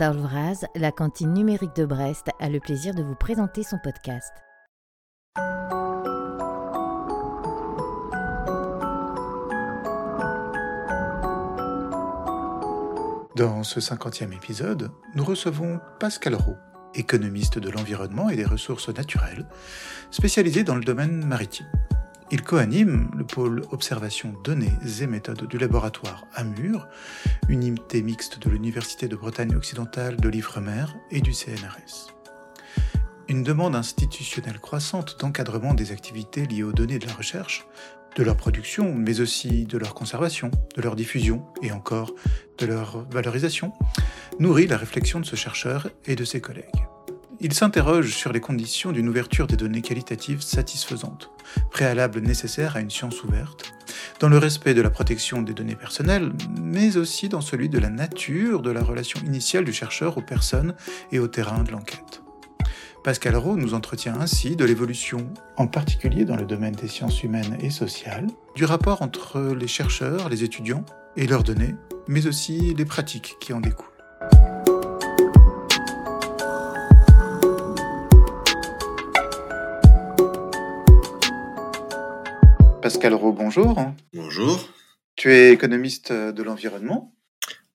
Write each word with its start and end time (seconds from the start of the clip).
d'Arlvraz, 0.00 0.64
la 0.76 0.92
cantine 0.92 1.34
numérique 1.34 1.76
de 1.76 1.84
Brest 1.84 2.30
a 2.40 2.48
le 2.48 2.58
plaisir 2.58 2.94
de 2.94 3.02
vous 3.02 3.14
présenter 3.14 3.62
son 3.62 3.76
podcast. 3.84 4.32
Dans 13.36 13.62
ce 13.62 13.82
cinquantième 13.82 14.32
épisode, 14.32 14.90
nous 15.14 15.24
recevons 15.24 15.78
Pascal 15.98 16.34
Roux, 16.34 16.56
économiste 16.94 17.58
de 17.58 17.68
l'environnement 17.68 18.30
et 18.30 18.36
des 18.36 18.46
ressources 18.46 18.88
naturelles, 18.88 19.46
spécialisé 20.10 20.64
dans 20.64 20.76
le 20.76 20.84
domaine 20.84 21.26
maritime. 21.26 21.70
Il 22.32 22.42
coanime 22.42 23.10
le 23.16 23.24
pôle 23.24 23.64
observation 23.72 24.32
données 24.44 24.72
et 25.00 25.06
méthodes 25.08 25.48
du 25.48 25.58
laboratoire 25.58 26.26
AMUR, 26.34 26.86
unité 27.48 28.02
mixte 28.02 28.38
de 28.38 28.48
l'Université 28.48 29.08
de 29.08 29.16
Bretagne 29.16 29.56
occidentale 29.56 30.16
de 30.16 30.28
l'Ifremer 30.28 30.84
et 31.10 31.20
du 31.20 31.32
CNRS. 31.32 32.14
Une 33.28 33.42
demande 33.42 33.74
institutionnelle 33.74 34.60
croissante 34.60 35.16
d'encadrement 35.18 35.74
des 35.74 35.90
activités 35.90 36.46
liées 36.46 36.62
aux 36.62 36.72
données 36.72 37.00
de 37.00 37.06
la 37.06 37.14
recherche, 37.14 37.66
de 38.14 38.22
leur 38.22 38.36
production, 38.36 38.94
mais 38.94 39.20
aussi 39.20 39.64
de 39.64 39.78
leur 39.78 39.94
conservation, 39.94 40.52
de 40.76 40.82
leur 40.82 40.94
diffusion 40.94 41.44
et 41.62 41.72
encore 41.72 42.12
de 42.58 42.66
leur 42.66 43.08
valorisation, 43.10 43.72
nourrit 44.38 44.68
la 44.68 44.76
réflexion 44.76 45.18
de 45.18 45.26
ce 45.26 45.34
chercheur 45.34 45.90
et 46.06 46.14
de 46.14 46.24
ses 46.24 46.40
collègues. 46.40 46.86
Il 47.42 47.54
s'interroge 47.54 48.14
sur 48.14 48.32
les 48.32 48.40
conditions 48.40 48.92
d'une 48.92 49.08
ouverture 49.08 49.46
des 49.46 49.56
données 49.56 49.80
qualitatives 49.80 50.42
satisfaisantes, 50.42 51.30
préalable 51.70 52.20
nécessaire 52.20 52.76
à 52.76 52.80
une 52.80 52.90
science 52.90 53.24
ouverte, 53.24 53.72
dans 54.20 54.28
le 54.28 54.36
respect 54.36 54.74
de 54.74 54.82
la 54.82 54.90
protection 54.90 55.40
des 55.40 55.54
données 55.54 55.74
personnelles, 55.74 56.32
mais 56.60 56.98
aussi 56.98 57.30
dans 57.30 57.40
celui 57.40 57.70
de 57.70 57.78
la 57.78 57.88
nature 57.88 58.60
de 58.60 58.70
la 58.70 58.82
relation 58.82 59.18
initiale 59.24 59.64
du 59.64 59.72
chercheur 59.72 60.18
aux 60.18 60.22
personnes 60.22 60.74
et 61.12 61.18
au 61.18 61.28
terrain 61.28 61.62
de 61.62 61.72
l'enquête. 61.72 62.20
Pascal 63.02 63.34
Rowe 63.36 63.56
nous 63.56 63.72
entretient 63.72 64.20
ainsi 64.20 64.54
de 64.54 64.66
l'évolution, 64.66 65.26
en 65.56 65.66
particulier 65.66 66.26
dans 66.26 66.36
le 66.36 66.44
domaine 66.44 66.74
des 66.74 66.88
sciences 66.88 67.22
humaines 67.22 67.56
et 67.60 67.70
sociales, 67.70 68.26
du 68.54 68.66
rapport 68.66 69.00
entre 69.00 69.54
les 69.58 69.68
chercheurs, 69.68 70.28
les 70.28 70.44
étudiants 70.44 70.84
et 71.16 71.26
leurs 71.26 71.42
données, 71.42 71.74
mais 72.06 72.26
aussi 72.26 72.74
les 72.74 72.84
pratiques 72.84 73.36
qui 73.40 73.54
en 73.54 73.60
découlent. 73.60 73.88
Pascal 82.80 83.12
Rowe, 83.12 83.32
bonjour. 83.32 83.92
Bonjour. 84.14 84.68
Tu 85.14 85.32
es 85.32 85.52
économiste 85.52 86.12
de 86.12 86.42
l'environnement. 86.42 87.14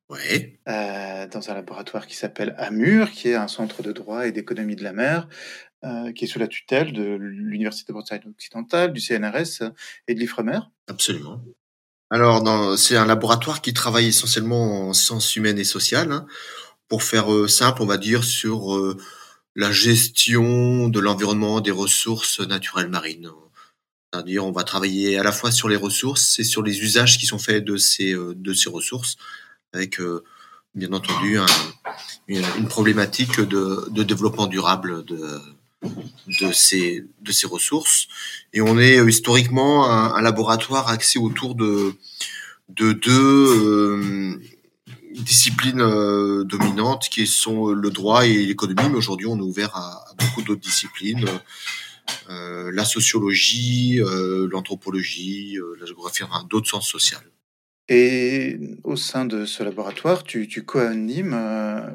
Oui. 0.09 0.57
Euh, 0.67 1.27
dans 1.27 1.49
un 1.49 1.53
laboratoire 1.53 2.07
qui 2.07 2.15
s'appelle 2.15 2.55
AMUR, 2.57 3.11
qui 3.11 3.29
est 3.29 3.35
un 3.35 3.47
centre 3.47 3.83
de 3.83 3.91
droit 3.91 4.25
et 4.25 4.31
d'économie 4.31 4.75
de 4.75 4.83
la 4.83 4.93
mer, 4.93 5.27
euh, 5.83 6.11
qui 6.11 6.25
est 6.25 6.27
sous 6.27 6.39
la 6.39 6.47
tutelle 6.47 6.91
de 6.91 7.03
l'Université 7.19 7.91
de 7.91 7.93
Bretagne 7.93 8.21
occidentale, 8.27 8.93
du 8.93 8.99
CNRS 8.99 9.71
et 10.07 10.15
de 10.15 10.19
l'IFREMER. 10.19 10.59
Absolument. 10.87 11.39
Alors, 12.09 12.77
c'est 12.77 12.97
un 12.97 13.05
laboratoire 13.05 13.61
qui 13.61 13.73
travaille 13.73 14.07
essentiellement 14.07 14.89
en 14.89 14.93
sciences 14.93 15.35
humaines 15.35 15.59
et 15.59 15.63
sociales. 15.65 16.11
Hein. 16.11 16.25
Pour 16.87 17.03
faire 17.03 17.31
euh, 17.31 17.47
simple, 17.47 17.83
on 17.83 17.87
va 17.87 17.97
dire 17.97 18.23
sur 18.23 18.95
la 19.55 19.71
gestion 19.71 20.87
de 20.87 20.99
l'environnement, 20.99 21.61
des 21.61 21.71
ressources 21.71 22.39
naturelles 22.39 22.89
marines. 22.89 23.29
C'est-à-dire, 24.15 24.45
on 24.45 24.51
va 24.51 24.63
travailler 24.63 25.17
à 25.17 25.23
la 25.23 25.33
fois 25.33 25.51
sur 25.51 25.67
les 25.67 25.75
ressources 25.75 26.39
et 26.39 26.45
sur 26.45 26.63
les 26.63 26.79
usages 26.79 27.17
qui 27.17 27.25
sont 27.25 27.37
faits 27.37 27.65
de 27.65 27.75
ces, 27.75 28.13
euh, 28.13 28.33
ressources, 28.67 29.17
avec 29.73 29.99
bien 30.73 30.93
entendu 30.93 31.37
une, 32.29 32.67
problématique 32.69 33.41
de, 33.41 34.03
développement 34.03 34.47
durable 34.47 35.03
de, 35.03 36.51
ces, 36.53 37.03
ressources. 37.43 38.07
Et 38.53 38.61
on 38.61 38.79
est 38.79 39.05
historiquement 39.05 39.91
un, 39.91 40.21
laboratoire 40.21 40.87
axé 40.87 41.19
autour 41.19 41.55
de, 41.55 41.93
de 42.69 42.93
deux 42.93 44.39
disciplines 45.11 46.43
dominantes 46.43 47.09
qui 47.09 47.27
sont 47.27 47.67
le 47.67 47.89
droit 47.89 48.25
et 48.25 48.45
l'économie, 48.45 48.89
mais 48.89 48.97
aujourd'hui 48.97 49.27
on 49.27 49.37
est 49.37 49.41
ouvert 49.41 49.75
à, 49.75 50.05
beaucoup 50.17 50.41
d'autres 50.41 50.61
disciplines. 50.61 51.27
Euh, 51.27 51.37
la 52.27 52.85
sociologie, 52.85 53.99
euh, 53.99 54.47
l'anthropologie, 54.51 55.57
euh, 55.57 55.75
la 55.79 55.85
géographie, 55.85 56.23
enfin, 56.23 56.45
d'autres 56.49 56.67
sciences 56.67 56.89
sociales. 56.89 57.23
Et 57.87 58.57
au 58.83 58.95
sein 58.95 59.25
de 59.25 59.45
ce 59.45 59.61
laboratoire, 59.61 60.23
tu, 60.23 60.47
tu 60.47 60.65
co-animes 60.65 61.37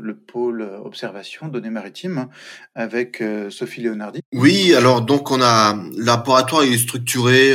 le 0.01 0.15
pôle 0.15 0.63
observation 0.85 1.49
données 1.49 1.71
maritimes 1.71 2.29
avec 2.77 3.21
Sophie 3.51 3.83
Leonardi. 3.83 4.21
Oui, 4.33 4.73
alors 4.73 5.03
donc 5.03 5.33
on 5.33 5.43
a 5.43 5.75
le 5.75 6.05
laboratoire 6.05 6.63
est 6.63 6.79
structuré 6.79 7.55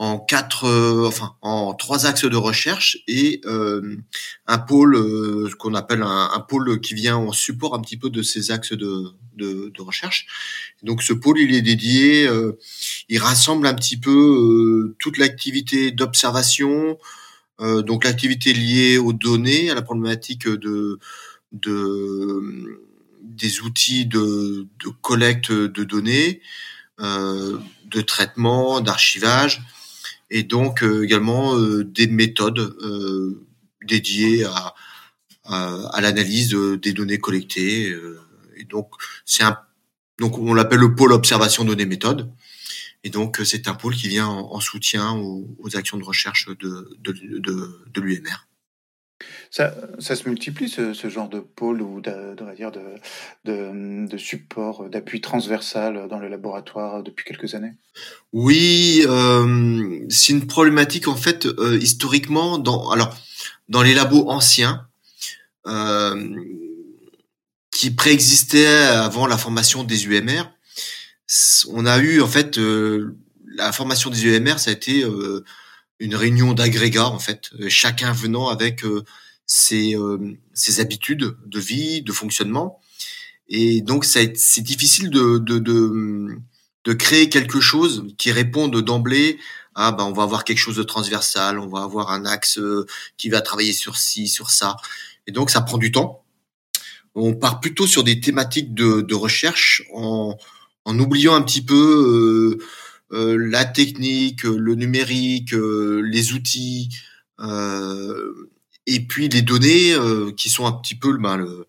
en 0.00 0.18
quatre, 0.18 0.64
euh, 0.64 1.06
enfin 1.06 1.36
en 1.42 1.74
trois 1.74 2.06
axes 2.06 2.24
de 2.24 2.36
recherche 2.36 2.96
et 3.06 3.42
euh, 3.44 3.98
un 4.46 4.56
pôle, 4.56 4.96
euh, 4.96 5.50
qu'on 5.58 5.74
appelle 5.74 6.02
un, 6.02 6.40
pôle 6.40 6.80
qui 6.80 6.94
vient 6.94 7.18
en 7.18 7.32
support 7.32 7.74
un 7.74 7.82
petit 7.82 7.98
peu 7.98 8.08
de 8.08 8.22
ces 8.22 8.50
axes 8.50 8.72
de, 8.72 9.04
de, 9.36 9.68
de 9.68 9.82
recherche. 9.82 10.26
Donc 10.82 11.02
ce 11.02 11.12
pôle, 11.12 11.38
il 11.38 11.54
est 11.54 11.60
dédié, 11.60 12.26
il 13.10 13.18
rassemble 13.18 13.66
un 13.66 13.74
petit 13.74 13.98
peu 13.98 14.94
toute 14.98 15.18
l'activité 15.18 15.90
d'observation, 15.90 16.96
donc 17.60 18.04
l'activité 18.04 18.54
liée 18.54 18.96
aux 18.96 19.12
données, 19.12 19.68
à 19.70 19.74
la 19.74 19.82
problématique 19.82 20.48
de, 20.48 20.98
de 21.52 22.80
des 23.22 23.60
outils 23.60 24.06
de, 24.06 24.66
de 24.82 24.88
collecte 25.02 25.52
de 25.52 25.84
données, 25.84 26.40
de 26.98 28.00
traitement, 28.00 28.80
d'archivage 28.80 29.62
et 30.30 30.42
donc 30.44 30.82
euh, 30.82 31.02
également 31.02 31.56
euh, 31.56 31.84
des 31.84 32.06
méthodes 32.06 32.58
euh, 32.58 33.46
dédiées 33.86 34.44
à, 34.44 34.74
l'analyse 36.00 36.54
des 36.54 36.92
données 36.92 37.18
collectées. 37.18 37.92
et 38.56 38.64
donc 38.64 38.92
c'est 39.24 39.42
un 39.42 39.58
donc 40.18 40.38
on 40.38 40.54
l'appelle 40.54 40.78
le 40.78 40.94
pôle 40.94 41.12
observation 41.12 41.64
données 41.64 41.86
méthodes. 41.86 42.30
Et 43.02 43.10
donc 43.10 43.40
c'est 43.44 43.66
un 43.66 43.74
pôle 43.74 43.96
qui 43.96 44.08
vient 44.08 44.28
en, 44.28 44.60
soutien 44.60 45.12
aux, 45.12 45.76
actions 45.76 45.96
de 45.96 46.04
recherche 46.04 46.48
de, 46.48 46.96
de, 47.00 47.12
de 47.92 48.00
l'UMR. 48.00 48.46
Ça, 49.50 49.74
se 49.98 50.28
multiplie, 50.28 50.68
ce, 50.68 51.08
genre 51.08 51.28
de 51.28 51.40
pôle 51.40 51.82
ou 51.82 52.00
de, 52.00 52.34
de, 52.34 52.70
de, 53.44 54.06
de, 54.06 54.16
support, 54.16 54.88
d'appui 54.88 55.20
transversal 55.20 56.08
dans 56.08 56.18
le 56.18 56.28
laboratoire 56.28 57.02
depuis 57.02 57.24
quelques 57.24 57.54
années? 57.54 57.72
Oui, 58.32 59.02
euh, 59.06 60.00
c'est 60.08 60.32
une 60.32 60.46
problématique 60.46 61.08
en 61.08 61.16
fait 61.16 61.46
euh, 61.46 61.78
historiquement 61.78 62.58
dans 62.58 62.90
alors 62.90 63.14
dans 63.68 63.82
les 63.82 63.94
labos 63.94 64.28
anciens 64.28 64.86
euh, 65.66 66.36
qui 67.70 67.90
préexistaient 67.90 68.66
avant 68.66 69.26
la 69.26 69.38
formation 69.38 69.84
des 69.84 70.06
UMR. 70.06 70.44
On 71.68 71.86
a 71.86 71.98
eu 71.98 72.20
en 72.20 72.26
fait 72.26 72.58
euh, 72.58 73.16
la 73.46 73.72
formation 73.72 74.10
des 74.10 74.26
UMR, 74.26 74.58
ça 74.58 74.70
a 74.70 74.72
été 74.72 75.04
euh, 75.04 75.44
une 76.00 76.16
réunion 76.16 76.52
d'agrégats 76.54 77.08
en 77.08 77.18
fait, 77.18 77.50
chacun 77.68 78.12
venant 78.12 78.48
avec 78.48 78.82
ses, 79.46 79.94
ses 80.54 80.80
habitudes 80.80 81.36
de 81.46 81.60
vie, 81.60 82.02
de 82.02 82.12
fonctionnement. 82.12 82.80
Et 83.50 83.80
donc, 83.80 84.04
c'est 84.04 84.60
difficile 84.60 85.10
de, 85.10 85.38
de, 85.38 85.58
de, 85.58 86.38
de, 86.84 86.92
créer 86.92 87.28
quelque 87.28 87.60
chose 87.60 88.06
qui 88.16 88.30
réponde 88.30 88.80
d'emblée 88.80 89.38
à, 89.74 89.90
ben, 89.92 90.04
on 90.04 90.12
va 90.12 90.22
avoir 90.22 90.44
quelque 90.44 90.58
chose 90.58 90.76
de 90.76 90.84
transversal, 90.84 91.58
on 91.58 91.66
va 91.66 91.82
avoir 91.82 92.12
un 92.12 92.24
axe 92.24 92.58
euh, 92.58 92.86
qui 93.16 93.28
va 93.28 93.40
travailler 93.40 93.72
sur 93.72 93.96
ci, 93.96 94.28
sur 94.28 94.50
ça. 94.50 94.76
Et 95.26 95.32
donc, 95.32 95.50
ça 95.50 95.60
prend 95.60 95.78
du 95.78 95.90
temps. 95.90 96.24
On 97.16 97.34
part 97.34 97.60
plutôt 97.60 97.88
sur 97.88 98.04
des 98.04 98.20
thématiques 98.20 98.72
de, 98.72 99.00
de 99.00 99.14
recherche 99.14 99.82
en, 99.92 100.36
en 100.84 100.98
oubliant 100.98 101.34
un 101.34 101.42
petit 101.42 101.62
peu 101.62 101.74
euh, 101.74 102.58
euh, 102.58 102.66
la 103.10 103.64
technique, 103.64 104.44
le 104.44 104.74
numérique, 104.74 105.54
euh, 105.54 106.00
les 106.00 106.32
outils, 106.32 106.90
euh, 107.40 108.50
et 108.86 109.00
puis 109.00 109.28
les 109.28 109.42
données 109.42 109.92
euh, 109.94 110.32
qui 110.32 110.48
sont 110.48 110.66
un 110.66 110.72
petit 110.72 110.94
peu 110.94 111.16
ben, 111.16 111.36
le, 111.36 111.66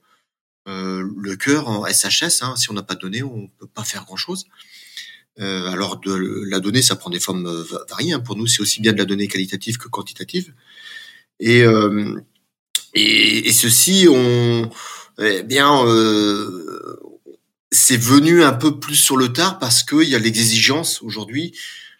euh, 0.67 1.07
le 1.17 1.35
cœur 1.35 1.67
en 1.67 1.85
SHS. 1.85 2.41
Hein, 2.41 2.55
si 2.55 2.69
on 2.69 2.73
n'a 2.73 2.83
pas 2.83 2.95
de 2.95 2.99
données, 2.99 3.23
on 3.23 3.47
peut 3.47 3.67
pas 3.67 3.83
faire 3.83 4.05
grand-chose. 4.05 4.45
Euh, 5.39 5.67
alors 5.67 6.01
la 6.05 6.59
donnée, 6.59 6.81
ça 6.81 6.95
prend 6.95 7.09
des 7.09 7.19
formes 7.19 7.47
euh, 7.47 7.63
variées. 7.89 8.13
Hein. 8.13 8.19
Pour 8.19 8.35
nous, 8.35 8.47
c'est 8.47 8.61
aussi 8.61 8.81
bien 8.81 8.93
de 8.93 8.97
la 8.97 9.05
donnée 9.05 9.27
qualitative 9.27 9.77
que 9.77 9.87
quantitative. 9.87 10.53
Et, 11.39 11.63
euh, 11.63 12.21
ceci, 12.95 14.07
on, 14.09 14.69
eh 15.19 15.43
bien, 15.43 15.85
euh, 15.85 16.97
c'est 17.71 17.97
venu 17.97 18.43
un 18.43 18.53
peu 18.53 18.79
plus 18.79 18.95
sur 18.95 19.17
le 19.17 19.31
tard 19.33 19.59
parce 19.59 19.83
qu'il 19.83 20.09
y 20.09 20.15
a 20.15 20.19
l'exigence 20.19 21.01
aujourd'hui 21.01 21.57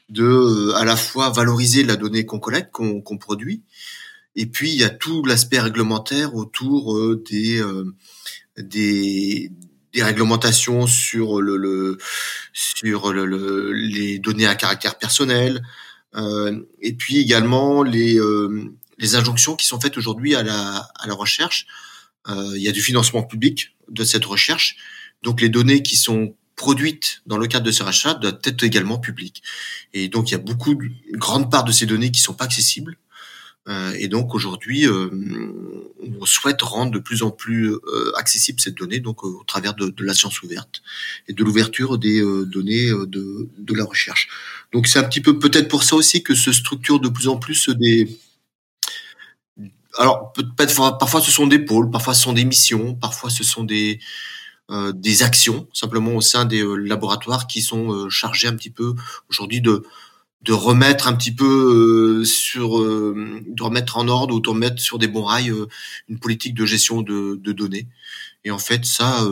de 0.10 0.74
à 0.76 0.84
la 0.84 0.98
fois 0.98 1.30
valoriser 1.30 1.84
la 1.84 1.96
donnée 1.96 2.26
qu'on 2.26 2.40
collecte, 2.40 2.72
qu'on 2.72 3.18
produit, 3.18 3.64
Et 4.36 4.46
puis 4.46 4.72
il 4.72 4.80
y 4.80 4.84
a 4.84 4.90
tout 4.90 5.24
l'aspect 5.26 5.60
réglementaire 5.60 6.36
autour 6.36 7.16
des 7.30 7.64
des 8.58 9.52
des 9.94 10.04
réglementations 10.04 10.88
sur 10.88 11.42
le, 11.42 11.58
le 11.58 11.98
sur 12.54 13.12
le, 13.14 13.72
les 13.72 14.20
données 14.20 14.48
à 14.48 14.56
caractère 14.56 14.98
personnel, 14.98 15.62
euh, 16.16 16.60
et 16.82 16.94
puis 16.94 17.18
également 17.18 17.84
les 17.84 18.20
euh, 18.20 18.72
les 18.98 19.16
injonctions 19.16 19.56
qui 19.56 19.68
sont 19.68 19.80
faites 19.80 19.98
aujourd'hui 19.98 20.36
à 20.36 20.44
la 20.44 20.88
à 21.00 21.08
la 21.08 21.14
recherche. 21.14 21.68
Euh, 22.28 22.54
il 22.56 22.62
y 22.62 22.68
a 22.68 22.72
du 22.72 22.82
financement 22.82 23.24
public 23.24 23.76
de 23.90 24.04
cette 24.04 24.26
recherche, 24.26 24.78
donc 25.24 25.42
les 25.42 25.50
données 25.50 25.84
qui 25.84 25.96
sont 25.96 26.36
produites 26.56 27.22
dans 27.26 27.38
le 27.38 27.48
cadre 27.48 27.66
de 27.66 27.72
ce 27.72 27.84
rachat 27.84 28.14
doivent 28.16 28.40
être 28.44 28.64
également 28.64 29.00
publiques. 29.00 29.42
Et 29.94 30.10
donc 30.10 30.30
il 30.30 30.34
y 30.34 30.36
a 30.36 30.40
beaucoup, 30.40 30.80
une 30.80 31.18
grande 31.18 31.50
part 31.50 31.64
de 31.64 31.72
ces 31.72 31.86
données 31.86 32.12
qui 32.12 32.22
sont 32.22 32.34
pas 32.34 32.46
accessibles. 32.46 32.98
Euh, 33.68 33.94
et 33.98 34.08
donc 34.08 34.34
aujourd'hui, 34.34 34.88
euh, 34.88 35.10
on 36.20 36.26
souhaite 36.26 36.62
rendre 36.64 36.92
de 36.92 37.00
plus 37.00 37.22
en 37.22 37.30
plus 37.30 37.72
euh, 37.72 38.12
accessible 38.16 38.60
cette 38.60 38.76
donnée, 38.76 39.00
donc 39.00 39.24
au 39.24 39.44
travers 39.46 39.76
de, 39.76 39.94
la 40.00 40.16
science 40.16 40.42
ouverte 40.42 40.82
et 41.28 41.34
de 41.34 41.44
l'ouverture 41.44 42.00
des 42.00 42.22
données 42.46 42.90
de, 42.90 43.50
de, 43.58 43.74
la 43.76 43.86
recherche. 43.86 44.30
Donc 44.74 44.88
c'est 44.88 44.98
un 44.98 45.04
petit 45.04 45.22
peu 45.22 45.38
peut-être 45.38 45.68
pour 45.68 45.84
ça 45.84 45.96
aussi 45.96 46.24
que 46.24 46.34
se 46.34 46.52
structure 46.52 47.00
de 47.00 47.10
plus 47.10 47.28
en 47.28 47.38
plus 47.38 47.70
des 47.70 48.20
alors 49.98 50.32
peut-être 50.34 50.98
parfois 50.98 51.22
ce 51.22 51.32
sont 51.32 51.48
des 51.48 51.60
pôles, 51.60 51.92
parfois 51.92 52.14
ce 52.14 52.24
sont 52.24 52.34
des 52.34 52.46
missions, 52.46 52.96
parfois 52.96 53.30
ce 53.30 53.44
sont 53.44 53.64
des 53.64 54.00
euh, 54.72 54.92
des 54.94 55.24
actions 55.24 55.68
simplement 55.74 56.16
au 56.16 56.22
sein 56.22 56.46
des 56.46 56.64
laboratoires 56.78 57.48
qui 57.48 57.62
sont 57.62 58.10
chargés 58.10 58.48
un 58.48 58.56
petit 58.56 58.70
peu 58.70 58.96
aujourd'hui 59.30 59.62
de 59.62 59.84
de 60.44 60.54
remettre 60.54 61.08
un 61.08 61.14
petit 61.14 61.34
peu 61.34 62.22
euh, 62.22 62.26
sur 62.26 62.80
euh, 62.80 63.42
de 63.48 63.64
remettre 63.64 63.98
en 63.98 64.08
ordre 64.08 64.34
ou 64.34 64.40
de 64.40 64.50
remettre 64.50 64.82
sur 64.82 64.98
des 64.98 65.08
bons 65.08 65.24
rails 65.24 65.52
euh, 65.52 65.68
une 66.10 66.20
politique 66.20 66.56
de 66.56 66.66
gestion 66.66 67.02
de, 67.02 67.36
de, 67.36 67.52
données. 67.52 67.88
Et 68.44 68.52
en 68.52 68.58
fait 68.58 68.86
ça 68.86 69.24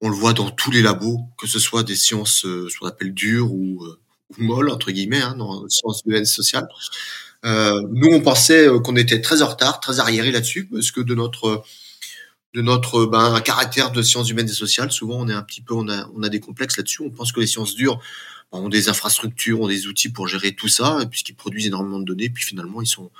on 0.00 0.08
le 0.08 0.14
voit 0.14 0.34
dans 0.34 0.50
tous 0.50 0.70
les 0.70 0.82
labos 0.82 1.20
que 1.38 1.46
ce 1.46 1.58
soit 1.58 1.84
des 1.84 1.96
sciences 1.96 2.42
ce 2.42 2.78
qu'on 2.78 2.86
appelle 2.86 3.14
dures 3.14 3.50
ou, 3.52 3.82
ou 4.30 4.42
molles 4.42 4.68
entre 4.68 4.90
guillemets 4.90 5.22
hein, 5.22 5.34
dans 5.36 5.62
les 5.62 5.70
sciences 5.70 6.02
de 6.04 6.24
sociale 6.24 6.68
nous 7.44 8.08
on 8.10 8.20
pensait 8.20 8.68
qu'on 8.84 8.96
était 8.96 9.22
très 9.22 9.40
en 9.40 9.46
retard 9.46 9.80
très 9.80 10.00
arriéré 10.00 10.30
là-dessus 10.32 10.66
parce 10.66 10.90
que 10.90 11.00
de 11.00 11.14
notre 11.14 11.64
de 12.54 12.62
notre 12.62 13.06
ben, 13.06 13.40
caractère 13.40 13.92
de 13.92 14.02
sciences 14.02 14.30
humaines 14.30 14.48
et 14.48 14.52
sociales 14.52 14.92
souvent 14.92 15.16
on 15.20 15.28
est 15.28 15.34
un 15.34 15.42
petit 15.42 15.60
peu 15.60 15.74
on 15.74 15.88
a 15.88 16.08
on 16.14 16.22
a 16.22 16.28
des 16.28 16.40
complexes 16.40 16.76
là-dessus 16.76 17.02
on 17.02 17.10
pense 17.10 17.32
que 17.32 17.40
les 17.40 17.46
sciences 17.46 17.74
dures 17.74 18.00
ont 18.52 18.68
des 18.68 18.88
infrastructures, 18.88 19.60
ont 19.60 19.68
des 19.68 19.86
outils 19.86 20.10
pour 20.10 20.28
gérer 20.28 20.52
tout 20.52 20.68
ça, 20.68 20.98
puisqu'ils 21.10 21.34
produisent 21.34 21.66
énormément 21.66 21.98
de 21.98 22.04
données, 22.04 22.28
puis 22.28 22.44
finalement 22.44 22.82
ils 22.82 22.86
sont 22.86 23.10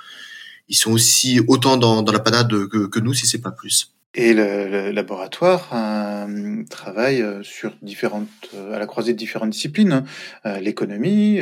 ils 0.69 0.75
sont 0.75 0.91
aussi 0.91 1.41
autant 1.47 1.75
dans, 1.75 2.01
dans 2.03 2.13
la 2.13 2.19
panade 2.19 2.49
que, 2.67 2.87
que 2.87 2.99
nous, 2.99 3.13
si 3.13 3.27
c'est 3.27 3.41
pas 3.41 3.51
plus. 3.51 3.93
Et 4.15 4.33
le, 4.35 4.91
laboratoire 4.91 5.69
euh, 5.73 6.63
travaille 6.69 7.21
euh, 7.21 7.41
sur 7.41 7.75
différentes, 7.81 8.29
euh, 8.53 8.75
à 8.75 8.79
la 8.79 8.85
croisée 8.85 9.13
de 9.13 9.17
différentes 9.17 9.49
disciplines, 9.49 10.05
hein. 10.45 10.59
l'économie, 10.59 11.41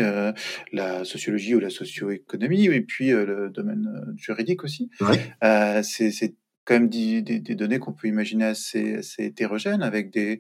la 0.72 1.04
sociologie 1.04 1.54
ou 1.54 1.60
la 1.60 1.70
socio-économie, 1.70 2.66
et 2.68 2.82
puis 2.82 3.10
le 3.10 3.50
domaine 3.50 4.16
juridique 4.16 4.64
aussi. 4.64 4.90
Ouais. 5.02 5.84
c'est 5.84 6.34
quand 6.66 6.76
même 6.76 6.90
des, 6.90 7.22
données 7.40 7.80
qu'on 7.80 7.94
peut 7.94 8.08
imaginer 8.08 8.46
assez, 8.46 9.00
hétérogènes, 9.18 9.82
avec 9.82 10.12
des, 10.12 10.40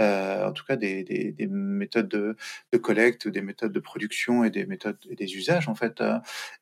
euh, 0.00 0.48
en 0.48 0.52
tout 0.52 0.64
cas 0.64 0.76
des, 0.76 1.04
des, 1.04 1.32
des 1.32 1.46
méthodes 1.46 2.08
de, 2.08 2.36
de, 2.72 2.78
collecte, 2.78 3.28
des 3.28 3.42
méthodes 3.42 3.72
de 3.72 3.80
production 3.80 4.44
et 4.44 4.50
des 4.50 4.66
méthodes 4.66 4.98
et 5.10 5.14
des 5.14 5.36
usages 5.36 5.68
en 5.68 5.74
fait, 5.74 6.00
euh, 6.00 6.18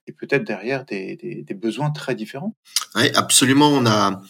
et 0.07 0.13
peut-être 0.13 0.45
derrière 0.45 0.85
des, 0.85 1.45
besoins 1.55 1.91
très 1.91 2.15
différents. 2.15 2.57
Oui, 2.95 3.11
absolument. 3.15 3.69
On 3.69 3.87
a 3.87 4.23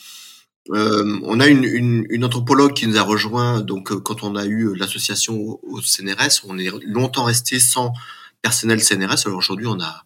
euh, 0.70 1.18
on 1.22 1.40
a 1.40 1.46
une, 1.46 2.24
anthropologue 2.24 2.74
qui 2.74 2.86
nous 2.86 2.98
a 2.98 3.02
rejoint. 3.02 3.62
Donc, 3.62 3.88
quand 4.02 4.22
on 4.22 4.36
a 4.36 4.44
eu 4.44 4.74
l'association 4.76 5.58
au, 5.62 5.80
CNRS, 5.80 6.44
on 6.46 6.58
est 6.58 6.70
longtemps 6.84 7.24
resté 7.24 7.58
sans 7.58 7.94
personnel 8.42 8.82
CNRS. 8.82 9.26
Alors 9.26 9.38
aujourd'hui, 9.38 9.66
on 9.66 9.80
a 9.80 10.04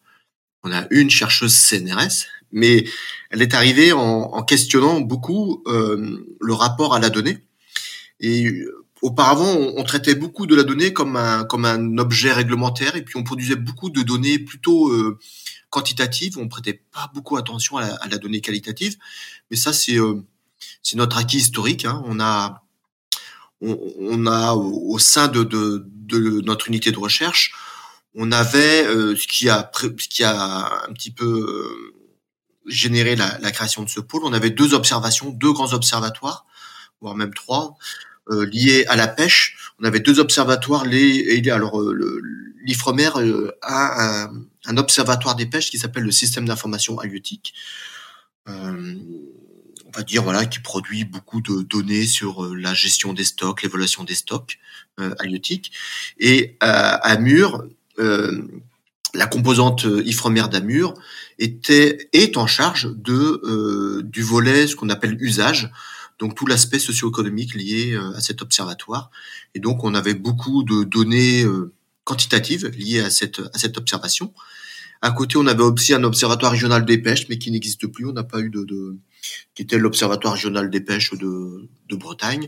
on 0.62 0.72
a 0.72 0.86
une 0.90 1.10
chercheuse 1.10 1.54
CNRS, 1.54 2.26
mais 2.52 2.84
elle 3.30 3.42
est 3.42 3.54
arrivée 3.54 3.92
en, 3.92 4.00
en 4.00 4.42
questionnant 4.42 5.00
beaucoup 5.00 5.62
euh, 5.66 6.24
le 6.40 6.52
rapport 6.52 6.94
à 6.94 7.00
la 7.00 7.10
donnée. 7.10 7.38
Et 8.20 8.64
auparavant, 9.02 9.56
on, 9.76 9.82
traitait 9.82 10.14
beaucoup 10.14 10.46
de 10.46 10.54
la 10.54 10.62
donnée 10.62 10.92
comme 10.92 11.16
un, 11.16 11.44
comme 11.44 11.64
un 11.64 11.98
objet 11.98 12.32
réglementaire 12.32 12.94
et 12.94 13.02
puis 13.02 13.16
on 13.16 13.24
produisait 13.24 13.56
beaucoup 13.56 13.90
de 13.90 14.02
données 14.02 14.38
plutôt 14.38 14.88
euh, 14.90 15.18
quantitatives. 15.70 16.38
On 16.38 16.48
prêtait 16.48 16.82
pas 16.92 17.10
beaucoup 17.12 17.36
attention 17.36 17.76
à 17.78 18.08
la, 18.08 18.18
donnée 18.18 18.40
qualitative. 18.40 18.96
Mais 19.50 19.56
ça, 19.56 19.72
c'est 19.72 19.98
euh, 19.98 20.22
c'est 20.82 20.96
notre 20.96 21.18
acquis 21.18 21.38
historique. 21.38 21.84
Hein. 21.84 22.02
On 22.06 22.20
a 22.20 22.62
on, 23.60 24.26
a 24.26 24.54
au, 24.54 24.98
sein 24.98 25.28
de, 25.28 25.44
de, 25.44 25.86
de, 25.86 26.40
notre 26.40 26.66
unité 26.66 26.90
de 26.90 26.98
recherche, 26.98 27.54
on 28.14 28.30
avait 28.32 28.84
euh, 28.86 29.16
ce 29.16 29.26
qui 29.26 29.48
a 29.48 29.70
ce 29.74 30.08
qui 30.08 30.24
a 30.24 30.84
un 30.88 30.92
petit 30.92 31.10
peu 31.10 31.92
généré 32.66 33.16
la, 33.16 33.38
la 33.38 33.50
création 33.50 33.82
de 33.82 33.88
ce 33.88 34.00
pôle. 34.00 34.22
On 34.24 34.32
avait 34.32 34.50
deux 34.50 34.74
observations, 34.74 35.30
deux 35.30 35.52
grands 35.52 35.72
observatoires, 35.72 36.46
voire 37.00 37.14
même 37.14 37.34
trois 37.34 37.76
euh, 38.30 38.46
liés 38.46 38.84
à 38.88 38.96
la 38.96 39.08
pêche. 39.08 39.56
On 39.80 39.84
avait 39.84 40.00
deux 40.00 40.20
observatoires. 40.20 40.84
Les, 40.84 41.48
alors 41.50 41.80
euh, 41.80 42.20
l'Ifremer 42.64 43.10
euh, 43.16 43.50
a 43.62 44.24
un, 44.24 44.44
un, 44.66 44.76
observatoire 44.76 45.34
des 45.34 45.46
pêches 45.46 45.70
qui 45.70 45.78
s'appelle 45.78 46.04
le 46.04 46.12
système 46.12 46.46
d'information 46.46 46.98
halieutique. 46.98 47.54
Euh, 48.48 48.94
on 49.86 49.90
va 49.90 50.04
dire 50.04 50.22
voilà 50.22 50.46
qui 50.46 50.60
produit 50.60 51.04
beaucoup 51.04 51.42
de 51.42 51.62
données 51.62 52.06
sur 52.06 52.54
la 52.54 52.72
gestion 52.72 53.12
des 53.12 53.24
stocks, 53.24 53.62
l'évaluation 53.62 54.04
des 54.04 54.14
stocks 54.14 54.58
euh, 55.00 55.14
halieutiques. 55.18 55.72
Et 56.18 56.56
à 56.60 57.16
Mur, 57.18 57.66
la 57.98 59.26
composante 59.26 59.86
Ifremer 60.04 60.44
d'Amur 60.50 60.94
était 61.38 62.08
est 62.12 62.36
en 62.36 62.46
charge 62.46 62.90
de 62.96 64.02
du 64.02 64.22
volet 64.22 64.66
ce 64.66 64.76
qu'on 64.76 64.88
appelle 64.88 65.16
usage 65.20 65.70
donc 66.22 66.36
tout 66.36 66.46
l'aspect 66.46 66.78
socio-économique 66.78 67.54
lié 67.56 67.94
euh, 67.94 68.12
à 68.14 68.20
cet 68.20 68.42
observatoire. 68.42 69.10
Et 69.56 69.60
donc 69.60 69.82
on 69.82 69.92
avait 69.92 70.14
beaucoup 70.14 70.62
de 70.62 70.84
données 70.84 71.42
euh, 71.42 71.72
quantitatives 72.04 72.68
liées 72.68 73.00
à 73.00 73.10
cette, 73.10 73.40
à 73.40 73.58
cette 73.58 73.76
observation. 73.76 74.32
À 75.04 75.10
côté, 75.10 75.36
on 75.36 75.48
avait 75.48 75.64
aussi 75.64 75.94
un 75.94 76.04
observatoire 76.04 76.52
régional 76.52 76.84
des 76.84 76.96
pêches, 76.96 77.28
mais 77.28 77.36
qui 77.36 77.50
n'existe 77.50 77.88
plus. 77.88 78.06
On 78.06 78.12
n'a 78.12 78.22
pas 78.22 78.38
eu 78.38 78.50
de, 78.50 78.96
qui 79.56 79.62
était 79.62 79.78
l'observatoire 79.78 80.34
régional 80.34 80.70
des 80.70 80.80
pêches 80.80 81.12
de 81.12 81.68
Bretagne. 81.90 82.46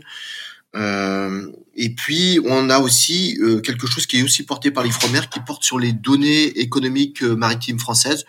Euh, 0.75 1.51
et 1.75 1.89
puis, 1.93 2.39
on 2.45 2.69
a 2.69 2.79
aussi 2.79 3.37
euh, 3.41 3.61
quelque 3.61 3.87
chose 3.87 4.05
qui 4.05 4.19
est 4.19 4.23
aussi 4.23 4.43
porté 4.43 4.71
par 4.71 4.83
l'Ifremer, 4.83 5.21
qui 5.31 5.39
porte 5.39 5.63
sur 5.63 5.79
les 5.79 5.93
données 5.93 6.45
économiques 6.59 7.21
maritimes 7.21 7.79
françaises, 7.79 8.25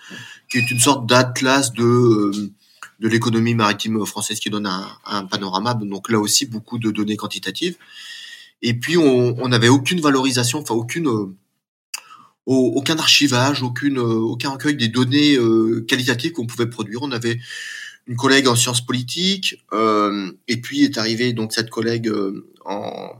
qui 0.48 0.58
est 0.58 0.70
une 0.70 0.80
sorte 0.80 1.06
d'atlas 1.06 1.72
de 1.72 2.52
de 2.98 3.08
l'économie 3.08 3.54
maritime 3.54 4.06
française 4.06 4.40
qui 4.40 4.48
donne 4.48 4.66
un, 4.66 4.88
un, 5.04 5.24
panorama. 5.26 5.74
Donc 5.74 6.10
là 6.10 6.18
aussi, 6.18 6.46
beaucoup 6.46 6.78
de 6.78 6.90
données 6.90 7.16
quantitatives. 7.16 7.76
Et 8.62 8.74
puis, 8.74 8.96
on 8.96 9.48
n'avait 9.48 9.68
aucune 9.68 10.00
valorisation, 10.00 10.60
enfin 10.60 10.74
aucune, 10.74 11.08
euh, 11.08 11.34
aucun 12.46 12.96
archivage, 12.98 13.62
aucune, 13.62 13.98
euh, 13.98 14.18
aucun 14.20 14.50
recueil 14.50 14.76
des 14.76 14.88
données 14.88 15.36
euh, 15.36 15.84
qualitatives 15.86 16.32
qu'on 16.32 16.46
pouvait 16.46 16.68
produire. 16.68 17.02
On 17.02 17.12
avait 17.12 17.38
une 18.06 18.16
collègue 18.16 18.48
en 18.48 18.56
sciences 18.56 18.84
politiques, 18.84 19.64
euh, 19.72 20.30
et 20.48 20.60
puis 20.60 20.84
est 20.84 20.98
arrivée 20.98 21.32
donc 21.32 21.52
cette 21.52 21.70
collègue 21.70 22.10
en, 22.64 23.12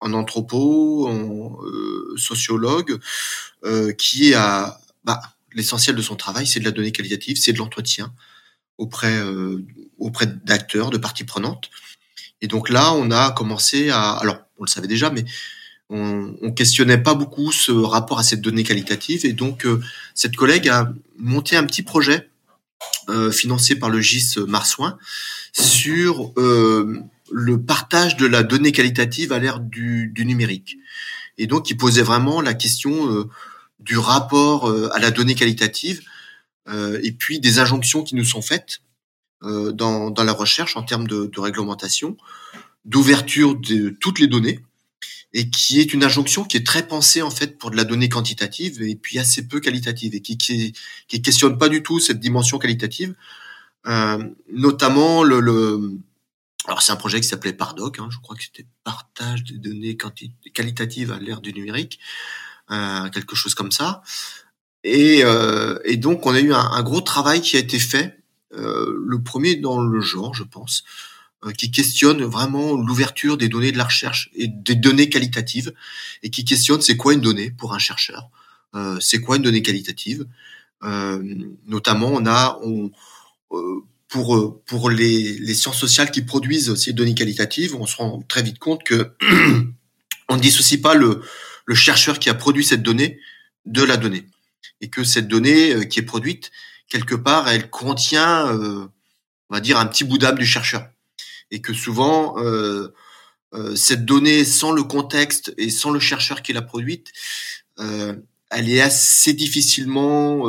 en 0.00 0.12
anthropo, 0.12 1.08
en 1.08 1.58
sociologue, 2.16 2.98
qui 3.98 4.30
est 4.30 4.34
à 4.34 4.78
bah, 5.04 5.20
l'essentiel 5.54 5.96
de 5.96 6.02
son 6.02 6.16
travail, 6.16 6.46
c'est 6.46 6.60
de 6.60 6.64
la 6.64 6.70
donnée 6.70 6.92
qualitative, 6.92 7.36
c'est 7.36 7.52
de 7.52 7.58
l'entretien 7.58 8.12
auprès 8.78 9.16
euh, 9.16 9.64
auprès 9.98 10.26
d'acteurs, 10.26 10.90
de 10.90 10.98
parties 10.98 11.24
prenantes. 11.24 11.70
Et 12.40 12.48
donc 12.48 12.68
là, 12.68 12.92
on 12.94 13.10
a 13.10 13.30
commencé 13.30 13.90
à, 13.90 14.12
alors 14.12 14.38
on 14.58 14.64
le 14.64 14.68
savait 14.68 14.88
déjà, 14.88 15.10
mais 15.10 15.24
on, 15.88 16.34
on 16.42 16.52
questionnait 16.52 16.98
pas 16.98 17.14
beaucoup 17.14 17.52
ce 17.52 17.70
rapport 17.70 18.18
à 18.18 18.22
cette 18.22 18.40
donnée 18.40 18.64
qualitative. 18.64 19.24
Et 19.24 19.32
donc 19.32 19.64
euh, 19.64 19.80
cette 20.14 20.36
collègue 20.36 20.68
a 20.68 20.92
monté 21.16 21.56
un 21.56 21.64
petit 21.64 21.82
projet 21.82 22.28
euh, 23.08 23.30
financé 23.30 23.76
par 23.76 23.90
le 23.90 24.00
GIS 24.00 24.38
Marsouin 24.46 24.98
sur 25.52 26.32
euh, 26.36 27.00
le 27.30 27.60
partage 27.60 28.16
de 28.16 28.26
la 28.26 28.42
donnée 28.42 28.72
qualitative 28.72 29.32
à 29.32 29.38
l'ère 29.38 29.60
du, 29.60 30.12
numérique. 30.18 30.76
Et 31.38 31.46
donc, 31.46 31.70
il 31.70 31.76
posait 31.76 32.02
vraiment 32.02 32.40
la 32.40 32.54
question 32.54 33.10
euh, 33.10 33.28
du 33.80 33.98
rapport 33.98 34.72
à 34.92 34.98
la 34.98 35.10
donnée 35.10 35.34
qualitative 35.34 36.00
euh, 36.68 36.98
et 37.02 37.12
puis 37.12 37.40
des 37.40 37.58
injonctions 37.58 38.02
qui 38.02 38.14
nous 38.14 38.24
sont 38.24 38.42
faites 38.42 38.80
euh, 39.42 39.72
dans, 39.72 40.12
la 40.16 40.32
recherche 40.32 40.76
en 40.76 40.82
termes 40.82 41.06
de 41.06 41.30
réglementation, 41.40 42.16
d'ouverture 42.84 43.54
de 43.54 43.90
toutes 43.90 44.18
les 44.18 44.26
données, 44.26 44.60
et 45.34 45.50
qui 45.50 45.80
est 45.80 45.92
une 45.92 46.04
injonction 46.04 46.44
qui 46.44 46.56
est 46.56 46.66
très 46.66 46.86
pensée 46.86 47.20
en 47.20 47.30
fait 47.30 47.58
pour 47.58 47.70
de 47.70 47.76
la 47.76 47.84
donnée 47.84 48.08
quantitative 48.08 48.80
et 48.82 48.94
puis 48.94 49.18
assez 49.18 49.46
peu 49.46 49.60
qualitative 49.60 50.14
et 50.14 50.22
qui 50.22 50.38
qui, 50.38 50.72
qui 51.08 51.20
questionne 51.20 51.58
pas 51.58 51.68
du 51.68 51.82
tout 51.82 52.00
cette 52.00 52.20
dimension 52.20 52.58
qualitative, 52.58 53.14
euh, 53.86 54.24
notamment 54.50 55.22
le, 55.24 55.40
le 55.40 55.98
alors 56.66 56.80
c'est 56.80 56.92
un 56.92 56.96
projet 56.96 57.20
qui 57.20 57.28
s'appelait 57.28 57.52
Pardoc, 57.52 57.98
hein, 57.98 58.08
je 58.10 58.18
crois 58.18 58.36
que 58.36 58.42
c'était 58.42 58.66
partage 58.84 59.44
des 59.44 59.58
données 59.58 59.98
qualitatives 60.54 61.12
à 61.12 61.18
l'ère 61.18 61.40
du 61.40 61.52
numérique, 61.52 61.98
euh, 62.70 63.10
quelque 63.10 63.36
chose 63.36 63.54
comme 63.54 63.70
ça. 63.70 64.02
Et, 64.82 65.24
euh, 65.24 65.78
et, 65.84 65.96
donc 65.96 66.26
on 66.26 66.34
a 66.34 66.40
eu 66.40 66.52
un, 66.52 66.58
un, 66.58 66.82
gros 66.82 67.00
travail 67.00 67.40
qui 67.40 67.56
a 67.56 67.60
été 67.60 67.78
fait, 67.78 68.22
euh, 68.54 68.94
le 69.06 69.22
premier 69.22 69.56
dans 69.56 69.80
le 69.80 70.00
genre, 70.00 70.34
je 70.34 70.44
pense, 70.44 70.84
qui 71.52 71.70
questionne 71.70 72.22
vraiment 72.24 72.74
l'ouverture 72.74 73.36
des 73.36 73.48
données 73.48 73.72
de 73.72 73.78
la 73.78 73.84
recherche 73.84 74.30
et 74.34 74.48
des 74.48 74.74
données 74.74 75.08
qualitatives, 75.08 75.72
et 76.22 76.30
qui 76.30 76.44
questionne 76.44 76.80
c'est 76.80 76.96
quoi 76.96 77.12
une 77.12 77.20
donnée 77.20 77.50
pour 77.50 77.74
un 77.74 77.78
chercheur, 77.78 78.30
euh, 78.74 78.98
c'est 79.00 79.20
quoi 79.20 79.36
une 79.36 79.42
donnée 79.42 79.62
qualitative. 79.62 80.26
Euh, 80.82 81.22
notamment, 81.66 82.10
on 82.12 82.26
a 82.26 82.58
on, 82.62 82.90
pour 84.08 84.62
pour 84.64 84.90
les, 84.90 85.38
les, 85.38 85.54
sciences 85.54 85.78
sociales 85.78 86.10
qui 86.10 86.22
produisent 86.22 86.74
ces 86.74 86.92
données 86.92 87.14
qualitatives, 87.14 87.74
on 87.74 87.86
se 87.86 87.96
rend 87.96 88.22
très 88.22 88.42
vite 88.42 88.58
compte 88.58 88.82
que 88.82 89.12
on 90.28 90.36
ne 90.36 90.40
dissocie 90.40 90.80
pas 90.80 90.94
le, 90.94 91.22
le 91.66 91.74
chercheur 91.74 92.18
qui 92.18 92.30
a 92.30 92.34
produit 92.34 92.64
cette 92.64 92.82
donnée 92.82 93.18
de 93.66 93.82
la 93.82 93.96
donnée, 93.96 94.26
et 94.80 94.88
que 94.88 95.04
cette 95.04 95.28
donnée 95.28 95.88
qui 95.88 96.00
est 96.00 96.04
produite 96.04 96.50
quelque 96.88 97.14
part, 97.14 97.48
elle 97.48 97.70
contient, 97.70 98.46
on 98.50 98.90
va 99.50 99.60
dire, 99.60 99.78
un 99.78 99.86
petit 99.86 100.04
bout 100.04 100.18
d'âme 100.18 100.38
du 100.38 100.46
chercheur 100.46 100.86
et 101.50 101.60
que 101.60 101.72
souvent 101.72 102.38
euh, 102.38 102.92
euh, 103.54 103.76
cette 103.76 104.04
donnée 104.04 104.44
sans 104.44 104.72
le 104.72 104.82
contexte 104.82 105.54
et 105.56 105.70
sans 105.70 105.90
le 105.90 106.00
chercheur 106.00 106.42
qui 106.42 106.52
l'a 106.52 106.62
produite, 106.62 107.12
euh, 107.78 108.14
elle 108.50 108.68
est 108.70 108.80
assez 108.80 109.32
difficilement 109.32 110.44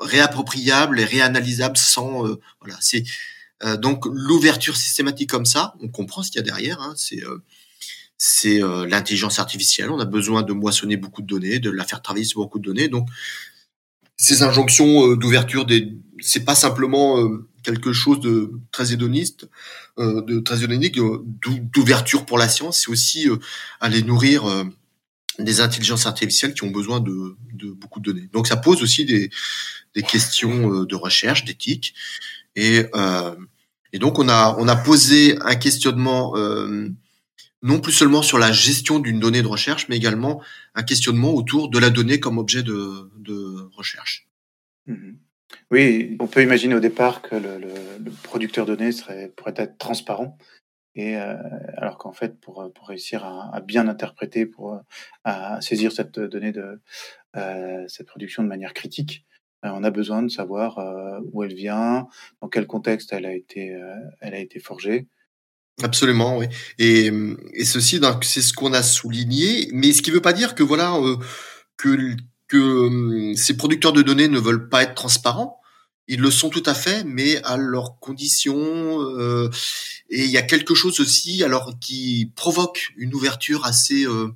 réappropriable 0.00 0.98
et 0.98 1.04
réanalysable 1.04 1.76
sans 1.76 2.24
voilà 2.60 2.76
c'est 2.80 3.04
donc 3.78 4.04
l'ouverture 4.06 4.76
systématique 4.76 5.30
comme 5.30 5.46
ça, 5.46 5.74
on 5.80 5.88
comprend 5.88 6.24
ce 6.24 6.30
qu'il 6.32 6.40
y 6.40 6.42
a 6.42 6.42
derrière. 6.42 6.80
Hein, 6.80 6.94
c'est 6.96 7.22
c'est 8.18 8.58
l'intelligence 8.58 9.38
artificielle. 9.38 9.90
On 9.90 10.00
a 10.00 10.06
besoin 10.06 10.42
de 10.42 10.52
moissonner 10.52 10.96
beaucoup 10.96 11.22
de 11.22 11.28
données, 11.28 11.60
de 11.60 11.70
la 11.70 11.84
faire 11.84 12.02
travailler 12.02 12.24
sur 12.24 12.40
beaucoup 12.40 12.58
de 12.58 12.64
données. 12.64 12.88
Donc 12.88 13.08
ces 14.16 14.42
injonctions 14.42 15.14
d'ouverture 15.14 15.66
des, 15.66 15.92
c'est 16.20 16.44
pas 16.44 16.54
simplement 16.54 17.18
quelque 17.66 17.92
chose 17.92 18.20
de 18.20 18.52
très 18.70 18.92
hédoniste, 18.92 19.48
euh, 19.98 20.22
de 20.22 20.38
très 20.38 20.62
hédonique, 20.62 20.98
d'ouverture 21.72 22.24
pour 22.24 22.38
la 22.38 22.48
science, 22.48 22.82
c'est 22.82 22.90
aussi 22.90 23.28
euh, 23.28 23.36
aller 23.80 24.02
nourrir 24.02 24.48
euh, 24.48 24.64
des 25.40 25.60
intelligences 25.60 26.06
artificielles 26.06 26.54
qui 26.54 26.62
ont 26.62 26.70
besoin 26.70 27.00
de, 27.00 27.36
de, 27.54 27.72
beaucoup 27.72 27.98
de 27.98 28.04
données. 28.04 28.28
Donc 28.32 28.46
ça 28.46 28.56
pose 28.56 28.82
aussi 28.82 29.04
des, 29.04 29.30
des 29.96 30.02
questions 30.02 30.84
de 30.84 30.94
recherche, 30.94 31.44
d'éthique, 31.44 31.94
et, 32.54 32.86
et 33.92 33.98
donc 33.98 34.18
on 34.18 34.30
a 34.30 34.56
on 34.58 34.66
a 34.66 34.76
posé 34.76 35.36
un 35.42 35.56
questionnement 35.56 36.34
non 37.62 37.80
plus 37.80 37.92
seulement 37.92 38.22
sur 38.22 38.38
la 38.38 38.52
gestion 38.52 38.98
d'une 38.98 39.20
donnée 39.20 39.42
de 39.42 39.46
recherche, 39.46 39.88
mais 39.88 39.96
également 39.96 40.42
un 40.74 40.82
questionnement 40.82 41.32
autour 41.32 41.68
de 41.68 41.78
la 41.78 41.90
donnée 41.90 42.20
comme 42.20 42.38
objet 42.38 42.62
de, 42.62 43.68
recherche. 43.76 44.28
Mmh 44.86 45.12
oui, 45.70 46.16
on 46.20 46.26
peut 46.26 46.42
imaginer 46.42 46.74
au 46.74 46.80
départ 46.80 47.22
que 47.22 47.36
le, 47.36 48.10
producteur 48.24 48.66
de 48.66 48.74
données 48.74 48.90
pourrait 49.36 49.54
être 49.56 49.78
transparent, 49.78 50.36
et 50.96 51.16
euh, 51.16 51.36
alors 51.76 51.98
qu'en 51.98 52.12
fait, 52.12 52.40
pour, 52.40 52.72
réussir 52.82 53.24
à, 53.24 53.60
bien 53.60 53.86
interpréter, 53.86 54.46
pour 54.46 54.80
à 55.24 55.60
saisir 55.60 55.92
cette 55.92 56.18
donnée 56.18 56.52
de 56.52 56.80
euh, 57.36 57.84
cette 57.86 58.06
production 58.06 58.42
de 58.42 58.48
manière 58.48 58.72
critique, 58.72 59.26
euh, 59.64 59.70
on 59.72 59.84
a 59.84 59.90
besoin 59.90 60.22
de 60.22 60.28
savoir 60.28 60.78
où 61.32 61.44
elle 61.44 61.54
vient, 61.54 62.08
dans 62.40 62.48
quel 62.48 62.66
contexte 62.66 63.12
elle 63.12 63.26
a 63.26 63.32
été 64.38 64.58
forgée. 64.58 65.06
Absolument, 65.82 66.38
oui. 66.38 66.46
Et, 66.78 67.10
ceci, 67.64 68.00
c'est 68.22 68.42
ce 68.42 68.52
qu'on 68.54 68.72
a 68.72 68.82
souligné, 68.82 69.68
mais 69.72 69.92
ce 69.92 70.00
qui 70.00 70.10
ne 70.10 70.14
veut 70.16 70.22
pas 70.22 70.32
dire 70.32 70.54
que 70.54 70.62
voilà 70.62 70.98
que 71.76 72.16
que 72.48 72.56
hum, 72.56 73.34
ces 73.36 73.56
producteurs 73.56 73.92
de 73.92 74.02
données 74.02 74.28
ne 74.28 74.38
veulent 74.38 74.68
pas 74.68 74.82
être 74.82 74.94
transparents. 74.94 75.60
Ils 76.08 76.20
le 76.20 76.30
sont 76.30 76.50
tout 76.50 76.62
à 76.66 76.74
fait, 76.74 77.04
mais 77.04 77.42
à 77.42 77.56
leurs 77.56 77.98
conditions. 77.98 79.00
Euh, 79.02 79.50
et 80.10 80.24
il 80.24 80.30
y 80.30 80.38
a 80.38 80.42
quelque 80.42 80.74
chose 80.74 81.00
aussi, 81.00 81.42
alors 81.42 81.78
qui 81.80 82.32
provoque 82.36 82.92
une 82.96 83.14
ouverture 83.14 83.66
assez 83.66 84.06
euh, 84.06 84.28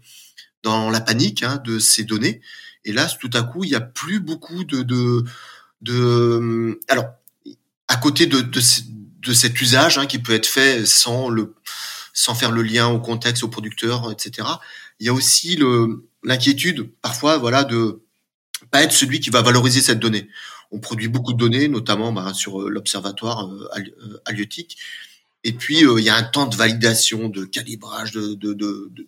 dans 0.62 0.90
la 0.90 1.00
panique 1.00 1.42
hein, 1.42 1.60
de 1.64 1.78
ces 1.78 2.04
données. 2.04 2.40
Et 2.84 2.92
là, 2.92 3.06
tout 3.20 3.30
à 3.34 3.42
coup, 3.42 3.64
il 3.64 3.70
y 3.70 3.76
a 3.76 3.80
plus 3.80 4.20
beaucoup 4.20 4.64
de 4.64 4.82
de, 4.82 5.24
de 5.82 5.94
hum, 6.02 6.76
alors 6.88 7.06
à 7.88 7.96
côté 7.96 8.26
de 8.26 8.40
de, 8.40 8.60
de 9.20 9.32
cet 9.32 9.60
usage 9.60 9.98
hein, 9.98 10.06
qui 10.06 10.18
peut 10.18 10.34
être 10.34 10.46
fait 10.46 10.86
sans 10.86 11.28
le 11.28 11.54
sans 12.12 12.34
faire 12.34 12.50
le 12.50 12.62
lien 12.62 12.88
au 12.88 12.98
contexte, 12.98 13.42
au 13.44 13.48
producteur, 13.48 14.10
etc. 14.10 14.48
Il 14.98 15.06
y 15.06 15.08
a 15.08 15.12
aussi 15.12 15.56
le 15.56 16.08
l'inquiétude 16.22 16.90
parfois 17.02 17.38
voilà 17.38 17.64
de 17.64 18.02
pas 18.70 18.82
être 18.82 18.92
celui 18.92 19.20
qui 19.20 19.30
va 19.30 19.42
valoriser 19.42 19.80
cette 19.80 19.98
donnée. 19.98 20.28
On 20.70 20.78
produit 20.78 21.08
beaucoup 21.08 21.32
de 21.32 21.38
données, 21.38 21.68
notamment 21.68 22.12
bah, 22.12 22.32
sur 22.34 22.62
euh, 22.62 22.68
l'observatoire 22.68 23.46
euh, 23.46 23.68
euh, 23.78 24.20
halieutique. 24.24 24.76
Et 25.42 25.52
puis 25.52 25.80
il 25.80 26.04
y 26.04 26.10
a 26.10 26.16
un 26.16 26.22
temps 26.22 26.46
de 26.46 26.54
validation, 26.54 27.28
de 27.28 27.44
calibrage, 27.44 28.12
de, 28.12 28.34
de, 28.34 28.52
de, 28.52 28.92
de 28.92 29.06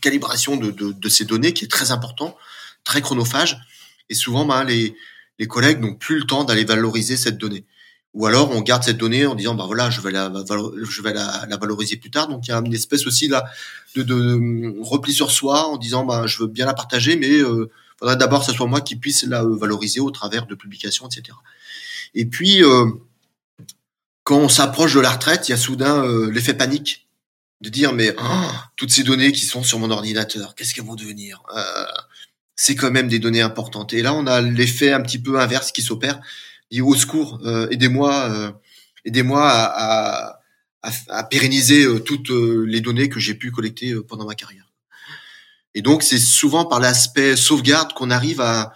calibration 0.00 0.56
de, 0.56 1.08
ces 1.08 1.24
données 1.24 1.52
qui 1.52 1.64
est 1.64 1.68
très 1.68 1.92
important, 1.92 2.36
très 2.82 3.00
chronophage. 3.00 3.60
Et 4.08 4.14
souvent, 4.14 4.44
bah, 4.44 4.64
les, 4.64 4.96
les 5.38 5.46
collègues 5.46 5.80
n'ont 5.80 5.94
plus 5.94 6.18
le 6.18 6.24
temps 6.24 6.42
d'aller 6.42 6.64
valoriser 6.64 7.16
cette 7.16 7.38
donnée. 7.38 7.64
Ou 8.14 8.26
alors 8.26 8.52
on 8.52 8.60
garde 8.60 8.84
cette 8.84 8.96
donnée 8.96 9.26
en 9.26 9.34
disant 9.34 9.54
bah 9.56 9.64
voilà 9.66 9.90
je 9.90 10.00
vais 10.00 10.12
la 10.12 10.32
je 10.32 11.02
vais 11.02 11.12
la, 11.12 11.46
la 11.48 11.56
valoriser 11.56 11.96
plus 11.96 12.10
tard. 12.10 12.28
Donc 12.28 12.46
il 12.46 12.50
y 12.50 12.54
a 12.54 12.58
une 12.58 12.72
espèce 12.72 13.06
aussi 13.08 13.26
là 13.26 13.44
de, 13.96 14.02
de, 14.02 14.80
repli 14.82 15.12
sur 15.12 15.32
soi 15.32 15.66
en 15.66 15.76
disant 15.76 16.04
bah 16.04 16.26
je 16.26 16.38
veux 16.38 16.46
bien 16.46 16.64
la 16.64 16.74
partager 16.74 17.16
mais 17.16 17.32
euh, 17.32 17.70
faudrait 17.98 18.16
d'abord 18.16 18.40
que 18.40 18.46
ce 18.46 18.52
soit 18.52 18.68
moi 18.68 18.80
qui 18.80 18.94
puisse 18.94 19.24
la 19.24 19.44
valoriser 19.44 19.98
au 19.98 20.10
travers 20.12 20.46
de 20.46 20.54
publications 20.54 21.08
etc. 21.08 21.36
Et 22.14 22.24
puis 22.24 22.62
euh, 22.62 22.86
quand 24.22 24.38
on 24.38 24.48
s'approche 24.48 24.94
de 24.94 25.00
la 25.00 25.10
retraite 25.10 25.48
il 25.48 25.52
y 25.52 25.54
a 25.54 25.58
soudain 25.58 26.04
euh, 26.04 26.30
l'effet 26.30 26.54
panique 26.54 27.08
de 27.62 27.68
dire 27.68 27.92
mais 27.92 28.14
oh, 28.16 28.50
toutes 28.76 28.92
ces 28.92 29.02
données 29.02 29.32
qui 29.32 29.44
sont 29.44 29.64
sur 29.64 29.80
mon 29.80 29.90
ordinateur 29.90 30.54
qu'est-ce 30.54 30.72
qu'elles 30.72 30.84
vont 30.84 30.94
devenir? 30.94 31.42
Euh, 31.56 31.84
c'est 32.54 32.76
quand 32.76 32.92
même 32.92 33.08
des 33.08 33.18
données 33.18 33.42
importantes. 33.42 33.92
Et 33.92 34.02
là 34.02 34.14
on 34.14 34.28
a 34.28 34.40
l'effet 34.40 34.92
un 34.92 35.00
petit 35.00 35.18
peu 35.18 35.40
inverse 35.40 35.72
qui 35.72 35.82
s'opère 35.82 36.20
dit 36.70 36.80
au 36.80 36.94
secours, 36.94 37.40
euh, 37.44 37.68
aidez-moi, 37.70 38.30
euh, 38.30 38.52
aidez-moi 39.04 39.42
à, 39.46 40.40
pérenniser 41.30 41.84
euh, 41.84 41.98
toutes 41.98 42.30
les 42.30 42.82
données 42.82 43.08
que 43.08 43.18
j'ai 43.18 43.34
pu 43.34 43.50
collecter 43.50 43.94
pendant 44.06 44.26
ma 44.26 44.34
carrière. 44.34 44.70
Et 45.74 45.82
donc 45.82 46.02
c'est 46.02 46.18
souvent 46.18 46.66
par 46.66 46.78
l'aspect 46.78 47.36
sauvegarde 47.36 47.94
qu'on 47.94 48.10
arrive 48.10 48.40
à, 48.40 48.74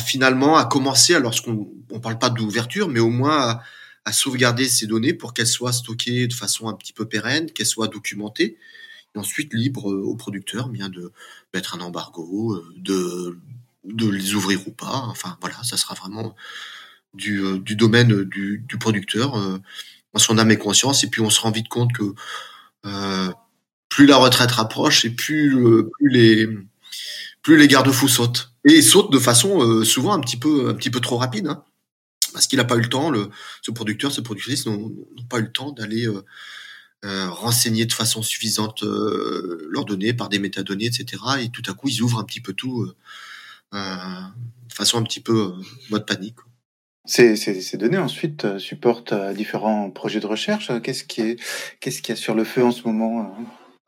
finalement 0.00 0.56
à 0.56 0.64
commencer, 0.64 1.14
alors 1.14 1.40
qu'on 1.42 1.70
on 1.90 2.00
parle 2.00 2.18
pas 2.18 2.30
d'ouverture, 2.30 2.88
mais 2.88 3.00
au 3.00 3.10
moins 3.10 3.60
à, 4.04 4.12
sauvegarder 4.12 4.68
ces 4.68 4.86
données 4.86 5.12
pour 5.12 5.34
qu'elles 5.34 5.46
soient 5.46 5.72
stockées 5.72 6.26
de 6.26 6.34
façon 6.34 6.68
un 6.68 6.72
petit 6.72 6.92
peu 6.92 7.06
pérenne, 7.06 7.50
qu'elles 7.52 7.66
soient 7.66 7.88
documentées, 7.88 8.56
et 9.14 9.18
ensuite 9.18 9.52
libre 9.52 9.92
aux 9.92 10.16
producteurs 10.16 10.70
bien 10.70 10.88
de 10.88 11.12
mettre 11.52 11.74
un 11.74 11.80
embargo, 11.80 12.60
de 12.76 13.38
les 13.84 14.34
ouvrir 14.34 14.66
ou 14.66 14.72
pas. 14.72 15.02
Enfin 15.08 15.36
voilà, 15.40 15.62
ça 15.62 15.76
sera 15.76 15.94
vraiment 15.94 16.34
du, 17.14 17.40
euh, 17.40 17.58
du 17.58 17.76
domaine 17.76 18.24
du, 18.24 18.64
du 18.66 18.78
producteur, 18.78 19.36
euh, 19.36 19.58
en 20.14 20.18
son 20.18 20.38
âme 20.38 20.50
et 20.50 20.58
conscience, 20.58 21.04
et 21.04 21.08
puis 21.08 21.20
on 21.20 21.30
se 21.30 21.40
rend 21.40 21.50
vite 21.50 21.68
compte 21.68 21.92
que 21.92 22.14
euh, 22.86 23.30
plus 23.88 24.06
la 24.06 24.16
retraite 24.16 24.50
rapproche 24.50 25.04
et 25.04 25.10
plus, 25.10 25.56
les 26.00 26.48
plus 27.42 27.56
les 27.56 27.68
garde-fous 27.68 28.08
sautent. 28.08 28.52
Et 28.66 28.74
ils 28.74 28.84
sautent 28.84 29.12
de 29.12 29.18
façon 29.18 29.84
souvent 29.84 30.12
un 30.12 30.20
petit 30.20 30.36
peu 30.36 30.68
un 30.68 30.74
petit 30.74 30.90
peu 30.90 31.00
trop 31.00 31.16
rapide 31.16 31.48
hein, 31.48 31.64
parce 32.32 32.46
qu'il 32.46 32.58
n'a 32.58 32.64
pas 32.64 32.76
eu 32.76 32.80
le 32.80 32.88
temps 32.88 33.10
le 33.10 33.28
ce 33.60 33.70
producteur 33.70 34.12
ce 34.12 34.20
productrice 34.20 34.66
n'ont 34.66 34.92
pas 35.28 35.40
eu 35.40 35.42
le 35.42 35.52
temps 35.52 35.72
d'aller 35.72 36.06
euh, 37.04 37.28
renseigner 37.28 37.84
de 37.84 37.92
façon 37.92 38.22
suffisante 38.22 38.84
euh, 38.84 39.66
leurs 39.70 39.84
données 39.84 40.14
par 40.14 40.28
des 40.28 40.38
métadonnées 40.38 40.86
etc 40.86 41.20
et 41.40 41.50
tout 41.50 41.62
à 41.68 41.74
coup 41.74 41.88
ils 41.88 42.00
ouvrent 42.00 42.20
un 42.20 42.24
petit 42.24 42.40
peu 42.40 42.52
tout 42.52 42.92
de 43.72 44.72
façon 44.72 44.98
un 44.98 45.02
petit 45.02 45.20
peu 45.20 45.52
mode 45.90 46.06
panique 46.06 46.36
ces, 47.04 47.76
données 47.76 47.98
ensuite 47.98 48.44
euh, 48.44 48.58
supportent 48.58 49.12
euh, 49.12 49.32
différents 49.32 49.90
projets 49.90 50.20
de 50.20 50.26
recherche. 50.26 50.70
Qu'est-ce 50.82 51.04
qui 51.04 51.20
est, 51.20 51.40
qu'est-ce 51.80 52.00
qu'il 52.00 52.14
y 52.14 52.18
a 52.18 52.20
sur 52.20 52.34
le 52.34 52.44
feu 52.44 52.64
en 52.64 52.70
ce 52.70 52.82
moment 52.84 53.20
euh? 53.20 53.42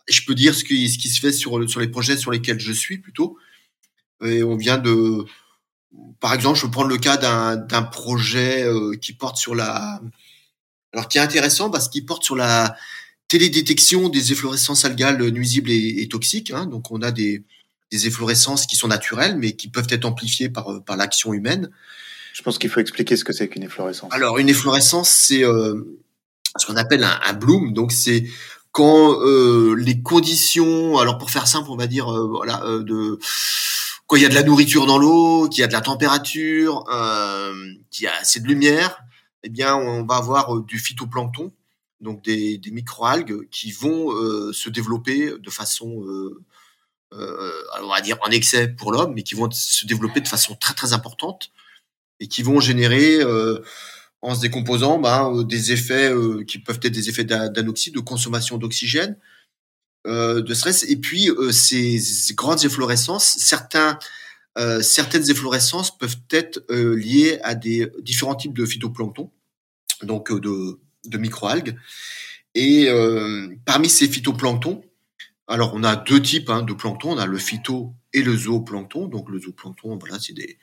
Je 0.09 0.23
peux 0.27 0.35
dire 0.35 0.55
ce 0.55 0.65
qui, 0.65 0.89
ce 0.91 0.99
qui 0.99 1.09
se 1.09 1.21
fait 1.21 1.33
sur, 1.33 1.69
sur 1.69 1.81
les 1.81 1.89
projets 1.89 2.17
sur 2.17 2.31
lesquels 2.31 2.61
je 2.61 2.73
suis 2.73 2.99
plutôt. 2.99 3.39
Et 4.23 4.43
on 4.43 4.57
vient 4.57 4.77
de, 4.77 5.25
par 6.21 6.35
exemple, 6.35 6.59
je 6.59 6.67
peux 6.67 6.71
prendre 6.71 6.89
le 6.89 6.99
cas 6.99 7.17
d'un, 7.17 7.57
d'un 7.57 7.83
projet 7.83 8.67
qui 9.01 9.15
porte 9.15 9.39
sur 9.39 9.55
la, 9.55 10.03
alors 10.93 11.09
qui 11.09 11.17
est 11.17 11.23
intéressant 11.23 11.71
parce 11.71 11.89
qu'il 11.89 12.05
porte 12.05 12.23
sur 12.23 12.37
la 12.37 12.77
télédétection 13.29 14.11
des 14.11 14.33
efflorescences 14.33 14.85
algales 14.85 15.27
nuisibles 15.31 15.71
et, 15.71 16.07
toxiques. 16.09 16.51
Hein. 16.51 16.67
donc 16.67 16.91
on 16.91 17.01
a 17.01 17.11
des, 17.11 17.43
des 17.91 18.07
efflorescences 18.07 18.67
qui 18.67 18.77
sont 18.77 18.89
naturelles, 18.89 19.39
mais 19.39 19.53
qui 19.53 19.69
peuvent 19.69 19.89
être 19.89 20.05
amplifiées 20.05 20.51
par, 20.51 20.85
par 20.85 20.99
l'action 20.99 21.33
humaine. 21.33 21.71
Je 22.35 22.43
pense 22.43 22.59
qu'il 22.59 22.69
faut 22.69 22.81
expliquer 22.81 23.17
ce 23.17 23.23
que 23.25 23.33
c'est 23.33 23.49
qu'une 23.49 23.63
efflorescence. 23.63 24.13
Alors 24.13 24.39
une 24.39 24.49
efflorescence, 24.49 25.09
c'est 25.09 25.45
euh, 25.45 25.81
ce 26.57 26.67
qu'on 26.67 26.75
appelle 26.75 27.05
un, 27.05 27.21
un, 27.25 27.33
bloom. 27.33 27.73
Donc 27.73 27.93
c'est 27.93 28.25
quand 28.73 29.21
euh, 29.21 29.77
les 29.79 30.03
conditions, 30.03 30.99
alors 30.99 31.17
pour 31.17 31.31
faire 31.31 31.47
simple, 31.47 31.71
on 31.71 31.77
va 31.77 31.87
dire 31.87 32.13
euh, 32.13 32.27
voilà 32.27 32.61
de 32.81 33.21
quand 34.09 34.17
il 34.17 34.23
y 34.23 34.27
a 34.27 34.29
de 34.29 34.35
la 34.35 34.43
nourriture 34.43 34.85
dans 34.87 34.99
l'eau, 34.99 35.49
qu'il 35.49 35.61
y 35.61 35.65
a 35.65 35.69
de 35.69 35.73
la 35.73 35.81
température, 35.81 36.85
qu'il 37.93 38.05
y 38.05 38.09
a 38.09 38.17
assez 38.21 38.41
de 38.41 38.49
lumière, 38.49 38.99
eh 39.45 39.49
bien 39.49 39.77
on 39.77 40.05
va 40.05 40.17
avoir 40.17 40.61
du 40.61 40.81
phytoplancton, 40.81 41.53
donc 42.01 42.23
des, 42.25 42.59
des 42.59 42.71
microalgues 42.73 43.49
qui 43.51 43.71
vont 43.71 44.11
se 44.53 44.69
développer 44.71 45.39
de 45.39 45.51
façon 45.51 46.05
on 47.13 47.89
va 47.89 48.01
dire 48.03 48.19
en 48.23 48.31
excès 48.31 48.69
pour 48.69 48.91
l'homme, 48.91 49.15
mais 49.15 49.23
qui 49.23 49.37
vont 49.37 49.49
se 49.53 49.87
développer 49.87 50.21
de 50.21 50.29
façon 50.29 50.57
très 50.57 50.75
très 50.75 50.93
importante 50.93 51.53
et 52.25 52.27
qui 52.27 52.43
vont 52.43 52.59
générer 52.59 53.21
euh, 53.21 53.59
en 54.23 54.35
se 54.35 54.41
décomposant 54.41 54.99
ben, 54.99 55.31
euh, 55.31 55.45
des 55.45 55.73
effets 55.73 56.11
euh, 56.11 56.43
qui 56.43 56.59
peuvent 56.59 56.81
être 56.83 56.93
des 56.93 57.11
effets 57.11 57.25
d'anoxie, 57.25 57.91
de 57.91 58.01
consommation 58.01 58.57
d'oxygène, 58.57 59.17
de 60.07 60.53
stress, 60.53 60.85
et 60.87 60.97
puis 60.97 61.31
ces 61.51 61.99
grandes 62.35 62.63
efflorescences, 62.63 63.39
certaines 63.39 65.31
efflorescences 65.31 65.97
peuvent 65.97 66.19
être 66.31 66.63
liées 66.69 67.39
à 67.43 67.55
des 67.55 67.91
différents 68.03 68.35
types 68.35 68.53
de 68.53 68.67
phytoplancton, 68.67 69.31
donc 70.03 70.31
de, 70.31 70.79
de 71.07 71.19
microalgues. 71.19 71.75
Et 72.55 72.91
parmi 73.65 73.89
ces 73.89 74.07
phytoplanctons, 74.07 74.85
alors 75.49 75.73
on 75.75 75.83
a 75.83 75.97
deux 75.97 76.21
types 76.21 76.51
hein, 76.51 76.61
de 76.61 76.75
plancton, 76.75 77.13
on 77.13 77.19
a 77.19 77.25
le 77.25 77.39
phyto 77.39 77.95
et 78.13 78.23
le 78.23 78.37
zooplancton. 78.37 79.09
Donc 79.09 79.31
le 79.31 79.41
zooplancton, 79.41 79.97
voilà, 79.97 80.19
c'est 80.21 80.35
des 80.35 80.59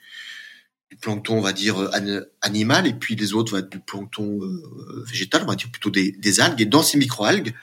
du 0.92 0.96
plancton, 0.98 1.38
on 1.38 1.40
va 1.40 1.54
dire, 1.54 1.80
euh, 1.80 2.20
animal, 2.42 2.86
et 2.86 2.92
puis 2.92 3.16
les 3.16 3.32
autres 3.32 3.52
vont 3.52 3.58
être 3.58 3.70
du 3.70 3.80
plancton 3.80 4.40
euh, 4.42 5.04
végétal, 5.08 5.42
on 5.42 5.46
va 5.46 5.54
dire 5.54 5.70
plutôt 5.70 5.88
des, 5.88 6.40
algues. 6.40 6.60
Et 6.60 6.66
dans 6.66 6.82
ces 6.82 6.98
microalgues, 6.98 7.54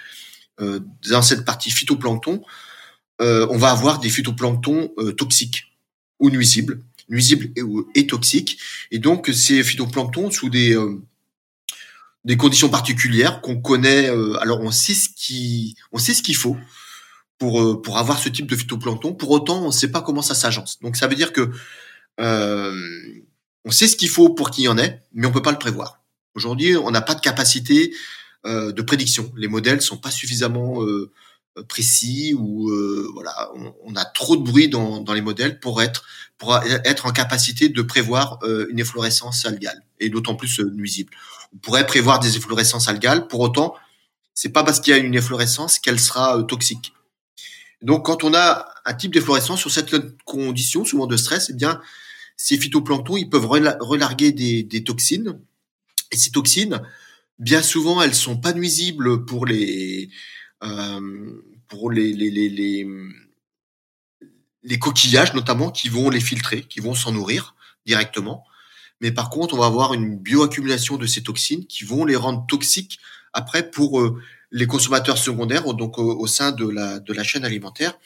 euh, 0.62 0.80
dans 1.08 1.22
cette 1.22 1.46
partie 1.46 1.70
phytoplancton, 1.70 2.42
on 3.20 3.58
va 3.58 3.70
avoir 3.70 4.00
des 4.00 4.10
phytoplanctons 4.10 4.94
toxiques 5.18 5.74
ou 6.20 6.30
nuisibles, 6.30 6.82
nuisibles 7.10 7.52
et, 7.94 8.08
toxiques. 8.08 8.58
Et 8.92 8.98
donc 8.98 9.30
ces 9.34 9.62
phytoplanctons, 9.62 10.32
sous 10.32 10.50
des 10.50 10.78
des 12.24 12.38
conditions 12.38 12.70
particulières 12.70 13.42
qu'on 13.42 13.60
connaît, 13.60 14.08
alors 14.40 14.62
on 14.62 14.72
sait 14.72 14.94
ce 14.94 15.10
qui, 15.14 15.76
on 15.92 15.98
sait 15.98 16.14
ce 16.14 16.24
qu'il 16.24 16.38
faut 16.38 16.56
pour 17.38 17.82
pour 17.82 17.98
avoir 17.98 18.20
ce 18.20 18.30
type 18.30 18.48
de 18.48 18.56
phytoplancton. 18.56 19.14
Pour 19.14 19.32
autant, 19.32 19.64
on 19.64 19.68
ne 19.68 19.72
sait 19.72 19.92
pas 19.92 20.02
comment 20.02 20.22
ça 20.22 20.34
s'agence. 20.34 20.80
Donc 20.80 20.96
ça 20.96 21.08
veut 21.08 21.16
dire 21.16 21.34
que 21.34 21.42
euh, 21.42 21.52
on 22.20 23.72
sait 23.72 23.88
ce 23.88 23.96
qu'il 23.96 24.10
faut 24.10 24.30
pour 24.30 24.52
qu'il 24.52 24.66
y 24.66 24.68
en 24.68 24.78
ait, 24.78 25.02
mais 25.14 25.28
on 25.28 25.32
peut 25.32 25.42
pas 25.42 25.52
le 25.52 25.60
prévoir. 25.60 26.02
Aujourd'hui, 26.36 26.76
on 26.76 26.92
n'a 26.92 27.02
pas 27.02 27.16
de 27.16 27.22
capacité 27.22 27.94
euh, 28.46 28.72
de 28.72 28.82
prédiction. 28.82 29.32
Les 29.36 29.48
modèles 29.48 29.82
sont 29.82 29.98
pas 29.98 30.12
suffisamment 30.12 30.84
euh, 30.84 31.12
précis 31.68 32.34
ou 32.38 32.72
voilà, 33.14 33.50
on, 33.84 33.96
a 33.96 34.06
trop 34.06 34.38
de 34.38 34.44
bruit 34.44 34.70
dans, 34.70 35.04
les 35.14 35.22
modèles 35.22 35.60
pour 35.60 35.82
être 35.82 36.06
pour 36.38 36.56
être 36.86 37.06
en 37.06 37.12
capacité 37.12 37.68
de 37.68 37.82
prévoir 37.82 38.40
une 38.70 38.80
efflorescence 38.80 39.46
algale 39.46 39.84
et 40.00 40.10
d'autant 40.10 40.36
plus 40.36 40.62
nuisible. 40.62 41.12
On 41.54 41.58
pourrait 41.58 41.86
prévoir 41.86 42.20
des 42.20 42.38
efflorescences 42.38 42.88
algales, 42.88 43.28
pour 43.28 43.42
autant, 43.42 43.76
c'est 44.34 44.54
pas 44.54 44.64
parce 44.64 44.80
qu'il 44.80 44.92
y 44.92 44.96
a 44.96 45.00
une 45.00 45.16
efflorescence 45.16 45.80
qu'elle 45.80 46.00
sera 46.00 46.42
toxique. 46.44 46.94
Donc, 47.82 48.06
quand 48.06 48.24
on 48.24 48.34
a 48.34 48.68
un 48.86 48.94
type 48.94 49.14
d'efflorescence 49.14 49.60
sur 49.60 49.72
cette 49.72 50.18
condition, 50.24 50.86
souvent 50.86 51.08
de 51.08 51.18
stress, 51.18 51.50
eh 51.50 51.54
bien, 51.54 51.82
ces 52.42 52.58
phytoplanctons, 52.58 53.18
ils 53.18 53.30
peuvent 53.30 53.48
relarguer 53.48 54.32
des, 54.32 54.84
toxines. 54.86 55.42
Et 56.10 56.16
ces 56.16 56.32
toxines, 56.32 56.82
bien 57.38 57.62
souvent, 57.62 58.02
elles 58.02 58.16
sont 58.16 58.38
pas 58.38 58.54
nuisibles 58.54 59.26
pour 59.26 59.46
les 59.46 60.10
euh, 60.64 61.44
pour 61.68 61.92
les 61.92 62.14
les, 62.14 62.32
les 62.32 62.88
les, 64.64 64.80
coquillages 64.80 65.34
notamment 65.34 65.70
qui 65.70 65.90
vont 65.90 66.10
les 66.10 66.22
filtrer, 66.22 66.62
qui 66.62 66.80
vont 66.80 66.96
s'en 66.96 67.12
nourrir 67.12 67.56
directement. 67.86 68.46
Mais 69.02 69.12
par 69.12 69.30
contre, 69.30 69.54
on 69.56 69.58
va 69.58 69.66
avoir 69.66 69.94
une 69.94 70.18
bioaccumulation 70.18 70.96
de 70.96 71.06
ces 71.06 71.22
toxines 71.22 71.66
qui 71.66 71.84
vont 71.84 72.06
les 72.06 72.16
rendre 72.16 72.46
toxiques 72.48 73.00
après 73.34 73.70
pour 73.70 74.00
euh, 74.00 74.18
les 74.52 74.66
consommateurs 74.66 75.18
secondaires, 75.18 75.74
donc 75.74 75.98
au, 75.98 76.26
sein 76.26 76.54
de 76.54 76.70
la, 76.70 77.02
de 77.02 77.12
la 77.12 77.26
chaîne 77.26 77.44
alimentaire. 77.44 78.00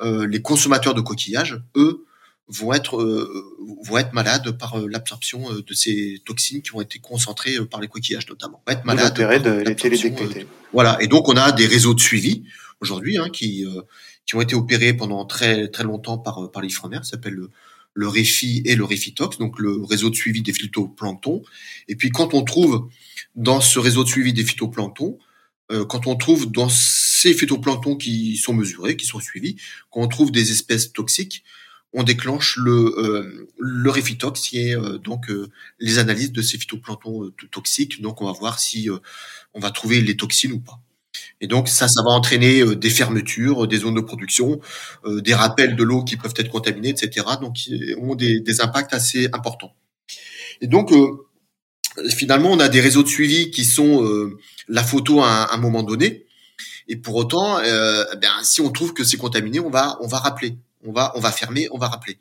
Euh, 0.00 0.26
les 0.26 0.42
consommateurs 0.42 0.94
de 0.94 1.00
coquillages, 1.00 1.62
eux, 1.76 2.04
vont 2.48 2.72
être 2.72 3.00
euh, 3.00 3.56
vont 3.84 3.98
être 3.98 4.12
malades 4.12 4.50
par 4.52 4.78
euh, 4.78 4.88
l'absorption 4.88 5.52
euh, 5.52 5.62
de 5.62 5.74
ces 5.74 6.20
toxines 6.24 6.62
qui 6.62 6.74
ont 6.74 6.80
été 6.80 6.98
concentrées 6.98 7.56
par 7.66 7.80
les 7.80 7.88
coquillages 7.88 8.28
notamment. 8.28 8.62
Vont 8.66 8.72
être 8.72 8.84
malades. 8.84 9.18
L'intérêt 9.18 9.40
de 9.40 9.50
les 9.50 9.76
télédétecter. 9.76 10.46
voilà. 10.72 10.96
Et 11.00 11.06
donc 11.06 11.28
on 11.28 11.36
a 11.36 11.52
des 11.52 11.66
réseaux 11.66 11.94
de 11.94 12.00
suivi 12.00 12.44
aujourd'hui 12.80 13.18
hein, 13.18 13.28
qui 13.30 13.66
qui 14.24 14.36
ont 14.36 14.40
été 14.40 14.54
opérés 14.54 14.94
pendant 14.94 15.24
très 15.26 15.68
très 15.68 15.84
longtemps 15.84 16.18
par 16.18 16.50
par 16.50 16.62
l'Ifremer, 16.62 17.00
s'appelle 17.02 17.34
le, 17.34 17.50
le 17.92 18.08
REFI 18.08 18.62
et 18.64 18.76
le 18.76 18.84
REFITOX, 18.84 19.38
donc 19.38 19.58
le 19.58 19.82
réseau 19.82 20.08
de 20.08 20.16
suivi 20.16 20.42
des 20.42 20.52
phytoplanctons. 20.52 21.42
Et 21.88 21.96
puis 21.96 22.10
quand 22.10 22.32
on 22.32 22.42
trouve 22.42 22.88
dans 23.34 23.60
ce 23.60 23.78
réseau 23.78 24.04
de 24.04 24.08
suivi 24.08 24.32
des 24.32 24.44
phytoplanctons, 24.44 25.18
quand 25.88 26.06
on 26.06 26.16
trouve 26.16 26.50
dans 26.50 26.70
ces 26.70 27.34
phytoplanctons 27.34 27.96
qui 27.96 28.38
sont 28.38 28.54
mesurés, 28.54 28.96
qui 28.96 29.04
sont 29.04 29.20
suivis, 29.20 29.56
quand 29.90 30.00
on 30.00 30.08
trouve 30.08 30.30
des 30.30 30.50
espèces 30.50 30.94
toxiques, 30.94 31.44
on 31.92 32.02
déclenche 32.02 32.56
le, 32.56 32.72
euh, 32.72 33.48
le 33.58 34.32
qui 34.32 34.58
est 34.58 34.76
euh, 34.76 34.98
donc 34.98 35.30
euh, 35.30 35.48
les 35.78 35.98
analyses 35.98 36.32
de 36.32 36.42
ces 36.42 36.58
phytoplanctons 36.58 37.30
toxiques. 37.50 38.02
Donc 38.02 38.20
on 38.20 38.26
va 38.26 38.32
voir 38.32 38.58
si 38.58 38.88
on 39.54 39.60
va 39.60 39.70
trouver 39.70 40.00
les 40.00 40.16
toxines 40.16 40.52
ou 40.52 40.60
pas. 40.60 40.80
Et 41.40 41.46
donc 41.46 41.68
ça, 41.68 41.88
ça 41.88 42.02
va 42.02 42.10
entraîner 42.10 42.76
des 42.76 42.90
fermetures, 42.90 43.66
des 43.66 43.78
zones 43.78 43.94
de 43.94 44.00
production, 44.00 44.60
des 45.06 45.34
rappels 45.34 45.74
de 45.74 45.82
l'eau 45.82 46.04
qui 46.04 46.16
peuvent 46.16 46.34
être 46.36 46.50
contaminés, 46.50 46.90
etc. 46.90 47.26
Donc 47.40 47.54
qui 47.54 47.94
ont 47.98 48.14
des, 48.14 48.60
impacts 48.60 48.92
assez 48.92 49.28
importants. 49.32 49.74
Et 50.60 50.66
donc 50.66 50.92
finalement, 52.10 52.52
on 52.52 52.60
a 52.60 52.68
des 52.68 52.80
réseaux 52.80 53.02
de 53.02 53.08
suivi 53.08 53.50
qui 53.50 53.64
sont 53.64 54.30
la 54.68 54.84
photo 54.84 55.22
à 55.22 55.54
un, 55.54 55.56
moment 55.56 55.82
donné. 55.82 56.26
Et 56.88 56.96
pour 56.96 57.16
autant, 57.16 57.58
ben, 57.58 58.32
si 58.42 58.60
on 58.60 58.70
trouve 58.70 58.92
que 58.92 59.02
c'est 59.02 59.16
contaminé, 59.16 59.60
on 59.60 59.70
va 59.70 59.98
on 60.00 60.06
va 60.06 60.18
rappeler 60.18 60.56
on 60.84 60.92
va, 60.92 61.12
on 61.14 61.20
va 61.20 61.32
fermer, 61.32 61.68
on 61.72 61.78
va 61.78 61.88
rappeler. 61.88 62.18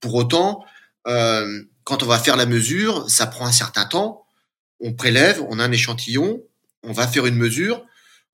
Pour 0.00 0.14
autant, 0.14 0.64
euh, 1.06 1.62
quand 1.84 2.02
on 2.02 2.06
va 2.06 2.18
faire 2.18 2.36
la 2.36 2.46
mesure, 2.46 3.08
ça 3.08 3.26
prend 3.26 3.46
un 3.46 3.52
certain 3.52 3.86
temps. 3.86 4.24
On 4.80 4.92
prélève, 4.92 5.42
on 5.48 5.58
a 5.58 5.64
un 5.64 5.72
échantillon, 5.72 6.42
on 6.82 6.92
va 6.92 7.06
faire 7.06 7.26
une 7.26 7.36
mesure. 7.36 7.84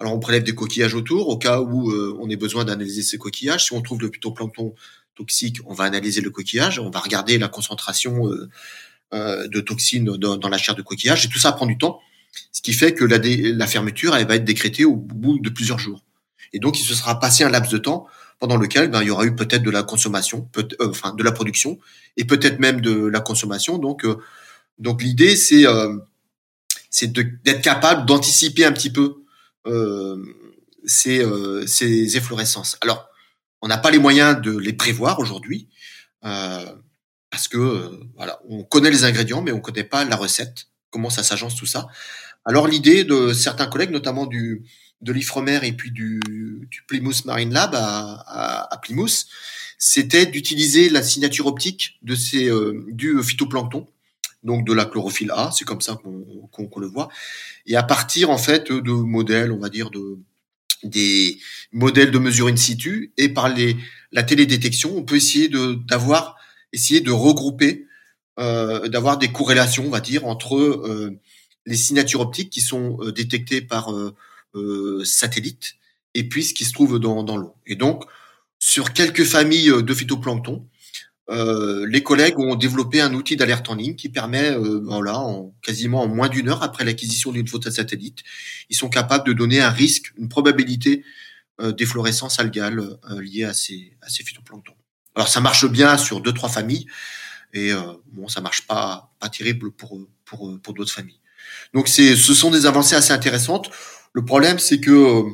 Alors 0.01 0.13
on 0.13 0.19
prélève 0.19 0.43
des 0.43 0.55
coquillages 0.55 0.95
autour 0.95 1.29
au 1.29 1.39
cas 1.39 1.61
où 1.61 1.91
euh, 1.91 2.17
on 2.21 2.29
ait 2.29 2.37
besoin 2.37 2.65
d'analyser 2.65 3.03
ces 3.03 3.17
coquillages. 3.17 3.67
Si 3.67 3.73
on 3.73 3.81
trouve 3.81 4.01
le 4.01 4.11
phytoplancton 4.11 4.75
toxique, 5.15 5.59
on 5.67 5.73
va 5.73 5.85
analyser 5.85 6.21
le 6.21 6.31
coquillage, 6.31 6.81
on 6.81 6.91
va 6.91 6.99
regarder 6.99 7.39
la 7.39 7.49
concentration 7.49 8.29
euh, 9.13 9.47
de 9.47 9.61
toxines 9.61 10.05
dans, 10.05 10.49
la 10.49 10.59
chair 10.59 10.75
de 10.75 10.83
coquillage. 10.83 11.25
Et 11.25 11.29
tout 11.29 11.39
ça 11.39 11.53
prend 11.53 11.67
du 11.67 11.79
temps, 11.79 12.01
ce 12.51 12.61
qui 12.61 12.73
fait 12.73 12.93
que 12.93 13.05
la, 13.05 13.19
la 13.19 13.67
fermeture 13.69 14.17
elle 14.17 14.27
va 14.27 14.35
être 14.35 14.45
décrétée 14.45 14.85
au 14.85 14.97
bout 14.97 15.39
de 15.39 15.49
plusieurs 15.51 15.79
jours. 15.79 16.03
Et 16.53 16.59
donc 16.59 16.81
il 16.81 16.85
se 16.85 16.95
sera 16.95 17.21
passé 17.21 17.45
un 17.45 17.49
laps 17.49 17.73
de 17.73 17.79
temps 17.79 18.09
pendant 18.39 18.57
lequel 18.57 18.91
ben, 18.91 19.03
il 19.03 19.09
y 19.09 19.11
aura 19.11 19.25
eu 19.25 19.35
peut-être 19.35 19.63
de 19.63 19.71
la 19.71 19.83
consommation, 19.83 20.43
peut 20.43 20.69
euh, 20.81 20.91
enfin 20.91 21.15
de 21.15 21.23
la 21.23 21.33
production 21.33 21.79
et 22.17 22.25
peut-être 22.25 22.59
même 22.59 22.81
de 22.81 23.07
la 23.07 23.21
consommation. 23.21 23.79
Donc, 23.79 24.05
euh, 24.05 24.17
donc 24.79 25.03
l'idée 25.03 25.37
c'est 25.37 25.67
euh, 25.67 25.97
c'est 26.91 27.13
d'être 27.13 27.63
capable 27.63 28.07
d'anticiper 28.07 28.65
un 28.65 28.73
petit 28.73 28.93
peu 28.93 29.17
ces, 30.85 31.27
ces 31.67 32.17
efflorescences. 32.17 32.77
Alors, 32.83 33.09
on 33.63 33.69
n'a 33.69 33.79
pas 33.79 33.91
les 33.91 33.99
moyens 33.99 34.41
de 34.41 34.57
les 34.57 34.75
prévoir 34.75 35.19
aujourd'hui 35.19 35.69
parce 36.21 37.49
que 37.49 37.91
voilà, 38.15 38.39
on 38.49 38.63
connaît 38.63 38.93
les 38.93 39.03
ingrédients, 39.03 39.43
mais 39.43 39.51
on 39.51 39.61
connaît 39.61 39.83
pas 39.83 40.05
la 40.05 40.15
recette, 40.15 40.67
comment 40.91 41.11
ça 41.11 41.25
s'agence 41.25 41.57
tout 41.57 41.67
ça. 41.67 41.89
Alors 42.45 42.69
l'idée 42.69 43.03
de 43.03 43.33
certains 43.33 43.67
collègues, 43.67 43.91
notamment 43.91 44.27
du 44.27 44.63
de 45.05 45.13
l'Ifremer 45.13 45.61
et 45.63 45.73
puis 45.73 45.91
du, 45.91 46.21
du, 46.71 46.83
Plymouth 46.89 47.25
Marine 47.27 47.53
Lab 47.53 47.75
à, 47.75 48.67
à, 48.71 48.77
Plymouth, 48.79 49.27
c'était 49.79 50.27
d'utiliser 50.27 50.89
la 50.89 51.03
signature 51.03 51.47
optique 51.47 51.99
de 52.03 52.15
ces 52.15 52.49
euh, 52.49 52.85
du 52.89 53.23
phytoplancton, 53.23 53.87
donc 54.43 54.67
de 54.67 54.73
la 54.73 54.87
chlorophylle 54.87 55.31
A, 55.33 55.51
c'est 55.57 55.65
comme 55.65 55.81
ça 55.81 56.01
qu'on 56.51 56.81
le 56.81 56.87
voit, 56.87 57.09
et 57.67 57.77
à 57.77 57.83
partir 57.83 58.31
en 58.31 58.39
fait 58.39 58.73
de 58.73 58.93
modèles, 58.93 59.53
on 59.53 59.59
va 59.59 59.69
dire 59.69 59.91
de 59.91 60.19
des 60.83 61.39
modèles 61.73 62.11
de 62.11 62.19
mesure 62.19 62.49
in 62.49 62.57
situ 62.57 63.13
et 63.17 63.31
par 63.31 63.49
les 63.49 63.77
la 64.13 64.23
télédétection, 64.23 64.97
on 64.97 65.03
peut 65.03 65.17
essayer 65.17 65.49
de 65.49 65.75
d'avoir 65.87 66.37
essayer 66.73 67.01
de 67.01 67.13
regrouper, 67.13 67.87
euh, 68.39 68.89
d'avoir 68.89 69.17
des 69.17 69.29
corrélations, 69.29 69.87
on 69.87 69.91
va 69.91 70.01
dire, 70.01 70.27
entre 70.27 70.57
euh, 70.57 71.19
les 71.67 71.77
signatures 71.77 72.21
optiques 72.21 72.51
qui 72.51 72.61
sont 72.61 72.99
détectées 73.15 73.63
par 73.63 73.91
satellites 75.05 75.75
et 76.15 76.29
puis 76.29 76.45
ce 76.45 76.55
qui 76.55 76.65
se 76.65 76.73
trouve 76.73 76.99
dans, 76.99 77.23
dans 77.23 77.37
l'eau. 77.37 77.57
Et 77.67 77.77
donc, 77.77 78.05
sur 78.59 78.93
quelques 78.93 79.25
familles 79.25 79.83
de 79.83 79.95
phytoplancton, 79.95 80.69
euh, 81.31 81.87
les 81.89 82.03
collègues 82.03 82.39
ont 82.39 82.55
développé 82.55 83.01
un 83.01 83.15
outil 83.15 83.37
d'alerte 83.37 83.69
en 83.71 83.75
ligne 83.75 83.97
qui 83.97 84.11
permet, 84.11 84.51
euh, 84.51 84.81
voilà, 84.85 85.19
en, 85.19 85.55
quasiment 85.63 86.03
en 86.03 86.09
moins 86.09 86.29
d'une 86.29 86.49
heure 86.49 86.63
après 86.63 86.85
l'acquisition 86.85 87.33
d'une 87.33 87.49
photo 87.49 87.71
satellite, 87.71 88.19
ils 88.69 88.77
sont 88.77 88.91
capables 88.91 89.27
de 89.27 89.33
donner 89.33 89.61
un 89.61 89.71
risque, 89.71 90.13
une 90.19 90.29
probabilité 90.29 91.03
euh, 91.61 91.71
d'efflorescence 91.71 92.41
algale 92.41 92.81
euh, 92.81 93.23
liée 93.23 93.45
à 93.45 93.55
ces, 93.55 93.97
à 94.03 94.09
ces 94.09 94.25
phytoplanctons. 94.25 94.75
Alors 95.15 95.29
ça 95.29 95.41
marche 95.41 95.67
bien 95.67 95.97
sur 95.97 96.21
deux 96.21 96.33
trois 96.33 96.49
familles 96.49 96.87
et 97.53 97.71
euh, 97.73 97.81
bon 98.13 98.27
ça 98.27 98.41
marche 98.41 98.67
pas 98.67 99.15
pas 99.21 99.29
terrible 99.29 99.71
pour 99.71 100.01
pour 100.25 100.59
pour 100.61 100.75
d'autres 100.75 100.91
familles. 100.93 101.21
Donc 101.73 101.87
c'est 101.87 102.17
ce 102.17 102.35
sont 102.35 102.51
des 102.51 102.67
avancées 102.67 102.97
assez 102.97 103.13
intéressantes. 103.13 103.71
Le 104.15 104.25
problème 104.25 104.61
c'est 104.61 104.81
que 104.81 105.25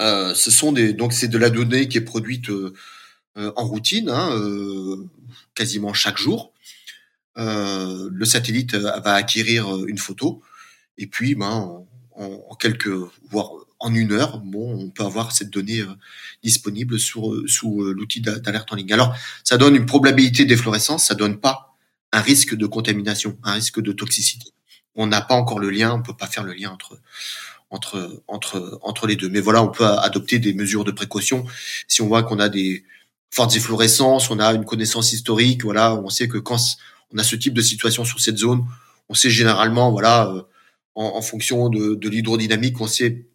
euh, 0.00 0.32
ce 0.34 0.50
sont 0.50 0.72
donc 0.72 1.12
c'est 1.12 1.28
de 1.28 1.36
la 1.36 1.50
donnée 1.50 1.88
qui 1.88 1.98
est 1.98 2.02
produite 2.02 2.48
euh, 2.48 2.72
euh, 3.36 3.52
en 3.56 3.66
routine, 3.66 4.08
hein, 4.08 4.30
quasiment 5.54 5.92
chaque 5.92 6.16
jour. 6.16 6.52
le 7.36 8.24
satellite 8.24 8.74
va 8.74 9.14
acquérir 9.14 9.84
une 9.86 9.98
photo 9.98 10.42
et 10.96 11.06
puis 11.08 11.34
ben 11.34 11.84
en, 12.12 12.54
quelques 12.54 12.90
voire 13.30 13.50
en 13.80 13.94
une 13.94 14.12
heure, 14.12 14.38
bon, 14.38 14.86
on 14.86 14.90
peut 14.90 15.04
avoir 15.04 15.30
cette 15.30 15.50
donnée 15.50 15.84
disponible 16.42 16.98
sous, 16.98 17.46
sous 17.46 17.84
l'outil 17.92 18.20
d'alerte 18.20 18.72
en 18.72 18.76
ligne. 18.76 18.92
Alors, 18.92 19.16
ça 19.44 19.56
donne 19.56 19.76
une 19.76 19.86
probabilité 19.86 20.44
d'efflorescence, 20.44 21.06
ça 21.06 21.14
donne 21.14 21.38
pas 21.38 21.76
un 22.12 22.20
risque 22.20 22.56
de 22.56 22.66
contamination, 22.66 23.38
un 23.44 23.52
risque 23.52 23.80
de 23.80 23.92
toxicité. 23.92 24.50
On 24.96 25.06
n'a 25.06 25.20
pas 25.20 25.36
encore 25.36 25.60
le 25.60 25.70
lien, 25.70 25.92
on 25.92 26.02
peut 26.02 26.16
pas 26.16 26.26
faire 26.26 26.42
le 26.42 26.54
lien 26.54 26.70
entre 26.72 26.98
entre 27.70 28.22
entre 28.28 28.78
entre 28.82 29.06
les 29.06 29.16
deux. 29.16 29.28
Mais 29.28 29.40
voilà, 29.40 29.62
on 29.62 29.68
peut 29.68 29.84
adopter 29.84 30.38
des 30.38 30.54
mesures 30.54 30.84
de 30.84 30.90
précaution 30.90 31.44
si 31.86 32.02
on 32.02 32.08
voit 32.08 32.22
qu'on 32.22 32.38
a 32.38 32.48
des 32.48 32.84
fortes 33.30 33.56
efflorescences, 33.56 34.30
on 34.30 34.38
a 34.38 34.54
une 34.54 34.64
connaissance 34.64 35.12
historique, 35.12 35.64
voilà, 35.64 35.94
on 35.94 36.08
sait 36.08 36.28
que 36.28 36.38
quand 36.38 36.58
on 37.12 37.18
a 37.18 37.22
ce 37.22 37.36
type 37.36 37.54
de 37.54 37.62
situation 37.62 38.04
sur 38.04 38.20
cette 38.20 38.38
zone, 38.38 38.64
on 39.08 39.14
sait 39.14 39.30
généralement, 39.30 39.90
voilà, 39.90 40.28
euh, 40.28 40.42
en, 40.94 41.16
en 41.16 41.22
fonction 41.22 41.68
de, 41.68 41.94
de 41.94 42.08
l'hydrodynamique, 42.08 42.80
on 42.80 42.86
sait 42.86 43.26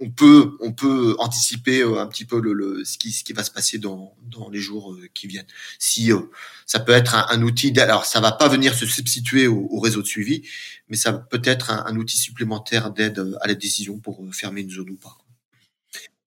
on 0.00 0.10
peut 0.10 0.56
on 0.60 0.72
peut 0.72 1.16
anticiper 1.18 1.80
euh, 1.80 1.98
un 1.98 2.06
petit 2.06 2.24
peu 2.24 2.40
le, 2.40 2.52
le, 2.52 2.84
ce 2.84 2.98
qui 2.98 3.12
ce 3.12 3.24
qui 3.24 3.32
va 3.32 3.42
se 3.44 3.50
passer 3.50 3.78
dans 3.78 4.14
dans 4.22 4.48
les 4.50 4.60
jours 4.60 4.92
euh, 4.92 5.08
qui 5.14 5.26
viennent. 5.26 5.46
Si 5.78 6.12
euh, 6.12 6.20
ça 6.66 6.80
peut 6.80 6.92
être 6.92 7.14
un, 7.14 7.42
outil, 7.42 7.78
alors 7.80 8.04
ça 8.04 8.20
va 8.20 8.32
pas 8.32 8.48
venir 8.48 8.74
se 8.74 8.86
substituer 8.86 9.46
au, 9.46 9.66
au 9.70 9.80
réseau 9.80 10.02
de 10.02 10.06
suivi, 10.06 10.42
mais 10.88 10.96
ça 10.96 11.12
peut 11.12 11.42
être 11.44 11.70
un, 11.70 11.84
un 11.86 11.96
outil 11.96 12.18
supplémentaire 12.18 12.90
d'aide 12.90 13.36
à 13.40 13.48
la 13.48 13.54
décision 13.54 13.98
pour 13.98 14.22
fermer 14.34 14.62
une 14.62 14.70
zone 14.70 14.90
ou 14.90 14.96
pas. 14.96 15.18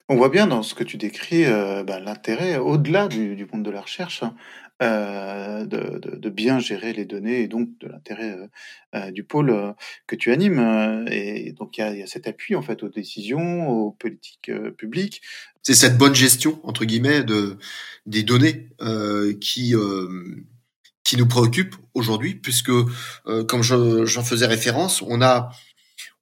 On 0.09 0.17
voit 0.17 0.29
bien 0.29 0.47
dans 0.47 0.63
ce 0.63 0.75
que 0.75 0.83
tu 0.83 0.97
décris 0.97 1.45
euh, 1.45 1.83
ben, 1.83 2.03
l'intérêt, 2.03 2.57
au-delà 2.57 3.07
du, 3.07 3.37
du, 3.37 3.45
monde 3.45 3.63
de 3.63 3.71
la 3.71 3.81
recherche, 3.81 4.21
hein, 4.21 4.35
euh, 4.83 5.65
de, 5.65 6.29
bien 6.29 6.59
gérer 6.59 6.93
les 6.93 7.05
données 7.05 7.41
et 7.41 7.47
donc 7.47 7.69
de 7.79 7.87
l'intérêt 7.87 8.35
euh, 8.95 9.11
du 9.11 9.23
pôle 9.23 9.75
que 10.07 10.15
tu 10.15 10.31
animes. 10.31 11.05
Et 11.11 11.51
donc 11.53 11.77
il 11.77 11.99
y 11.99 12.03
a, 12.03 12.07
cet 12.07 12.27
appui 12.27 12.55
en 12.55 12.61
fait 12.61 12.83
aux 12.83 12.89
décisions, 12.89 13.69
aux 13.69 13.91
politiques 13.91 14.51
publiques. 14.77 15.21
C'est 15.61 15.75
cette 15.75 15.97
bonne 15.97 16.15
gestion 16.15 16.59
entre 16.63 16.85
guillemets 16.85 17.23
de 17.23 17.57
des 18.05 18.23
données 18.23 18.69
qui 19.39 19.75
qui 21.03 21.17
nous 21.17 21.27
préoccupe 21.27 21.75
aujourd'hui, 21.93 22.33
puisque 22.35 22.71
comme 23.47 23.61
j'en 23.61 24.23
faisais 24.23 24.47
référence, 24.47 25.03
on 25.03 25.21
a 25.21 25.51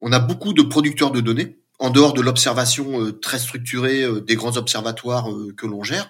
on 0.01 0.11
a 0.11 0.19
beaucoup 0.19 0.53
de 0.53 0.63
producteurs 0.63 1.11
de 1.11 1.21
données 1.21 1.55
en 1.81 1.89
dehors 1.89 2.13
de 2.13 2.21
l'observation 2.21 3.01
euh, 3.01 3.11
très 3.11 3.39
structurée 3.39 4.03
euh, 4.03 4.21
des 4.21 4.35
grands 4.35 4.55
observatoires 4.55 5.31
euh, 5.31 5.51
que 5.57 5.65
l'on 5.65 5.83
gère, 5.83 6.09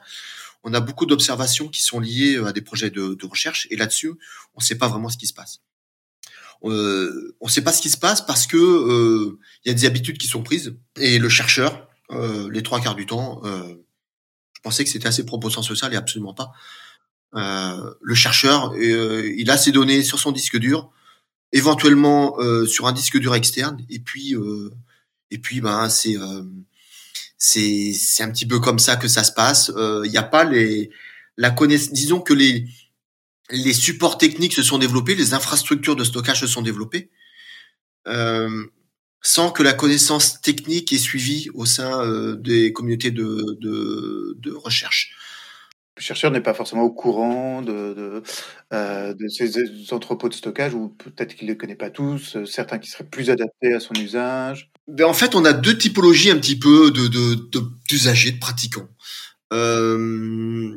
on 0.63 0.73
a 0.73 0.79
beaucoup 0.79 1.05
d'observations 1.05 1.67
qui 1.67 1.81
sont 1.81 1.99
liées 1.99 2.37
à 2.37 2.51
des 2.51 2.61
projets 2.61 2.89
de, 2.89 3.17
recherche 3.25 3.67
et 3.71 3.75
là-dessus, 3.75 4.09
on 4.55 4.59
ne 4.59 4.63
sait 4.63 4.77
pas 4.77 4.87
vraiment 4.87 5.09
ce 5.09 5.17
qui 5.17 5.27
se 5.27 5.33
passe. 5.33 5.61
Euh, 6.63 7.35
on 7.41 7.47
ne 7.47 7.51
sait 7.51 7.63
pas 7.63 7.73
ce 7.73 7.81
qui 7.81 7.89
se 7.89 7.97
passe 7.97 8.23
parce 8.23 8.45
que 8.45 8.57
il 8.57 8.91
euh, 8.91 9.39
y 9.65 9.71
a 9.71 9.73
des 9.73 9.85
habitudes 9.85 10.19
qui 10.19 10.27
sont 10.27 10.43
prises 10.43 10.75
et 10.99 11.17
le 11.17 11.29
chercheur, 11.29 11.87
euh, 12.11 12.49
les 12.51 12.61
trois 12.61 12.79
quarts 12.79 12.95
du 12.95 13.07
temps, 13.07 13.41
je 13.43 14.61
pensais 14.61 14.83
que 14.83 14.89
c'était 14.89 15.07
assez 15.07 15.25
proportion 15.25 15.63
sociale 15.63 15.93
et 15.93 15.97
absolument 15.97 16.35
pas. 16.35 16.51
le 17.33 18.15
chercheur, 18.15 18.75
il 18.77 19.49
a 19.49 19.57
ses 19.57 19.71
données 19.71 20.03
sur 20.03 20.19
son 20.19 20.31
disque 20.31 20.57
dur, 20.57 20.91
éventuellement 21.51 22.37
sur 22.67 22.85
un 22.85 22.91
disque 22.91 23.17
dur 23.17 23.33
externe 23.33 23.83
et 23.89 23.99
puis 23.99 24.35
et 25.31 25.37
puis, 25.37 25.61
ben, 25.61 25.89
c'est 25.89 26.17
euh, 26.17 26.43
c'est 27.43 27.91
c'est 27.93 28.21
un 28.23 28.29
petit 28.31 28.45
peu 28.45 28.59
comme 28.59 28.77
ça 28.79 28.97
que 28.97 29.07
ça 29.07 29.23
se 29.23 29.31
passe. 29.31 29.71
Il 29.75 29.79
euh, 29.81 30.07
n'y 30.07 30.17
a 30.17 30.23
pas 30.23 30.43
les 30.43 30.91
la 31.37 31.49
connaissance. 31.51 31.91
Disons 31.91 32.21
que 32.21 32.33
les 32.33 32.67
les 33.49 33.73
supports 33.73 34.17
techniques 34.19 34.53
se 34.53 34.63
sont 34.63 34.77
développés, 34.77 35.15
les 35.15 35.33
infrastructures 35.33 35.95
de 35.95 36.03
stockage 36.03 36.41
se 36.41 36.47
sont 36.47 36.61
développées, 36.61 37.09
euh, 38.07 38.65
sans 39.21 39.51
que 39.51 39.63
la 39.63 39.73
connaissance 39.73 40.41
technique 40.41 40.93
ait 40.93 40.97
suivi 40.99 41.49
au 41.53 41.65
sein 41.65 42.01
euh, 42.05 42.35
des 42.35 42.73
communautés 42.73 43.11
de, 43.11 43.57
de, 43.59 44.35
de 44.39 44.51
recherche 44.53 45.15
le 46.01 46.01
chercheur 46.01 46.31
n'est 46.31 46.41
pas 46.41 46.55
forcément 46.55 46.81
au 46.83 46.91
courant 46.91 47.61
de, 47.61 47.93
de, 47.93 48.23
euh, 48.73 49.13
de 49.13 49.27
ces 49.27 49.93
entrepôts 49.93 50.29
de 50.29 50.33
stockage, 50.33 50.73
ou 50.73 50.89
peut-être 50.89 51.35
qu'il 51.35 51.47
ne 51.47 51.53
les 51.53 51.57
connaît 51.57 51.75
pas 51.75 51.91
tous, 51.91 52.37
euh, 52.37 52.45
certains 52.45 52.79
qui 52.79 52.89
seraient 52.89 53.03
plus 53.03 53.29
adaptés 53.29 53.73
à 53.73 53.79
son 53.79 53.93
usage. 53.93 54.70
Ben 54.87 55.05
en 55.05 55.13
fait, 55.13 55.35
on 55.35 55.45
a 55.45 55.53
deux 55.53 55.77
typologies 55.77 56.31
un 56.31 56.37
petit 56.37 56.57
peu 56.57 56.91
de, 56.91 57.07
d'usagers, 57.87 58.31
de, 58.31 58.35
de, 58.35 58.39
pratiquants. 58.39 58.89
Euh, 59.53 60.75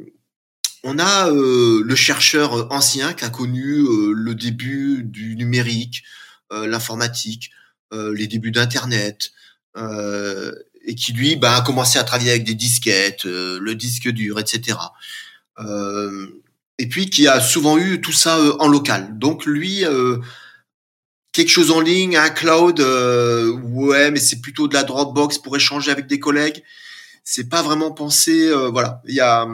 on 0.82 0.98
a 0.98 1.30
euh, 1.30 1.82
le 1.84 1.94
chercheur 1.94 2.70
ancien 2.72 3.14
qui 3.14 3.24
a 3.24 3.30
connu 3.30 3.78
euh, 3.78 4.12
le 4.12 4.34
début 4.34 5.02
du 5.04 5.36
numérique, 5.36 6.02
l'informatique, 6.50 7.50
les 7.90 8.28
débuts 8.28 8.52
d'Internet, 8.52 9.32
et 9.76 10.94
qui 10.94 11.12
lui 11.12 11.34
bah, 11.34 11.56
a 11.56 11.62
commencé 11.62 11.98
à 11.98 12.04
travailler 12.04 12.30
avec 12.30 12.44
des 12.44 12.54
disquettes, 12.54 13.24
le 13.24 13.74
disque 13.74 14.08
dur, 14.08 14.38
etc. 14.38 14.78
Et 16.78 16.88
puis 16.88 17.10
qui 17.10 17.26
a 17.26 17.40
souvent 17.40 17.76
eu 17.76 18.00
tout 18.00 18.12
ça 18.12 18.38
en 18.60 18.68
local. 18.68 19.18
Donc 19.18 19.46
lui, 19.46 19.84
quelque 21.34 21.50
chose 21.50 21.70
en 21.70 21.80
ligne, 21.80 22.16
un 22.16 22.30
cloud, 22.30 22.80
euh, 22.80 23.52
ouais, 23.52 24.10
mais 24.10 24.20
c'est 24.20 24.40
plutôt 24.40 24.66
de 24.66 24.74
la 24.74 24.84
Dropbox 24.84 25.36
pour 25.36 25.54
échanger 25.54 25.90
avec 25.90 26.06
des 26.06 26.18
collègues. 26.18 26.62
C'est 27.24 27.50
pas 27.50 27.62
vraiment 27.62 27.92
pensé. 27.92 28.50
voilà, 28.72 29.02
il 29.06 29.14
y 29.14 29.20
a 29.20 29.46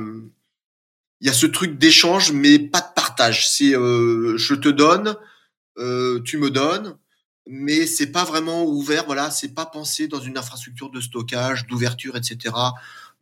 il 1.21 1.27
y 1.27 1.31
a 1.31 1.33
ce 1.33 1.47
truc 1.47 1.79
d'échange, 1.79 2.33
mais 2.33 2.59
pas 2.59 2.81
de 2.81 2.95
partage. 2.95 3.49
C'est 3.49 3.73
je 3.73 4.55
te 4.55 4.69
donne, 4.69 5.17
tu 6.25 6.39
me 6.39 6.51
donnes 6.51 6.97
mais 7.51 7.87
c'est 7.87 8.13
pas 8.13 8.25
vraiment 8.25 8.65
ouvert. 8.65 9.05
Voilà, 9.07 9.31
c'est 9.31 9.55
pas 9.55 9.67
pensé 9.67 10.09
dans 10.09 10.21
une 10.21 10.39
infrastructure 10.39 10.91
de 10.91 11.01
stockage, 11.01 11.67
d'ouverture, 11.67 12.17
etc., 12.17 12.55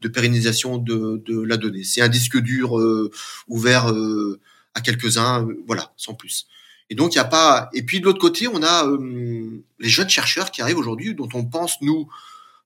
de 0.01 0.09
pérennisation 0.09 0.79
de, 0.79 1.23
de 1.25 1.41
la 1.41 1.57
donnée. 1.57 1.83
C'est 1.83 2.03
un 2.03 2.09
disque 2.09 2.39
dur 2.39 2.79
euh, 2.79 3.11
ouvert 3.49 3.91
euh, 3.91 4.39
à 4.75 4.81
quelques-uns, 4.81 5.47
euh, 5.47 5.65
voilà, 5.67 5.93
sans 5.97 6.15
plus. 6.15 6.47
Et 6.91 6.95
donc 6.95 7.15
il 7.15 7.17
y 7.17 7.21
a 7.21 7.25
pas. 7.25 7.69
Et 7.75 7.83
puis 7.83 8.01
de 8.01 8.07
l'autre 8.07 8.21
côté, 8.21 8.49
on 8.49 8.63
a 8.63 8.87
euh, 8.87 9.63
les 9.79 9.89
jeunes 9.89 10.09
chercheurs 10.09 10.51
qui 10.51 10.63
arrivent 10.63 10.79
aujourd'hui, 10.79 11.15
dont 11.15 11.29
on 11.35 11.45
pense 11.45 11.81
nous, 11.83 12.09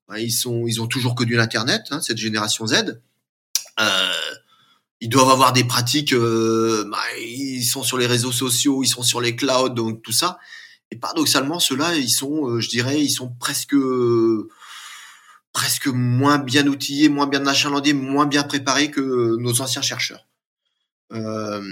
ben, 0.08 0.18
ils 0.18 0.32
sont, 0.32 0.66
ils 0.66 0.80
ont 0.80 0.86
toujours 0.86 1.14
connu 1.14 1.34
l'internet, 1.34 1.82
hein, 1.90 2.00
cette 2.00 2.18
génération 2.18 2.66
Z. 2.66 3.00
ils 5.00 5.08
doivent 5.08 5.30
avoir 5.30 5.52
des 5.52 5.64
pratiques. 5.64 6.14
Ben, 6.14 6.96
ils 7.20 7.64
sont 7.64 7.82
sur 7.82 7.98
les 7.98 8.06
réseaux 8.06 8.32
sociaux, 8.32 8.82
ils 8.82 8.88
sont 8.88 9.02
sur 9.02 9.20
les 9.20 9.34
clouds, 9.34 9.70
donc 9.70 10.02
tout 10.02 10.12
ça. 10.12 10.38
Et 10.92 10.96
paradoxalement, 10.96 11.58
ceux-là, 11.58 11.96
ils 11.96 12.10
sont, 12.10 12.50
euh, 12.50 12.60
je 12.60 12.68
dirais, 12.68 13.00
ils 13.00 13.10
sont 13.10 13.30
presque 13.40 13.74
presque 15.54 15.86
moins 15.86 16.38
bien 16.38 16.66
outillés, 16.66 17.08
moins 17.08 17.26
bien 17.26 17.46
achalandés, 17.46 17.94
moins 17.94 18.26
bien 18.26 18.42
préparés 18.42 18.90
que 18.90 19.36
nos 19.38 19.62
anciens 19.62 19.80
chercheurs. 19.80 20.26
Euh, 21.12 21.62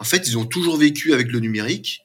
en 0.00 0.04
fait, 0.04 0.26
ils 0.26 0.38
ont 0.38 0.46
toujours 0.46 0.78
vécu 0.78 1.12
avec 1.12 1.30
le 1.30 1.40
numérique, 1.40 2.00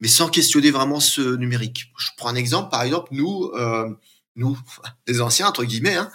mais 0.00 0.08
sans 0.08 0.28
questionner 0.28 0.72
vraiment 0.72 1.00
ce 1.00 1.36
numérique. 1.36 1.92
Je 1.96 2.08
prends 2.16 2.28
un 2.28 2.34
exemple, 2.34 2.70
par 2.70 2.82
exemple, 2.82 3.08
nous, 3.12 3.50
euh, 3.54 3.88
nous, 4.34 4.58
les 5.06 5.20
anciens 5.20 5.46
entre 5.46 5.64
guillemets, 5.64 5.94
hein, 5.94 6.10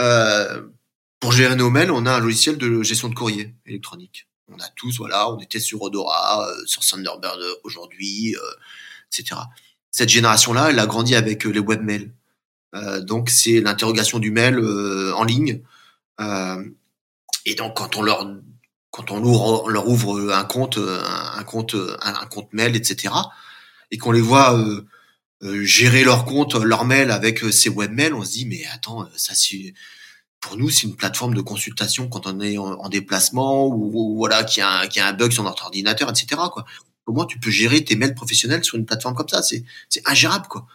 euh, 0.00 0.62
pour 1.20 1.32
gérer 1.32 1.54
nos 1.54 1.70
mails, 1.70 1.92
on 1.92 2.04
a 2.04 2.12
un 2.12 2.18
logiciel 2.18 2.58
de 2.58 2.82
gestion 2.82 3.08
de 3.08 3.14
courrier 3.14 3.54
électronique. 3.64 4.26
On 4.48 4.58
a 4.58 4.68
tous, 4.74 4.98
voilà, 4.98 5.30
on 5.30 5.38
était 5.38 5.60
sur 5.60 5.80
Odora, 5.80 6.48
euh, 6.48 6.66
sur 6.66 6.84
Thunderbird 6.84 7.40
aujourd'hui, 7.62 8.34
etc. 9.12 9.40
Cette 9.92 10.08
génération-là, 10.08 10.70
elle 10.70 10.78
a 10.80 10.86
grandi 10.86 11.14
avec 11.14 11.44
les 11.44 11.60
webmails. 11.60 12.12
Donc 13.02 13.30
c'est 13.30 13.60
l'interrogation 13.60 14.18
du 14.18 14.30
mail 14.30 14.58
en 15.14 15.24
ligne. 15.24 15.62
Et 17.44 17.54
donc 17.54 17.76
quand 17.76 17.96
on 17.96 18.02
leur 18.02 18.24
quand 18.90 19.10
on 19.10 19.20
leur, 19.68 19.88
ouvre 19.88 20.32
un 20.32 20.44
compte, 20.44 20.78
un, 20.78 21.44
compte, 21.44 21.76
un, 22.02 22.26
compte 22.26 22.52
mail, 22.52 22.74
etc. 22.76 23.14
Et 23.90 23.98
qu'on 23.98 24.12
les 24.12 24.20
voit 24.20 24.58
gérer 25.42 26.04
leur 26.04 26.24
compte, 26.24 26.54
leur 26.54 26.84
mail 26.84 27.10
avec 27.10 27.38
ces 27.52 27.70
webmails, 27.70 28.12
on 28.12 28.24
se 28.24 28.32
dit 28.32 28.46
mais 28.46 28.62
attends, 28.74 29.08
ça 29.16 29.34
c'est 29.34 29.74
pour 30.40 30.56
nous 30.56 30.70
c'est 30.70 30.86
une 30.86 30.96
plateforme 30.96 31.34
de 31.34 31.40
consultation 31.40 32.08
quand 32.08 32.26
on 32.26 32.40
est 32.40 32.58
en, 32.58 32.88
déplacement 32.88 33.68
ou, 33.68 34.16
voilà 34.16 34.44
qui 34.44 34.60
a 34.60 34.80
a 34.80 35.06
un 35.06 35.12
bug 35.12 35.32
sur 35.32 35.44
notre 35.44 35.64
ordinateur, 35.64 36.10
etc. 36.10 36.40
Quoi. 36.52 36.64
Comment 37.04 37.24
tu 37.24 37.38
peux 37.38 37.50
gérer 37.50 37.84
tes 37.84 37.96
mails 37.96 38.14
professionnels 38.14 38.64
sur 38.64 38.76
une 38.76 38.86
plateforme 38.86 39.14
comme 39.14 39.28
ça? 39.28 39.42
C'est 39.42 39.64
ingérable 40.04 40.46
quoi. 40.48 40.66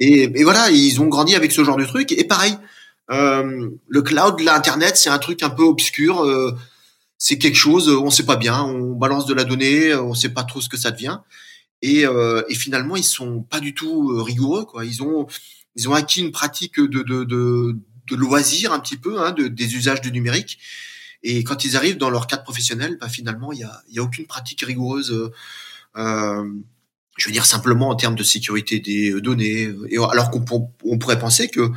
Et, 0.00 0.42
voilà, 0.42 0.70
ils 0.70 1.00
ont 1.00 1.06
grandi 1.06 1.36
avec 1.36 1.52
ce 1.52 1.62
genre 1.62 1.76
de 1.76 1.84
truc. 1.84 2.10
Et 2.12 2.24
pareil, 2.24 2.56
euh, 3.10 3.70
le 3.86 4.02
cloud, 4.02 4.40
l'internet, 4.40 4.96
c'est 4.96 5.10
un 5.10 5.18
truc 5.18 5.42
un 5.42 5.50
peu 5.50 5.62
obscur. 5.62 6.24
Euh, 6.24 6.56
c'est 7.22 7.36
quelque 7.36 7.56
chose, 7.56 7.90
on 7.90 8.10
sait 8.10 8.24
pas 8.24 8.36
bien. 8.36 8.62
On 8.62 8.94
balance 8.94 9.26
de 9.26 9.34
la 9.34 9.44
donnée, 9.44 9.94
on 9.94 10.14
sait 10.14 10.30
pas 10.30 10.42
trop 10.42 10.62
ce 10.62 10.70
que 10.70 10.78
ça 10.78 10.90
devient. 10.90 11.18
Et, 11.82 12.06
euh, 12.06 12.42
et 12.48 12.54
finalement, 12.54 12.96
ils 12.96 13.04
sont 13.04 13.42
pas 13.42 13.60
du 13.60 13.74
tout 13.74 14.12
euh, 14.12 14.22
rigoureux. 14.22 14.64
Quoi. 14.64 14.86
Ils 14.86 15.02
ont 15.02 15.26
ils 15.76 15.88
ont 15.88 15.92
acquis 15.92 16.22
une 16.22 16.32
pratique 16.32 16.80
de 16.80 17.02
de, 17.02 17.24
de, 17.24 17.76
de 18.06 18.16
loisir 18.16 18.72
un 18.72 18.80
petit 18.80 18.96
peu, 18.96 19.20
hein, 19.20 19.32
de, 19.32 19.48
des 19.48 19.76
usages 19.76 20.00
du 20.00 20.12
numérique. 20.12 20.58
Et 21.22 21.44
quand 21.44 21.66
ils 21.66 21.76
arrivent 21.76 21.98
dans 21.98 22.08
leur 22.08 22.26
cadre 22.26 22.42
professionnel, 22.42 22.96
bah, 22.98 23.10
finalement, 23.10 23.52
il 23.52 23.58
y 23.60 23.64
a, 23.64 23.82
y 23.90 23.98
a 23.98 24.02
aucune 24.02 24.26
pratique 24.26 24.62
rigoureuse. 24.62 25.30
Euh, 25.96 26.50
je 27.18 27.26
veux 27.26 27.32
dire 27.32 27.44
simplement 27.44 27.90
en 27.90 27.96
termes 27.96 28.14
de 28.14 28.24
sécurité 28.24 28.80
des 28.80 29.20
données. 29.20 29.70
Et 29.90 29.98
alors 29.98 30.30
qu'on 30.30 30.42
on 30.84 30.96
pourrait 30.96 31.18
penser 31.18 31.48
que 31.48 31.70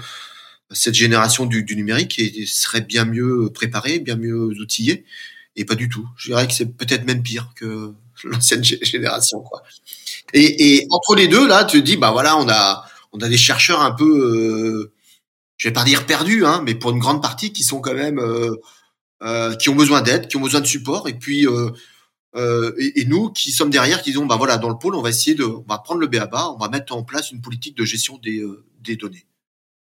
cette 0.72 0.96
génération 0.96 1.46
du, 1.46 1.66
numérique 1.76 2.22
serait 2.48 2.82
bien 2.82 3.04
mieux 3.04 3.50
préparée, 3.54 4.00
bien 4.00 4.16
mieux 4.16 4.38
outillée, 4.62 5.04
et 5.56 5.66
pas 5.66 5.76
du 5.76 5.89
tout. 5.89 6.08
Je 6.18 6.30
dirais 6.30 6.48
que 6.48 6.54
c'est 6.54 6.66
peut-être 6.66 7.06
même 7.06 7.24
pire 7.24 7.50
que 7.56 7.94
l'ancienne 8.24 8.63
génération, 8.63 9.42
quoi. 9.42 9.63
Et, 10.34 10.76
et, 10.76 10.88
entre 10.89 11.16
les 11.16 11.28
deux, 11.28 11.48
là, 11.48 11.63
tu 11.63 11.80
te 11.82 11.86
dis, 11.86 11.98
bah 11.98 12.12
voilà, 12.12 12.38
on 12.38 12.50
a, 12.50 12.86
on 13.12 13.20
a 13.20 13.30
des 13.30 13.38
chercheurs 13.38 13.82
un 13.82 13.92
peu, 13.92 14.06
euh, 14.06 14.92
je 15.58 15.68
vais 15.68 15.74
pas 15.74 15.84
dire 15.84 16.06
perdus, 16.06 16.46
hein, 16.46 16.62
mais 16.66 16.76
pour 16.76 16.92
une 16.92 17.00
grande 17.00 17.22
partie 17.22 17.54
qui 17.54 17.63
sont 17.63 17.82
quand 17.82 17.94
même, 17.94 18.20
euh, 18.20 18.56
euh, 19.22 19.56
qui 19.56 19.70
ont 19.70 19.76
besoin 19.76 20.02
d'aide, 20.02 20.28
qui 20.28 20.38
ont 20.38 20.42
besoin 20.42 20.62
de 20.62 20.66
support, 20.66 21.08
et 21.08 21.13
puis 21.13 21.46
euh, 21.46 21.70
euh, 22.36 22.74
et, 22.80 23.02
et, 23.02 23.06
nous 23.06 23.30
qui 23.32 23.52
sommes 23.52 23.70
derrière, 23.70 24.02
qui 24.02 24.12
disons, 24.12 24.26
bah 24.26 24.38
voilà, 24.38 24.58
dans 24.58 24.70
le 24.70 24.78
pôle, 24.78 24.96
on 24.96 25.02
va 25.02 25.10
essayer 25.10 25.36
de, 25.36 25.44
on 25.44 25.66
va 25.68 25.78
prendre 25.78 26.02
le 26.02 26.08
BABA, 26.08 26.50
on 26.50 26.58
va 26.58 26.70
mettre 26.70 26.96
en 26.96 27.04
place 27.04 27.32
une 27.32 27.42
politique 27.42 27.78
de 27.78 27.86
gestion 27.86 28.18
des, 28.18 28.39
euh, 28.39 28.66
des 28.82 28.96
données 28.96 29.28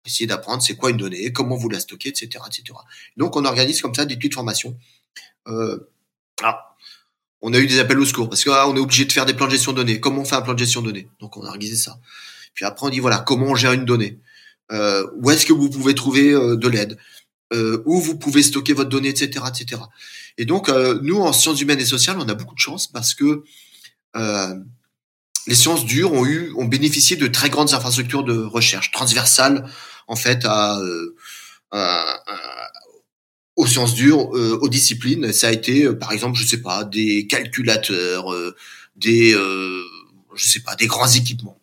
essayer 0.06 0.28
d'apprendre 0.28 0.62
c'est 0.62 0.76
quoi 0.76 0.92
une 0.92 0.98
donnée, 0.98 1.32
comment 1.32 1.56
vous 1.56 1.70
la 1.70 1.80
stockez, 1.80 2.10
etc., 2.10 2.44
etc. 2.48 2.78
Donc 3.18 3.36
on 3.36 3.46
organise 3.46 3.82
comme 3.82 3.96
ça 3.96 4.06
des 4.06 4.16
petites 4.16 4.36
formations. 4.36 4.78
Euh, 5.48 5.78
alors, 6.42 6.76
on 7.42 7.54
a 7.54 7.60
eu 7.60 7.68
des 7.68 7.80
appels 7.80 8.00
au 8.00 8.06
secours 8.06 8.28
parce 8.30 8.44
qu'on 8.44 8.54
ah, 8.54 8.72
est 8.76 8.80
obligé 8.80 9.06
de 9.06 9.12
faire 9.12 9.26
des 9.26 9.34
plans 9.34 9.46
de 9.46 9.52
gestion 9.52 9.72
de 9.72 9.78
données. 9.78 10.00
Comment 10.00 10.22
on 10.22 10.26
fait 10.26 10.36
un 10.36 10.42
plan 10.42 10.54
de 10.54 10.60
gestion 10.60 10.82
de 10.82 10.88
données? 10.88 11.08
Donc 11.20 11.38
on 11.38 11.44
a 11.44 11.50
organisé 11.50 11.76
ça. 11.76 12.00
Puis 12.56 12.66
après 12.66 12.88
on 12.88 12.90
dit 12.90 13.00
voilà 13.00 13.20
comment 13.20 13.48
on 13.48 13.56
gère 13.56 13.74
une 13.74 13.86
donnée. 13.86 14.20
Euh, 14.72 15.06
où 15.18 15.30
est-ce 15.30 15.46
que 15.46 15.54
vous 15.54 15.70
pouvez 15.70 15.94
trouver 15.94 16.32
euh, 16.32 16.56
de 16.56 16.68
l'aide? 16.68 16.98
Euh, 17.54 17.84
Où 17.86 18.02
vous 18.02 18.18
pouvez 18.18 18.42
stocker 18.42 18.74
votre 18.74 18.90
donnée, 18.90 19.10
etc., 19.10 19.46
etc. 19.48 19.84
Et 20.40 20.46
donc 20.46 20.70
euh, 20.70 21.00
nous 21.04 21.18
en 21.18 21.32
sciences 21.34 21.62
humaines 21.62 21.80
et 21.80 21.86
sociales, 21.86 22.18
on 22.20 22.28
a 22.28 22.34
beaucoup 22.34 22.56
de 22.56 22.60
chance 22.60 22.88
parce 22.88 23.14
que 23.14 23.44
les 25.48 25.56
sciences 25.56 25.86
dures 25.86 26.14
ont 26.14 26.26
eu, 26.26 26.52
ont 26.56 26.66
bénéficié 26.66 27.18
de 27.18 27.28
très 27.28 27.50
grandes 27.50 27.74
infrastructures 27.74 28.24
de 28.24 28.36
recherche 28.36 28.92
transversales 28.92 29.70
en 30.08 30.16
fait 30.16 30.46
à, 30.46 30.80
à 31.72 32.65
aux 33.56 33.68
sciences 33.68 33.94
dures, 33.94 34.36
euh, 34.36 34.58
aux 34.62 34.70
disciplines. 34.70 35.32
Ça 35.32 35.48
a 35.48 35.52
été, 35.52 35.86
euh, 35.86 35.94
par 35.98 36.12
exemple, 36.12 36.38
je 36.38 36.46
sais 36.46 36.62
pas, 36.62 36.84
des 36.84 37.28
calculateurs, 37.28 38.34
euh, 38.34 38.56
des, 38.96 39.32
je 39.32 40.46
sais 40.46 40.62
pas, 40.62 40.76
des 40.76 40.88
grands 40.88 41.08
équipements. 41.08 41.60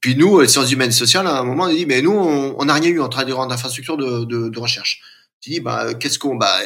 Puis 0.00 0.14
nous, 0.14 0.40
les 0.40 0.48
sciences 0.48 0.70
humaines 0.70 0.90
et 0.90 0.92
sociales, 0.92 1.26
à 1.26 1.38
un 1.40 1.44
moment, 1.44 1.64
on 1.64 1.66
a 1.66 1.74
dit, 1.74 1.86
mais 1.86 2.02
nous, 2.02 2.12
on 2.12 2.64
n'a 2.64 2.74
rien 2.74 2.90
eu 2.90 3.00
en 3.00 3.08
train 3.08 3.24
de 3.24 3.32
grandes 3.32 3.52
infrastructures 3.52 3.96
de, 3.96 4.24
de, 4.24 4.48
de 4.48 4.58
recherche. 4.58 5.00
Tu 5.40 5.50
dis, 5.50 5.60
bah, 5.60 5.94
qu'est-ce 5.94 6.18
qu'on, 6.18 6.36
bah, 6.36 6.56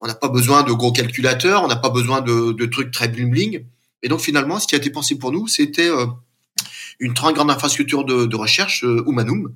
on 0.00 0.06
n'a 0.06 0.14
pas 0.14 0.28
besoin 0.28 0.62
de 0.62 0.72
gros 0.72 0.92
calculateurs, 0.92 1.64
on 1.64 1.68
n'a 1.68 1.76
pas 1.76 1.90
besoin 1.90 2.20
de, 2.20 2.52
de 2.52 2.66
trucs 2.66 2.90
très 2.90 3.08
bling 3.08 3.30
bling. 3.30 3.64
Et 4.02 4.08
donc 4.08 4.20
finalement, 4.20 4.60
ce 4.60 4.66
qui 4.66 4.74
a 4.74 4.78
été 4.78 4.90
pensé 4.90 5.16
pour 5.16 5.32
nous, 5.32 5.48
c'était 5.48 5.90
une 7.00 7.14
très 7.14 7.32
grande 7.32 7.50
infrastructure 7.50 8.04
de, 8.04 8.26
de 8.26 8.36
recherche, 8.36 8.84
Humanum, 8.84 9.54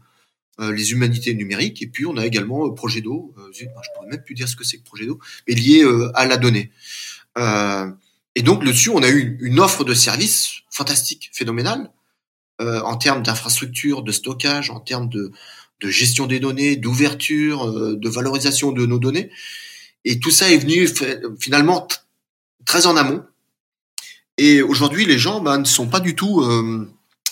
les 0.59 0.93
humanités 0.93 1.35
numériques, 1.35 1.83
et 1.83 1.87
puis 1.87 2.07
on 2.07 2.17
a 2.17 2.27
également 2.27 2.67
euh, 2.67 2.75
Projet 2.75 3.01
d'eau, 3.01 3.35
euh, 3.39 3.51
je 3.53 3.65
pourrais 3.95 4.09
même 4.09 4.23
plus 4.23 4.35
dire 4.35 4.49
ce 4.49 4.57
que 4.57 4.65
c'est 4.65 4.79
que 4.79 4.85
Projet 4.85 5.07
d'eau, 5.07 5.19
mais 5.49 5.55
lié 5.55 5.85
à 6.15 6.27
la 6.27 6.37
donnée. 6.37 6.71
et 8.35 8.43
donc 8.43 8.65
dessus, 8.65 8.91
on 8.91 9.03
a 9.03 9.09
eu 9.09 9.39
une 9.41 9.61
offre 9.61 9.85
de 9.85 9.95
services 9.95 10.63
fantastique, 10.71 11.31
phénoménale, 11.33 11.91
en 12.61 12.97
termes 12.97 13.23
d'infrastructure, 13.23 14.03
de 14.03 14.13
stockage, 14.13 14.71
en 14.71 14.79
termes 14.79 15.09
de, 15.09 15.33
de 15.81 15.89
gestion 15.89 16.27
des 16.27 16.39
données, 16.39 16.77
d'ouverture, 16.77 17.73
de 17.73 18.09
valorisation 18.09 18.71
de 18.71 18.87
nos 18.87 19.01
données. 19.01 19.31
Et 20.05 20.21
tout 20.21 20.31
ça 20.31 20.51
est 20.51 20.59
venu 20.59 20.89
finalement 21.41 21.89
très 22.65 22.87
en 22.87 22.97
amont. 22.97 23.25
Et 24.39 24.63
aujourd'hui, 24.63 25.05
les 25.05 25.19
gens 25.19 25.41
ben, 25.41 25.59
ne 25.59 25.65
sont 25.65 25.89
pas 25.89 26.01
du 26.01 26.15
tout... 26.15 26.41
Euh, 26.41 26.89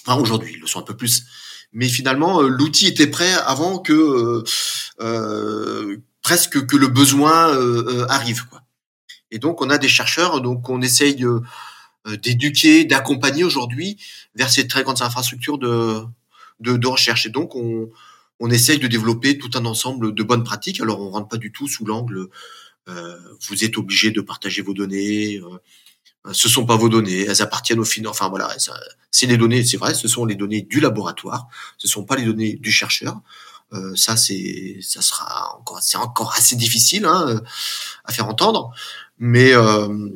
enfin, 0.06 0.20
aujourd'hui, 0.20 0.52
ils 0.54 0.60
le 0.60 0.66
sont 0.66 0.80
un 0.80 0.84
peu 0.84 0.96
plus 0.96 1.24
mais 1.72 1.88
finalement 1.88 2.42
euh, 2.42 2.48
l'outil 2.48 2.86
était 2.86 3.06
prêt 3.06 3.32
avant 3.46 3.78
que 3.78 3.92
euh, 3.92 4.44
euh, 5.00 5.96
presque 6.22 6.66
que 6.66 6.76
le 6.76 6.88
besoin 6.88 7.56
arrive 8.08 8.46
quoi. 8.46 8.62
Et 9.30 9.38
donc 9.38 9.62
on 9.62 9.70
a 9.70 9.78
des 9.78 9.88
chercheurs 9.88 10.40
donc 10.40 10.68
on 10.68 10.82
essaye 10.82 11.24
d'éduquer, 12.22 12.84
d'accompagner 12.84 13.44
aujourd'hui 13.44 13.96
vers 14.34 14.50
ces 14.50 14.66
très 14.66 14.82
grandes 14.82 15.02
infrastructures 15.02 15.58
de, 15.58 16.02
de, 16.60 16.76
de 16.76 16.86
recherche. 16.86 17.26
Et 17.26 17.30
donc 17.30 17.56
on, 17.56 17.90
on 18.38 18.50
essaye 18.50 18.78
de 18.78 18.86
développer 18.86 19.38
tout 19.38 19.50
un 19.54 19.64
ensemble 19.64 20.14
de 20.14 20.22
bonnes 20.22 20.44
pratiques. 20.44 20.80
Alors 20.80 21.00
on 21.00 21.10
rentre 21.10 21.28
pas 21.28 21.38
du 21.38 21.52
tout 21.52 21.68
sous 21.68 21.86
l'angle 21.86 22.28
euh, 22.88 23.16
vous 23.48 23.64
êtes 23.64 23.76
obligé 23.78 24.10
de 24.10 24.20
partager 24.20 24.62
vos 24.62 24.74
données, 24.74 25.36
euh, 25.36 25.58
ce 26.32 26.48
sont 26.48 26.66
pas 26.66 26.76
vos 26.76 26.88
données, 26.88 27.24
elles 27.26 27.42
appartiennent 27.42 27.80
au 27.80 27.84
financement. 27.84 28.10
Enfin 28.10 28.28
voilà, 28.28 28.54
c'est 29.10 29.26
les 29.26 29.36
données, 29.36 29.64
c'est 29.64 29.76
vrai, 29.76 29.94
ce 29.94 30.08
sont 30.08 30.24
les 30.24 30.34
données 30.34 30.62
du 30.62 30.80
laboratoire, 30.80 31.48
ce 31.78 31.88
sont 31.88 32.04
pas 32.04 32.16
les 32.16 32.24
données 32.24 32.54
du 32.54 32.70
chercheur. 32.70 33.20
Euh, 33.72 33.94
ça 33.94 34.16
c'est, 34.16 34.78
ça 34.82 35.00
sera 35.00 35.56
encore, 35.56 35.78
c'est 35.80 35.96
encore 35.96 36.34
assez 36.36 36.56
difficile 36.56 37.04
hein, 37.04 37.24
euh, 37.28 37.40
à 38.04 38.12
faire 38.12 38.26
entendre, 38.26 38.72
mais 39.18 39.54
euh, 39.54 40.10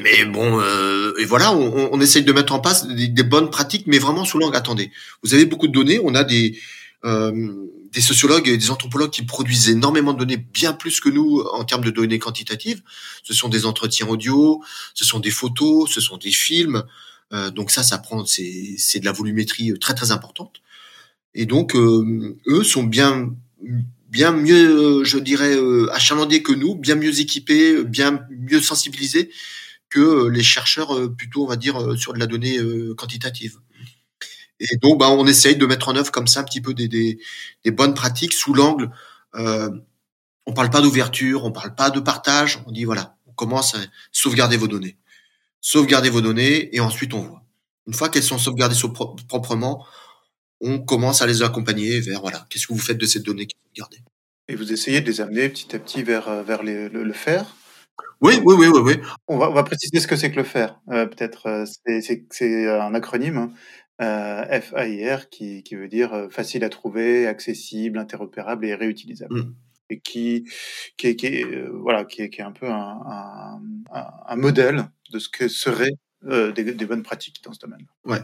mais 0.00 0.24
bon, 0.24 0.60
euh, 0.60 1.12
et 1.18 1.24
voilà, 1.24 1.52
on, 1.52 1.90
on, 1.92 2.00
essaye 2.00 2.24
de 2.24 2.32
mettre 2.32 2.52
en 2.52 2.60
place 2.60 2.86
des, 2.86 3.08
des 3.08 3.22
bonnes 3.22 3.50
pratiques, 3.50 3.86
mais 3.86 3.98
vraiment 3.98 4.24
sous 4.24 4.38
l'angle. 4.38 4.56
Attendez, 4.56 4.90
vous 5.22 5.34
avez 5.34 5.44
beaucoup 5.44 5.68
de 5.68 5.72
données, 5.72 6.00
on 6.02 6.14
a 6.14 6.24
des 6.24 6.56
euh, 6.56 6.58
des 7.04 8.00
sociologues 8.00 8.48
et 8.48 8.56
des 8.56 8.70
anthropologues 8.70 9.10
qui 9.10 9.22
produisent 9.22 9.68
énormément 9.68 10.12
de 10.12 10.20
données, 10.20 10.36
bien 10.36 10.72
plus 10.72 11.00
que 11.00 11.08
nous 11.08 11.40
en 11.40 11.64
termes 11.64 11.84
de 11.84 11.90
données 11.90 12.18
quantitatives. 12.18 12.82
Ce 13.22 13.34
sont 13.34 13.48
des 13.48 13.66
entretiens 13.66 14.06
audio, 14.06 14.62
ce 14.94 15.04
sont 15.04 15.20
des 15.20 15.30
photos, 15.30 15.92
ce 15.92 16.00
sont 16.00 16.16
des 16.16 16.30
films. 16.30 16.84
Euh, 17.32 17.50
donc 17.50 17.70
ça, 17.70 17.82
ça 17.82 17.98
prend, 17.98 18.24
c'est, 18.24 19.00
de 19.00 19.04
la 19.04 19.12
volumétrie 19.12 19.72
très 19.80 19.94
très 19.94 20.10
importante. 20.10 20.62
Et 21.34 21.46
donc 21.46 21.74
euh, 21.74 22.38
eux 22.46 22.64
sont 22.64 22.84
bien 22.84 23.34
bien 24.08 24.32
mieux, 24.32 25.04
je 25.04 25.18
dirais, 25.18 25.56
euh, 25.56 25.90
achalandés 25.92 26.42
que 26.42 26.52
nous, 26.52 26.74
bien 26.74 26.96
mieux 26.96 27.20
équipés, 27.20 27.82
bien 27.82 28.20
mieux 28.30 28.60
sensibilisés 28.60 29.30
que 29.88 30.28
les 30.28 30.42
chercheurs 30.42 31.14
plutôt, 31.16 31.44
on 31.44 31.46
va 31.46 31.56
dire, 31.56 31.98
sur 31.98 32.12
de 32.12 32.18
la 32.18 32.26
donnée 32.26 32.58
quantitative. 32.96 33.58
Et 34.70 34.76
donc, 34.76 34.98
bah, 34.98 35.10
on 35.10 35.26
essaye 35.26 35.56
de 35.56 35.66
mettre 35.66 35.88
en 35.88 35.96
œuvre 35.96 36.10
comme 36.12 36.26
ça 36.28 36.40
un 36.40 36.44
petit 36.44 36.60
peu 36.60 36.72
des, 36.72 36.88
des, 36.88 37.18
des 37.64 37.70
bonnes 37.70 37.94
pratiques 37.94 38.32
sous 38.32 38.54
l'angle. 38.54 38.90
Euh, 39.34 39.70
on 40.46 40.52
parle 40.52 40.70
pas 40.70 40.80
d'ouverture, 40.80 41.44
on 41.44 41.52
parle 41.52 41.74
pas 41.74 41.90
de 41.90 42.00
partage. 42.00 42.60
On 42.66 42.72
dit 42.72 42.84
voilà, 42.84 43.16
on 43.26 43.32
commence 43.32 43.74
à 43.74 43.78
sauvegarder 44.12 44.56
vos 44.56 44.68
données, 44.68 44.96
sauvegarder 45.60 46.10
vos 46.10 46.20
données, 46.20 46.74
et 46.74 46.80
ensuite 46.80 47.14
on 47.14 47.22
voit. 47.22 47.42
Une 47.86 47.94
fois 47.94 48.08
qu'elles 48.08 48.22
sont 48.22 48.38
sauvegardées 48.38 48.76
proprement, 49.28 49.84
on 50.60 50.78
commence 50.78 51.22
à 51.22 51.26
les 51.26 51.42
accompagner 51.42 52.00
vers 52.00 52.20
voilà, 52.20 52.46
qu'est-ce 52.48 52.66
que 52.68 52.72
vous 52.72 52.78
faites 52.78 52.98
de 52.98 53.06
ces 53.06 53.20
données 53.20 53.46
qui 53.46 53.56
sont 53.56 53.72
gardées. 53.76 54.02
Et 54.48 54.54
vous 54.54 54.72
essayez 54.72 55.00
de 55.00 55.06
les 55.06 55.20
amener 55.20 55.48
petit 55.48 55.74
à 55.74 55.78
petit 55.78 56.02
vers 56.02 56.28
euh, 56.28 56.42
vers 56.42 56.62
les, 56.62 56.88
le, 56.88 57.02
le 57.04 57.12
faire. 57.12 57.56
Oui, 58.20 58.40
oui, 58.44 58.54
oui, 58.56 58.68
oui, 58.68 58.80
oui. 58.80 58.94
On 59.26 59.36
va, 59.38 59.50
on 59.50 59.52
va 59.52 59.64
préciser 59.64 59.98
ce 59.98 60.06
que 60.06 60.14
c'est 60.14 60.30
que 60.30 60.36
le 60.36 60.44
faire. 60.44 60.80
Euh, 60.90 61.06
Peut-être 61.06 61.46
euh, 61.46 61.64
c'est 62.30 62.68
un 62.68 62.94
acronyme. 62.94 63.52
Euh, 64.00 64.60
FAIR 64.60 65.28
qui, 65.28 65.62
qui 65.62 65.74
veut 65.74 65.88
dire 65.88 66.12
euh, 66.14 66.28
facile 66.28 66.64
à 66.64 66.68
trouver, 66.68 67.26
accessible, 67.26 67.98
interopérable 67.98 68.64
et 68.66 68.74
réutilisable. 68.74 69.34
Mmh. 69.34 69.54
Et 69.90 70.00
qui, 70.00 70.48
qui, 70.96 71.08
est, 71.08 71.16
qui, 71.16 71.26
est, 71.26 71.44
euh, 71.44 71.70
voilà, 71.72 72.04
qui, 72.04 72.22
est, 72.22 72.30
qui 72.30 72.40
est 72.40 72.44
un 72.44 72.52
peu 72.52 72.68
un, 72.68 73.00
un, 73.06 73.60
un, 74.26 74.36
modèle 74.36 74.86
de 75.12 75.18
ce 75.18 75.28
que 75.28 75.46
seraient 75.46 75.92
euh, 76.24 76.52
des, 76.52 76.62
des, 76.62 76.86
bonnes 76.86 77.02
pratiques 77.02 77.42
dans 77.44 77.52
ce 77.52 77.58
domaine. 77.58 77.84
Ouais. 78.04 78.22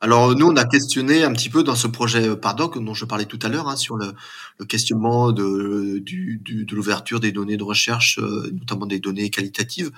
Alors 0.00 0.34
nous, 0.34 0.46
on 0.46 0.56
a 0.56 0.64
questionné 0.64 1.22
un 1.22 1.32
petit 1.32 1.48
peu 1.48 1.62
dans 1.62 1.76
ce 1.76 1.86
projet 1.86 2.36
Pardoc 2.36 2.82
dont 2.82 2.92
je 2.92 3.04
parlais 3.04 3.24
tout 3.24 3.38
à 3.42 3.48
l'heure 3.48 3.68
hein, 3.68 3.76
sur 3.76 3.96
le, 3.96 4.12
le, 4.58 4.64
questionnement 4.66 5.32
de, 5.32 5.98
du, 5.98 6.40
du, 6.42 6.64
de 6.64 6.74
l'ouverture 6.74 7.20
des 7.20 7.32
données 7.32 7.56
de 7.56 7.62
recherche, 7.62 8.18
euh, 8.18 8.50
notamment 8.52 8.86
des 8.86 8.98
données 8.98 9.30
qualitatives 9.30 9.90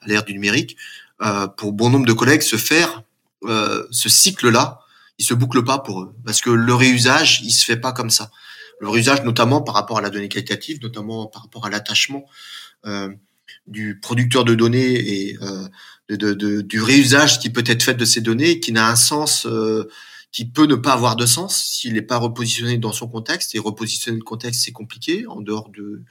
à 0.00 0.08
l'ère 0.08 0.24
du 0.24 0.32
numérique. 0.32 0.76
Euh, 1.22 1.46
pour 1.46 1.72
bon 1.72 1.90
nombre 1.90 2.06
de 2.06 2.12
collègues, 2.12 2.42
se 2.42 2.56
faire 2.56 3.02
euh, 3.44 3.86
ce 3.90 4.08
cycle-là, 4.08 4.80
il 5.18 5.24
se 5.24 5.34
boucle 5.34 5.64
pas 5.64 5.78
pour 5.78 6.02
eux 6.02 6.14
parce 6.24 6.40
que 6.40 6.50
le 6.50 6.74
réusage, 6.74 7.40
il 7.42 7.52
se 7.52 7.64
fait 7.64 7.76
pas 7.76 7.92
comme 7.92 8.10
ça. 8.10 8.30
Le 8.80 8.88
réusage, 8.88 9.22
notamment 9.22 9.62
par 9.62 9.74
rapport 9.74 9.98
à 9.98 10.00
la 10.02 10.10
donnée 10.10 10.28
qualitative, 10.28 10.80
notamment 10.82 11.26
par 11.26 11.42
rapport 11.42 11.66
à 11.66 11.70
l'attachement 11.70 12.26
euh, 12.84 13.08
du 13.66 13.98
producteur 14.00 14.44
de 14.44 14.54
données 14.54 14.94
et 14.94 15.36
euh, 15.42 15.68
de, 16.08 16.34
de, 16.34 16.60
du 16.60 16.80
réusage 16.80 17.40
qui 17.40 17.50
peut 17.50 17.64
être 17.66 17.82
fait 17.82 17.94
de 17.94 18.04
ces 18.04 18.20
données, 18.20 18.60
qui 18.60 18.72
n'a 18.72 18.88
un 18.88 18.96
sens, 18.96 19.46
euh, 19.46 19.88
qui 20.30 20.44
peut 20.44 20.66
ne 20.66 20.74
pas 20.74 20.92
avoir 20.92 21.16
de 21.16 21.26
sens 21.26 21.64
s'il 21.64 21.94
n'est 21.94 22.02
pas 22.02 22.18
repositionné 22.18 22.78
dans 22.78 22.92
son 22.92 23.08
contexte. 23.08 23.54
Et 23.54 23.58
repositionner 23.58 24.18
le 24.18 24.24
contexte, 24.24 24.62
c'est 24.64 24.72
compliqué 24.72 25.26
en 25.26 25.40
dehors 25.40 25.70
de, 25.70 26.02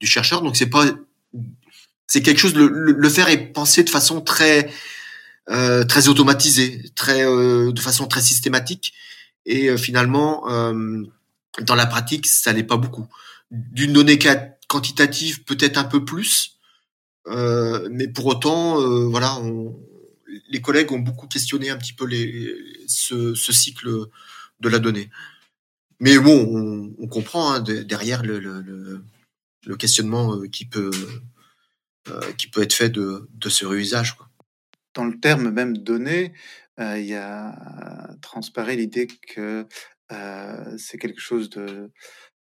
du 0.00 0.06
chercheur. 0.06 0.42
Donc 0.42 0.56
c'est 0.56 0.70
pas, 0.70 0.86
c'est 2.06 2.22
quelque 2.22 2.38
chose. 2.38 2.54
Le, 2.54 2.68
le, 2.68 3.08
faire 3.08 3.28
est 3.28 3.52
pensé 3.52 3.84
de 3.84 3.90
façon 3.90 4.20
très 4.20 4.70
euh, 5.48 5.84
très 5.84 6.08
automatisée, 6.08 6.90
très 6.96 7.24
euh, 7.24 7.70
de 7.70 7.80
façon 7.80 8.08
très 8.08 8.20
systématique. 8.20 8.92
Et 9.44 9.68
euh, 9.68 9.76
finalement, 9.76 10.44
dans 11.62 11.74
la 11.74 11.86
pratique, 11.86 12.26
ça 12.26 12.52
n'est 12.52 12.64
pas 12.64 12.76
beaucoup. 12.76 13.06
D'une 13.50 13.92
donnée 13.92 14.18
quantitative, 14.66 15.44
peut-être 15.44 15.78
un 15.78 15.84
peu 15.84 16.04
plus, 16.04 16.58
mais 17.26 18.08
pour 18.08 18.26
autant, 18.26 18.80
voilà, 19.08 19.38
on, 19.38 19.78
les 20.48 20.60
collègues 20.60 20.90
ont 20.92 20.98
beaucoup 20.98 21.28
questionné 21.28 21.70
un 21.70 21.76
petit 21.76 21.92
peu 21.92 22.06
les, 22.06 22.54
ce, 22.88 23.34
ce 23.34 23.52
cycle 23.52 23.88
de 24.60 24.68
la 24.68 24.80
donnée. 24.80 25.10
Mais 26.00 26.18
bon, 26.18 26.46
on, 26.50 26.94
on 26.98 27.06
comprend 27.06 27.52
hein, 27.52 27.60
derrière 27.60 28.24
le, 28.24 28.40
le, 28.40 29.04
le, 29.64 29.76
questionnement 29.76 30.40
qui 30.52 30.66
peut 30.66 30.90
qui 32.36 32.48
peut 32.48 32.62
être 32.62 32.74
fait 32.74 32.90
de, 32.90 33.28
de 33.32 33.48
ce 33.48 33.64
réusage. 33.64 34.16
Quoi 34.16 34.25
dans 34.96 35.04
le 35.04 35.20
terme 35.20 35.50
même 35.50 35.76
donné, 35.76 36.32
euh, 36.80 36.98
il 36.98 37.06
y 37.06 37.14
a 37.14 37.54
transparaît 38.22 38.76
l'idée 38.76 39.06
que 39.06 39.66
euh, 40.12 40.78
c'est 40.78 40.98
quelque 40.98 41.20
chose 41.20 41.50
de 41.50 41.92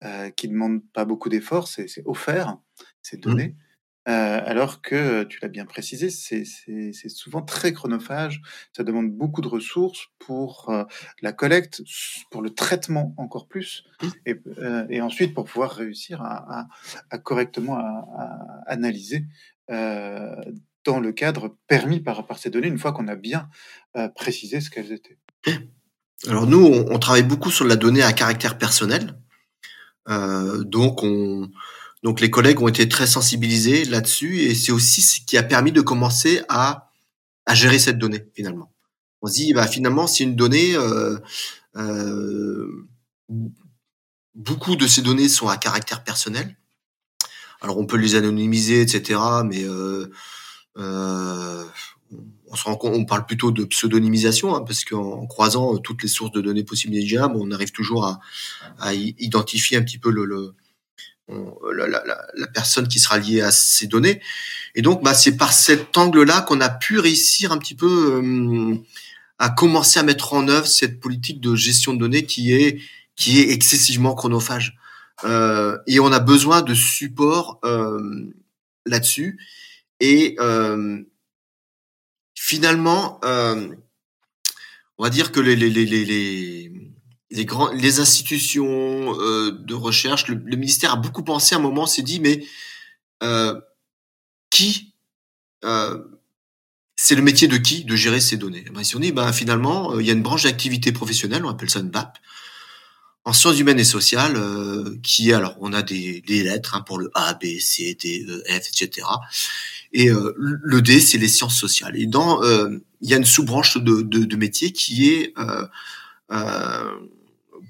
euh, 0.05 0.31
qui 0.31 0.49
demande 0.49 0.81
pas 0.93 1.05
beaucoup 1.05 1.29
d'efforts, 1.29 1.69
c'est 1.69 1.89
offert, 2.05 2.57
c'est 3.03 3.19
mmh. 3.19 3.21
donné. 3.21 3.57
alors 4.05 4.83
que, 4.83 5.25
tu 5.25 5.41
l'as 5.43 5.49
bien 5.49 5.65
précisé, 5.65 6.11
c'est 6.11 7.09
souvent 7.09 7.43
très 7.43 7.73
chronophage, 7.73 8.41
ça 8.77 8.85
demande 8.85 9.11
beaucoup 9.11 9.41
de 9.41 9.49
ressources 9.49 10.07
pour 10.21 10.73
la 11.23 11.33
collecte, 11.33 11.83
pour 12.31 12.43
le 12.43 12.51
traitement 12.51 13.15
encore 13.17 13.49
plus, 13.49 13.85
mmh. 14.03 14.09
et, 14.27 14.37
et 14.91 15.01
ensuite 15.01 15.35
pour 15.35 15.45
pouvoir 15.45 15.73
réussir 15.73 16.23
à, 16.23 16.69
à, 17.11 17.19
correctement 17.19 17.79
à, 17.79 18.63
analyser 18.67 19.25
dans 20.87 21.01
le 21.01 21.13
cadre 21.13 21.57
permis 21.67 22.01
par, 22.01 22.27
par 22.27 22.39
ces 22.39 22.51
données, 22.51 22.69
une 22.69 22.79
fois 22.79 22.93
qu'on 22.93 23.09
a 23.09 23.17
bien 23.17 23.49
euh, 23.97 24.09
précisé 24.09 24.61
ce 24.61 24.71
qu'elles 24.71 24.93
étaient. 24.93 25.19
Alors 26.27 26.47
nous, 26.47 26.65
on, 26.65 26.99
travaille 26.99 27.23
beaucoup 27.23 27.51
sur 27.51 27.65
la 27.65 27.77
donnée 27.77 28.03
à 28.03 28.13
caractère 28.13 28.59
personnel. 28.59 29.19
Euh, 30.09 30.65
donc, 30.65 31.03
on, 31.03 31.51
donc 32.03 32.21
les 32.21 32.31
collègues 32.31 32.61
ont 32.63 32.69
été 32.69 32.89
très 32.89 33.07
sensibilisés 33.07 33.85
là-dessus 33.85 34.41
et 34.41 34.55
c'est 34.55 34.73
aussi 34.73 35.03
ce 35.03 35.21
qui 35.21 35.37
a 35.37 35.43
permis 35.43 35.73
de 35.73 35.83
commencer 35.83 36.43
à, 36.49 36.91
gérer 37.53 37.79
cette 37.79 37.99
donnée 37.99 38.25
finalement. 38.35 38.73
On 39.23 39.29
se 39.29 39.35
dit, 39.35 39.53
bah, 39.53 39.67
finalement, 39.67 40.07
c'est 40.07 40.25
une 40.25 40.35
donnée, 40.35 40.75
euh, 40.77 41.19
beaucoup 44.35 44.77
de 44.77 44.87
ces 44.87 45.03
données 45.03 45.29
sont 45.29 45.49
à 45.49 45.57
caractère 45.57 46.03
personnel. 46.03 46.57
Alors 47.61 47.79
on 47.79 47.87
peut 47.87 47.97
les 47.97 48.15
anonymiser, 48.17 48.83
etc. 48.83 49.19
Mais 49.45 49.65
euh, 50.79 51.65
on 52.49 52.57
se 52.57 52.65
rend 52.65 52.77
compte, 52.77 52.95
on 52.95 53.05
parle 53.05 53.27
plutôt 53.27 53.51
de 53.51 53.65
pseudonymisation, 53.65 54.55
hein, 54.55 54.63
parce 54.67 54.85
qu'en 54.85 55.27
croisant 55.27 55.79
toutes 55.79 56.03
les 56.03 56.09
sources 56.09 56.33
de 56.33 56.41
données 56.41 56.65
possibles 56.65 56.95
et 56.95 57.19
on 57.19 57.51
arrive 57.51 57.73
toujours 57.73 58.07
à, 58.07 58.21
à, 58.79 58.95
identifier 58.95 59.77
un 59.77 59.83
petit 59.83 59.99
peu 59.99 60.11
le, 60.11 60.25
le 60.25 60.55
la, 61.29 61.89
la, 61.89 62.03
la, 62.35 62.47
personne 62.47 62.87
qui 62.87 63.01
sera 63.01 63.19
liée 63.19 63.41
à 63.41 63.51
ces 63.51 63.89
données. 63.89 64.21
Et 64.77 64.83
donc, 64.83 65.03
bah, 65.03 65.13
c'est 65.13 65.37
par 65.37 65.53
cet 65.53 65.97
angle-là 65.99 66.43
qu'on 66.43 66.61
a 66.61 66.69
pu 66.69 67.01
réussir 67.01 67.51
un 67.51 67.59
petit 67.59 67.75
peu 67.75 68.23
euh, 68.23 68.77
à 69.39 69.51
commencer 69.51 69.99
à 69.99 70.03
mettre 70.05 70.35
en 70.35 70.47
œuvre 70.49 70.67
cette 70.67 71.01
politique 71.01 71.41
de 71.41 71.57
gestion 71.57 71.95
de 71.95 71.99
données 71.99 72.27
qui 72.27 72.53
est 72.53 72.81
qui 73.17 73.41
est 73.41 73.51
excessivement 73.51 74.15
chronophage. 74.15 74.77
Euh, 75.25 75.79
et 75.87 75.99
on 76.01 76.13
a 76.13 76.21
besoin 76.21 76.63
de 76.63 76.75
support 76.75 77.59
euh, 77.65 78.31
là-dessus. 78.85 79.39
Et 80.01 80.37
euh, 80.41 81.03
finalement, 82.35 83.21
euh, 83.25 83.75
on 84.99 85.05
va 85.05 85.11
dire 85.11 85.33
que 85.33 85.41
les, 85.41 85.57
les, 85.57 85.71
les, 85.71 85.87
les, 85.87 86.73
les, 87.31 87.45
grands, 87.45 87.73
les 87.73 88.01
institutions 88.01 89.19
euh, 89.21 89.53
de 89.53 89.75
recherche, 89.75 90.29
le, 90.29 90.37
ministère 90.57 90.93
a 90.93 90.97
beaucoup 90.97 91.23
pensé 91.23 91.55
à 91.55 91.59
un 91.59 91.63
moment, 91.63 91.87
s'est 91.87 92.03
dit, 92.03 92.21
mais 92.21 92.45
euh, 93.23 93.59
qui 94.51 94.95
euh, 95.65 96.03
c'est 96.97 97.15
le 97.15 97.23
métier 97.23 97.47
de 97.47 97.59
qui 97.59 97.85
de 97.85 97.95
gérer 97.95 98.21
ces 98.21 98.37
données? 98.37 98.65
Ben, 98.73 98.83
Si 98.83 98.97
on 98.97 99.01
dit, 99.01 99.13
ben, 99.13 99.33
finalement, 99.33 99.93
euh, 99.93 100.03
il 100.03 100.07
y 100.07 100.11
a 100.11 100.15
une 100.15 100.23
branche 100.23 100.45
d'activité 100.45 100.93
professionnelle, 100.93 101.45
on 101.45 101.51
appelle 101.51 101.71
ça 101.71 101.81
une 101.81 101.91
BAP, 101.91 102.19
en 103.25 103.33
sciences 103.33 103.59
humaines 103.59 103.79
et 103.79 103.85
sociales, 103.85 104.37
euh, 104.37 104.97
qui 105.03 105.33
alors, 105.33 105.57
on 105.61 105.73
a 105.73 105.83
des, 105.83 106.23
des 106.23 106.43
lettres 106.43 106.75
hein, 106.75 106.81
pour 106.81 106.99
le 106.99 107.11
A, 107.15 107.35
B, 107.35 107.59
C, 107.61 107.97
D, 108.01 108.25
E, 108.27 108.43
F, 108.49 108.69
etc. 108.69 109.07
Et 109.99 110.11
euh, 110.11 110.35
le 110.37 110.83
D, 110.83 111.01
c'est 111.01 111.17
les 111.17 111.27
sciences 111.27 111.59
sociales. 111.59 111.99
Et 111.99 112.05
dans, 112.05 112.43
euh, 112.43 112.69
il 113.01 113.09
y 113.09 113.15
a 113.15 113.17
une 113.17 113.25
sous-branche 113.25 113.79
de, 113.79 114.03
de, 114.03 114.25
de, 114.25 114.37
métier 114.37 114.71
qui 114.71 115.09
est 115.09 115.33
euh, 115.39 116.91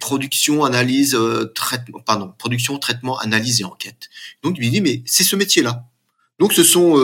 production, 0.01 0.65
analyse, 0.65 1.17
traitement, 1.55 2.01
pardon, 2.01 2.35
production, 2.37 2.81
traitement, 2.81 3.17
analyse 3.21 3.61
et 3.61 3.65
enquête. 3.65 4.09
Donc, 4.43 4.57
il 4.59 4.67
me 4.67 4.73
dit, 4.73 4.81
mais 4.81 5.05
c'est 5.07 5.23
ce 5.23 5.37
métier-là. 5.37 5.85
Donc, 6.41 6.53
ce 6.53 6.65
sont 6.65 7.01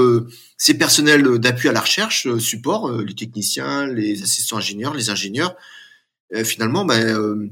ces 0.59 0.75
personnels 0.75 1.39
d'appui 1.39 1.69
à 1.69 1.73
la 1.73 1.83
recherche, 1.83 2.27
support, 2.39 2.91
les 2.91 3.15
techniciens, 3.15 3.87
les 3.87 4.25
assistants 4.25 4.57
ingénieurs, 4.57 4.93
les 4.93 5.09
ingénieurs. 5.09 5.55
finalement, 6.45 6.85
ben, 6.85 7.49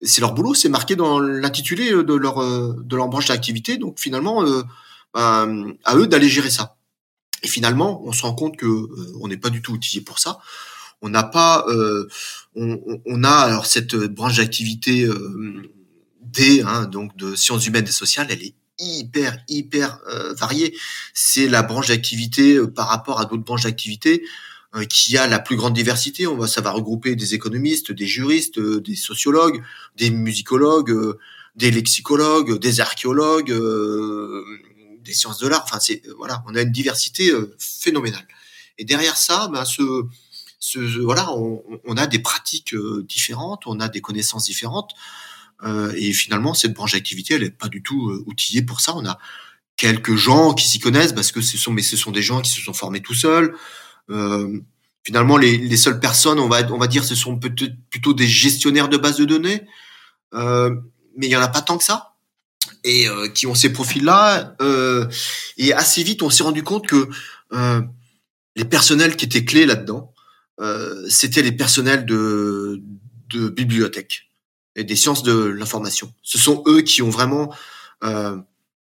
c'est 0.00 0.22
leur 0.22 0.32
boulot, 0.32 0.54
c'est 0.54 0.70
marqué 0.70 0.96
dans 0.96 1.20
l'intitulé 1.20 1.90
de 1.90 2.14
leur 2.14 2.38
de 2.74 2.96
leur 2.96 3.08
branche 3.08 3.28
d'activité. 3.28 3.76
Donc, 3.76 4.00
finalement, 4.00 4.42
ben, 5.12 5.74
à 5.84 5.96
eux 5.96 6.06
d'aller 6.06 6.30
gérer 6.30 6.50
ça. 6.50 6.76
Et 7.42 7.48
finalement, 7.48 8.02
on 8.04 8.12
se 8.12 8.22
rend 8.22 8.34
compte 8.34 8.56
que 8.56 8.66
euh, 8.66 9.12
on 9.20 9.28
n'est 9.28 9.36
pas 9.36 9.50
du 9.50 9.62
tout 9.62 9.72
outillé 9.72 10.00
pour 10.00 10.18
ça. 10.18 10.38
On 11.02 11.08
n'a 11.08 11.24
pas, 11.24 11.64
euh, 11.68 12.08
on, 12.54 13.00
on, 13.04 13.24
a 13.24 13.30
alors 13.30 13.66
cette 13.66 13.96
branche 13.96 14.36
d'activité 14.36 15.04
euh, 15.04 15.70
D, 16.20 16.62
hein, 16.62 16.84
donc 16.84 17.16
de 17.16 17.34
sciences 17.34 17.66
humaines 17.66 17.86
et 17.88 17.92
sociales, 17.92 18.28
elle 18.30 18.42
est 18.42 18.54
hyper 18.78 19.36
hyper 19.48 19.98
euh, 20.08 20.32
variée. 20.34 20.76
C'est 21.12 21.48
la 21.48 21.62
branche 21.62 21.88
d'activité 21.88 22.54
euh, 22.54 22.68
par 22.68 22.86
rapport 22.88 23.20
à 23.20 23.24
d'autres 23.24 23.44
branches 23.44 23.64
d'activité 23.64 24.24
qui 24.88 25.18
a 25.18 25.26
la 25.26 25.38
plus 25.38 25.56
grande 25.56 25.74
diversité. 25.74 26.26
On 26.26 26.38
va, 26.38 26.46
ça 26.46 26.62
va 26.62 26.70
regrouper 26.70 27.14
des 27.14 27.34
économistes, 27.34 27.92
des 27.92 28.06
juristes, 28.06 28.58
des 28.58 28.96
sociologues, 28.96 29.62
des 29.98 30.08
musicologues, 30.08 31.18
des 31.56 31.70
lexicologues, 31.70 32.58
des 32.58 32.80
archéologues 32.80 33.52
des 35.02 35.14
sciences 35.14 35.38
de 35.38 35.48
l'art. 35.48 35.62
Enfin, 35.64 35.80
c'est 35.80 36.06
euh, 36.06 36.14
voilà, 36.16 36.42
on 36.46 36.54
a 36.54 36.62
une 36.62 36.72
diversité 36.72 37.30
euh, 37.30 37.54
phénoménale. 37.58 38.26
Et 38.78 38.84
derrière 38.84 39.16
ça, 39.16 39.48
ben, 39.52 39.64
ce, 39.64 39.82
ce 40.58 40.78
voilà, 41.00 41.30
on, 41.32 41.96
a 41.96 42.06
des 42.06 42.18
pratiques 42.18 42.74
euh, 42.74 43.04
différentes, 43.08 43.66
on 43.66 43.80
a 43.80 43.88
des 43.88 44.00
connaissances 44.00 44.46
différentes. 44.46 44.92
et 45.96 46.12
finalement, 46.12 46.54
cette 46.54 46.72
branche 46.74 46.92
d'activité, 46.92 47.34
elle 47.34 47.44
est 47.44 47.50
pas 47.50 47.68
du 47.68 47.82
tout 47.82 48.24
outillée 48.26 48.62
pour 48.62 48.80
ça. 48.80 48.96
On 48.96 49.06
a 49.06 49.18
quelques 49.76 50.16
gens 50.16 50.54
qui 50.54 50.68
s'y 50.68 50.78
connaissent 50.78 51.12
parce 51.12 51.32
que 51.32 51.40
ce 51.40 51.58
sont, 51.58 51.72
mais 51.72 51.82
ce 51.82 51.96
sont 51.96 52.10
des 52.10 52.22
gens 52.22 52.40
qui 52.40 52.50
se 52.50 52.60
sont 52.60 52.72
formés 52.72 53.00
tout 53.00 53.14
seuls. 53.14 53.56
Euh, 54.10 54.60
finalement, 55.04 55.36
les, 55.36 55.58
les, 55.58 55.76
seules 55.76 56.00
personnes, 56.00 56.38
on 56.38 56.48
va, 56.48 56.62
on 56.72 56.78
va 56.78 56.86
dire, 56.86 57.04
ce 57.04 57.14
sont 57.14 57.36
peut-être 57.38 57.74
plutôt 57.90 58.14
des 58.14 58.26
gestionnaires 58.26 58.88
de 58.88 58.96
bases 58.96 59.16
de 59.16 59.24
données, 59.24 59.62
euh, 60.34 60.74
mais 61.16 61.26
il 61.26 61.30
y 61.30 61.36
en 61.36 61.40
a 61.40 61.48
pas 61.48 61.62
tant 61.62 61.78
que 61.78 61.84
ça 61.84 62.11
et 62.84 63.08
euh, 63.08 63.28
qui 63.28 63.46
ont 63.46 63.54
ces 63.54 63.72
profils-là. 63.72 64.54
Euh, 64.60 65.06
et 65.56 65.72
assez 65.72 66.02
vite, 66.02 66.22
on 66.22 66.30
s'est 66.30 66.42
rendu 66.42 66.62
compte 66.62 66.86
que 66.86 67.08
euh, 67.52 67.80
les 68.56 68.64
personnels 68.64 69.16
qui 69.16 69.24
étaient 69.24 69.44
clés 69.44 69.66
là-dedans, 69.66 70.12
euh, 70.60 71.06
c'était 71.08 71.42
les 71.42 71.52
personnels 71.52 72.06
de, 72.06 72.82
de 73.30 73.48
bibliothèque 73.48 74.30
et 74.76 74.84
des 74.84 74.96
sciences 74.96 75.22
de 75.22 75.32
l'information. 75.32 76.12
Ce 76.22 76.38
sont 76.38 76.62
eux 76.66 76.82
qui 76.82 77.02
ont 77.02 77.10
vraiment 77.10 77.54
euh, 78.04 78.36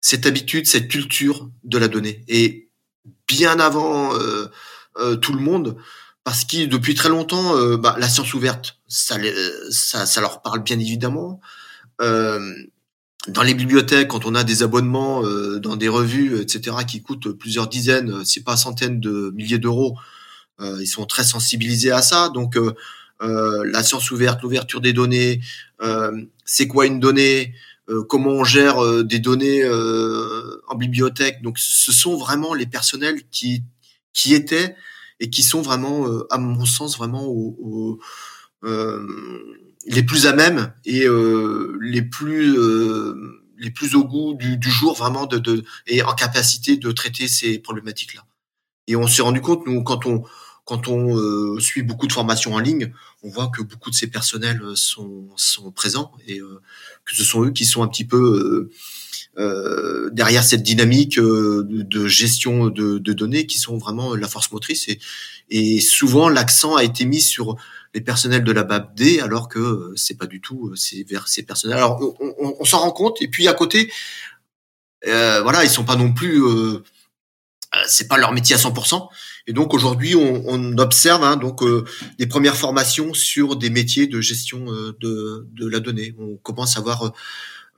cette 0.02 0.26
habitude, 0.26 0.68
cette 0.68 0.88
culture 0.88 1.50
de 1.64 1.78
la 1.78 1.88
donnée. 1.88 2.24
Et 2.28 2.70
bien 3.28 3.60
avant 3.60 4.14
tout 5.22 5.34
le 5.34 5.40
monde, 5.40 5.76
parce 6.24 6.46
que 6.46 6.66
depuis 6.66 6.94
très 6.94 7.10
longtemps, 7.10 7.78
bah, 7.78 7.96
la 7.98 8.08
science 8.08 8.34
ouverte, 8.34 8.78
ça, 8.88 9.18
ça, 9.72 10.06
ça, 10.06 10.22
leur 10.22 10.42
parle 10.42 10.62
bien 10.62 10.80
évidemment. 10.80 11.42
Euh, 12.02 12.54
dans 13.28 13.44
les 13.44 13.54
bibliothèques, 13.54 14.10
quand 14.10 14.26
on 14.26 14.36
a 14.36 14.44
des 14.44 14.64
abonnements 14.64 15.24
euh, 15.24 15.60
dans 15.60 15.76
des 15.76 15.88
revues, 15.88 16.42
etc., 16.42 16.78
qui 16.88 17.02
coûtent 17.02 17.32
plusieurs 17.32 17.68
dizaines, 17.68 18.26
si 18.26 18.44
pas 18.44 18.58
centaines 18.58 19.00
de 19.00 19.32
milliers 19.36 19.60
d'euros, 19.60 19.98
euh, 20.60 20.78
ils 20.82 20.88
sont 20.88 21.06
très 21.06 21.24
sensibilisés 21.24 21.92
à 21.92 22.02
ça. 22.02 22.30
Donc, 22.30 22.58
la 23.22 23.84
science 23.84 24.12
ouverte, 24.12 24.42
l'ouverture 24.42 24.82
des 24.82 24.92
données, 24.92 25.40
c'est 26.44 26.68
quoi 26.68 26.86
une 26.86 27.00
donnée, 27.00 27.54
comment 28.10 28.32
on 28.32 28.44
gère 28.44 29.06
des 29.06 29.20
données 29.20 29.64
en 29.66 30.76
bibliothèque. 30.76 31.42
Donc, 31.42 31.58
ce 31.58 31.94
sont 31.94 32.18
vraiment 32.18 32.54
les 32.54 32.66
personnels 32.66 33.22
qui 33.32 33.64
qui 34.12 34.34
étaient 34.34 34.76
et 35.22 35.30
qui 35.30 35.42
sont 35.42 35.62
vraiment, 35.62 36.06
à 36.30 36.38
mon 36.38 36.66
sens, 36.66 36.98
vraiment 36.98 37.26
au, 37.26 37.98
les 38.64 40.04
plus 40.04 40.26
à 40.26 40.34
même 40.34 40.74
et 40.86 41.06
les 41.82 42.02
plus 42.02 42.56
les 43.58 43.72
plus 43.72 43.96
au 43.96 44.04
goût 44.04 44.34
du, 44.34 44.58
du 44.58 44.70
jour 44.70 44.96
vraiment 44.96 45.26
de, 45.26 45.38
de, 45.38 45.64
et 45.88 46.04
en 46.04 46.14
capacité 46.14 46.76
de 46.76 46.92
traiter 46.92 47.28
ces 47.28 47.60
problématiques 47.60 48.14
là. 48.14 48.26
Et 48.88 48.96
on 48.98 49.08
s'est 49.08 49.22
rendu 49.22 49.40
compte 49.40 49.66
nous 49.66 49.84
quand 49.84 50.06
on 50.06 50.24
quand 50.66 50.88
on 50.88 51.18
euh, 51.18 51.60
suit 51.60 51.84
beaucoup 51.84 52.08
de 52.08 52.14
formations 52.14 52.54
en 52.54 52.60
ligne, 52.60 52.94
on 53.22 53.30
voit 53.30 53.50
que 53.50 53.62
beaucoup 53.62 53.90
de 53.90 53.96
ces 53.96 54.08
personnels 54.08 54.62
euh, 54.62 54.76
sont, 54.76 55.28
sont 55.36 55.72
présents 55.72 56.12
et 56.26 56.40
euh, 56.40 56.62
que 57.06 57.16
ce 57.16 57.24
sont 57.24 57.44
eux 57.44 57.52
qui 57.52 57.66
sont 57.66 57.84
un 57.84 57.88
petit 57.88 58.06
peu 58.06 58.70
euh, 59.38 60.10
derrière 60.14 60.44
cette 60.44 60.64
dynamique 60.64 61.20
de 61.20 62.08
gestion 62.08 62.68
de, 62.68 62.98
de, 62.98 63.14
données 63.14 63.46
qui 63.46 63.58
sont 63.58 63.78
vraiment 63.78 64.16
la 64.16 64.28
force 64.28 64.52
motrice. 64.52 64.88
Et, 64.88 65.00
et 65.50 65.82
souvent, 65.82 66.30
l'accent 66.30 66.76
a 66.76 66.84
été 66.84 67.04
mis 67.04 67.22
sur 67.22 67.58
les 67.94 68.02
personnels 68.02 68.44
de 68.44 68.52
la 68.52 68.64
BAPD, 68.64 69.20
alors 69.20 69.48
que 69.48 69.94
c'est 69.96 70.18
pas 70.18 70.26
du 70.28 70.42
tout 70.42 70.74
c'est 70.76 71.04
vers 71.08 71.28
ces 71.28 71.44
personnels. 71.44 71.78
Alors, 71.78 72.16
on, 72.20 72.36
on, 72.40 72.56
on 72.60 72.66
s'en 72.66 72.80
rend 72.80 72.92
compte. 72.92 73.22
Et 73.22 73.28
puis 73.28 73.48
à 73.48 73.54
côté, 73.54 73.92
voilà, 75.06 75.64
ils 75.64 75.70
sont 75.70 75.86
pas 75.86 75.96
non 75.96 76.14
plus 76.14 76.44
euh, 76.44 76.84
c'est 77.88 78.08
pas 78.08 78.18
leur 78.18 78.32
métier 78.32 78.56
à 78.56 78.60
100%. 78.60 79.08
Et 79.48 79.54
donc 79.54 79.74
aujourd'hui, 79.74 80.16
on, 80.16 80.44
on, 80.48 80.78
observe 80.78 81.24
hein, 81.24 81.36
donc 81.36 81.64
euh, 81.64 81.84
des 82.18 82.28
premières 82.28 82.56
formations 82.56 83.14
sur 83.14 83.56
des 83.56 83.70
métiers 83.70 84.08
de 84.08 84.22
gestion 84.22 84.72
euh, 84.72 84.96
de, 85.00 85.48
de, 85.52 85.68
la 85.68 85.80
donnée. 85.80 86.16
On 86.18 86.38
commence 86.38 86.78
à 86.78 86.80
avoir 86.80 87.14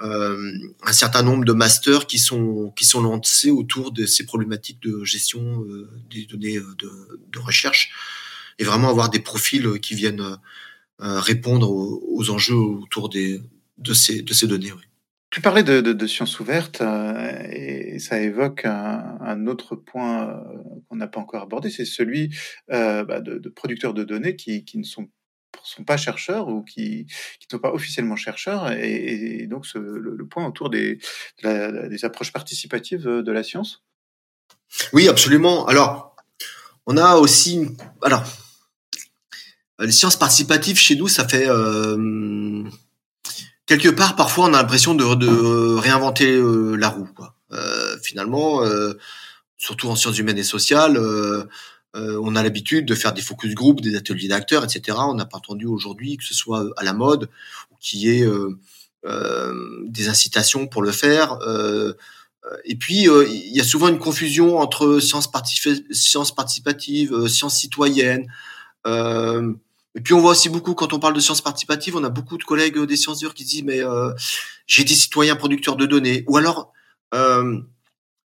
euh, 0.01 0.51
un 0.83 0.93
certain 0.93 1.23
nombre 1.23 1.45
de 1.45 1.53
masters 1.53 2.07
qui 2.07 2.19
sont 2.19 2.73
qui 2.75 2.85
sont 2.85 3.01
lancés 3.01 3.49
autour 3.49 3.91
de 3.91 4.05
ces 4.05 4.25
problématiques 4.25 4.81
de 4.81 5.03
gestion 5.05 5.65
des 6.11 6.25
données 6.25 6.59
de, 6.59 7.19
de, 7.31 7.39
recherche 7.39 7.91
et 8.59 8.63
vraiment 8.63 8.89
avoir 8.89 9.09
des 9.09 9.19
profils 9.19 9.79
qui 9.81 9.95
viennent 9.95 10.37
répondre 10.99 11.69
aux, 11.69 12.03
aux, 12.07 12.29
enjeux 12.29 12.55
autour 12.55 13.09
des 13.09 13.41
de 13.77 13.93
ces 13.93 14.21
de 14.21 14.33
ces 14.33 14.47
données. 14.47 14.71
Oui. 14.71 14.83
Tu 15.35 15.41
parlais 15.41 15.63
de, 15.63 15.81
de, 15.81 15.91
de 15.91 16.07
sciences 16.07 16.39
ouvertes 16.39 16.79
euh, 16.79 17.45
et 17.51 17.99
ça 17.99 18.21
évoque 18.21 18.63
un, 18.63 19.17
un 19.19 19.47
autre 19.47 19.75
point 19.75 20.29
euh, 20.29 20.39
qu'on 20.87 20.95
n'a 20.95 21.07
pas 21.07 21.19
encore 21.19 21.41
abordé, 21.41 21.69
c'est 21.69 21.83
celui 21.83 22.33
euh, 22.71 23.03
bah, 23.03 23.19
de, 23.19 23.37
de, 23.37 23.49
producteurs 23.49 23.93
de 23.93 24.05
données 24.05 24.37
qui, 24.37 24.63
qui 24.63 24.77
ne 24.77 24.85
sont, 24.85 25.09
sont 25.61 25.83
pas 25.83 25.97
chercheurs 25.97 26.47
ou 26.47 26.63
qui 26.63 27.05
ne 27.05 27.45
sont 27.51 27.59
pas 27.59 27.73
officiellement 27.73 28.15
chercheurs, 28.15 28.71
et, 28.71 29.41
et 29.41 29.47
donc 29.47 29.65
ce, 29.65 29.77
le, 29.77 30.15
le, 30.15 30.25
point 30.25 30.47
autour 30.47 30.69
des, 30.69 30.99
la, 31.43 31.89
des 31.89 32.05
approches 32.05 32.31
participatives 32.31 33.05
de 33.05 33.31
la 33.33 33.43
science? 33.43 33.83
Oui, 34.93 35.09
absolument. 35.09 35.65
Alors, 35.65 36.15
on 36.85 36.95
a 36.95 37.15
aussi, 37.15 37.55
une... 37.55 37.75
alors, 38.03 38.23
les 39.79 39.91
sciences 39.91 40.15
participatives 40.15 40.77
chez 40.77 40.95
nous, 40.95 41.07
ça 41.07 41.27
fait 41.27 41.47
euh, 41.47 42.63
quelque 43.65 43.89
part, 43.89 44.15
parfois, 44.15 44.45
on 44.45 44.53
a 44.53 44.61
l'impression 44.61 44.95
de, 44.95 45.15
de, 45.15 45.75
réinventer 45.75 46.31
euh, 46.31 46.75
la 46.75 46.89
roue. 46.89 47.09
Quoi. 47.15 47.35
Euh, 47.51 47.97
finalement, 48.03 48.63
euh, 48.63 48.93
surtout 49.57 49.89
en 49.89 49.95
sciences 49.95 50.17
humaines 50.17 50.37
et 50.37 50.43
sociales, 50.43 50.97
euh, 50.97 51.43
euh, 51.95 52.19
on 52.23 52.35
a 52.35 52.43
l'habitude 52.43 52.85
de 52.85 52.95
faire 52.95 53.13
des 53.13 53.21
focus 53.21 53.53
group, 53.53 53.81
des 53.81 53.95
ateliers 53.95 54.27
d'acteurs, 54.27 54.63
etc. 54.63 54.97
On 55.01 55.15
n'a 55.15 55.25
pas 55.25 55.37
entendu 55.37 55.65
aujourd'hui 55.65 56.17
que 56.17 56.25
ce 56.25 56.33
soit 56.33 56.65
à 56.77 56.83
la 56.83 56.93
mode 56.93 57.29
ou 57.71 57.75
qu'il 57.79 57.99
y 57.99 58.09
ait 58.09 58.27
des 59.87 60.09
incitations 60.09 60.67
pour 60.67 60.81
le 60.81 60.91
faire. 60.91 61.37
et 62.65 62.75
puis, 62.75 63.03
il 63.05 63.55
y 63.55 63.61
a 63.61 63.63
souvent 63.63 63.87
une 63.87 63.99
confusion 63.99 64.57
entre 64.59 64.99
sciences, 64.99 65.29
sciences 65.91 66.35
participatives, 66.35 67.27
sciences 67.27 67.57
citoyennes. 67.59 68.27
Euh, 68.85 69.53
et 69.95 70.01
puis 70.01 70.13
on 70.13 70.19
voit 70.19 70.31
aussi 70.31 70.49
beaucoup 70.49 70.73
quand 70.73 70.93
on 70.93 70.99
parle 70.99 71.13
de 71.13 71.19
sciences 71.19 71.41
participatives, 71.41 71.95
on 71.95 72.03
a 72.03 72.09
beaucoup 72.09 72.37
de 72.37 72.43
collègues 72.43 72.79
des 72.79 72.97
sciences 72.97 73.19
dures 73.19 73.33
qui 73.33 73.45
disent 73.45 73.63
mais 73.63 73.81
euh, 73.81 74.11
j'ai 74.67 74.83
des 74.83 74.93
citoyens 74.93 75.35
producteurs 75.35 75.77
de 75.77 75.85
données. 75.85 76.25
Ou 76.27 76.37
alors 76.37 76.73
euh, 77.13 77.61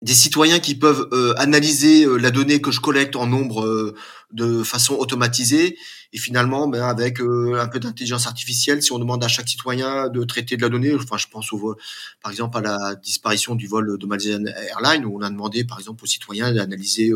des 0.01 0.13
citoyens 0.13 0.59
qui 0.59 0.76
peuvent 0.76 1.09
euh, 1.11 1.34
analyser 1.38 2.05
euh, 2.05 2.17
la 2.17 2.32
donnée 2.32 2.61
que 2.61 2.72
je 2.72 2.80
collecte 2.80 3.15
en 3.15 3.28
nombre 3.28 3.65
euh, 3.65 3.95
de 4.32 4.63
façon 4.63 4.95
automatisée. 4.95 5.78
Et 6.11 6.17
finalement 6.17 6.67
ben, 6.67 6.82
avec 6.82 7.20
un 7.20 7.67
peu 7.67 7.80
d'intelligence 7.80 8.26
artificielle 8.26 8.82
si 8.82 8.91
on 8.91 8.97
demande 8.97 9.24
à 9.24 9.28
chaque 9.28 9.47
citoyen 9.47 10.09
de 10.09 10.24
traiter 10.24 10.57
de 10.57 10.63
la 10.63 10.70
donnée 10.70 10.95
enfin 10.95 11.17
je 11.17 11.28
pense 11.28 11.53
au 11.53 11.57
vol 11.59 11.76
par 12.24 12.32
exemple 12.32 12.57
à 12.57 12.61
la 12.61 12.95
disparition 12.95 13.53
du 13.53 13.67
vol 13.67 13.95
de 13.95 14.05
Malaysian 14.07 14.43
Airlines 14.45 15.05
où 15.05 15.20
on 15.20 15.22
a 15.22 15.30
demandé 15.30 15.65
par 15.65 15.78
exemple 15.78 16.03
aux 16.03 16.07
citoyens 16.07 16.51
d'analyser 16.51 17.11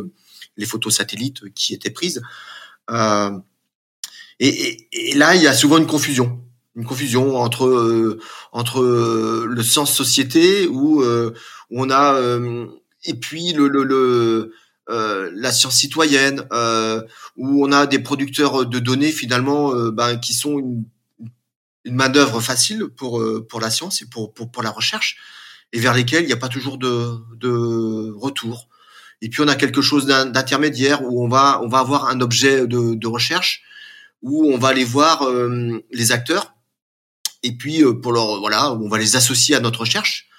les 0.58 0.66
photos 0.68 0.95
satellites 0.95 1.51
qui 1.56 1.74
étaient 1.74 1.89
prises 1.89 2.22
euh, 2.91 3.32
et, 4.39 4.88
et, 4.91 5.15
là, 5.15 5.36
il 5.36 5.41
y 5.41 5.47
a 5.47 5.53
souvent 5.53 5.77
une 5.77 5.88
confusion, 5.88 6.41
une 6.75 6.86
confusion 6.86 7.38
entre 7.38 7.65
euh, 7.65 8.19
entre 8.51 8.81
euh, 8.81 9.45
le 9.47 9.63
sens 9.63 9.93
société 9.93 10.67
où, 10.67 11.01
euh, 11.01 11.34
où 11.69 11.84
on 11.84 11.89
a 11.89 12.19
et 13.05 13.13
puis 13.13 13.53
le, 13.53 13.67
le, 13.67 13.84
le 13.84 14.53
la 14.88 15.51
science 15.51 15.77
citoyenne 15.77 16.45
où 17.38 17.65
on 17.65 17.71
a 17.71 17.86
des 17.86 17.99
producteurs 17.99 18.65
de 18.65 18.79
données 18.79 19.11
finalement 19.11 19.73
ben, 19.91 20.17
qui 20.17 20.34
sont 20.34 20.59
une, 20.59 20.84
une 21.86 21.95
main 21.95 22.09
d'œuvre 22.09 22.41
facile 22.41 22.88
pour 22.88 23.23
pour 23.47 23.61
la 23.61 23.69
science 23.69 24.01
et 24.01 24.07
pour, 24.07 24.34
pour 24.34 24.51
pour 24.51 24.63
la 24.63 24.71
recherche 24.71 25.17
et 25.71 25.79
vers 25.79 25.93
lesquels 25.93 26.23
il 26.23 26.27
n'y 26.27 26.34
a 26.34 26.38
pas 26.38 26.49
toujours 26.49 26.77
de 26.77 27.17
de 27.38 28.11
retour. 28.15 28.67
Et 29.21 29.29
puis 29.29 29.41
on 29.41 29.47
a 29.47 29.55
quelque 29.55 29.81
chose 29.81 30.05
d'intermédiaire 30.05 31.01
où 31.03 31.23
on 31.23 31.29
va 31.29 31.61
on 31.63 31.69
va 31.69 31.79
avoir 31.79 32.07
un 32.07 32.19
objet 32.19 32.67
de, 32.67 32.95
de 32.95 33.07
recherche 33.07 33.63
où 34.24 34.51
on 34.51 34.57
va 34.57 34.69
aller 34.69 34.86
voir 34.86 35.24
euh, 35.24 35.84
les 35.91 36.11
acteurs 36.11 36.55
et 37.43 37.51
puis 37.51 37.84
euh, 37.84 37.93
pour 37.93 38.13
leur 38.13 38.39
voilà, 38.39 38.74
on 38.74 38.88
va 38.88 38.97
les 38.97 39.15
associer 39.15 39.53
à 39.53 39.59
notre 39.59 39.82
recherche. 39.82 40.30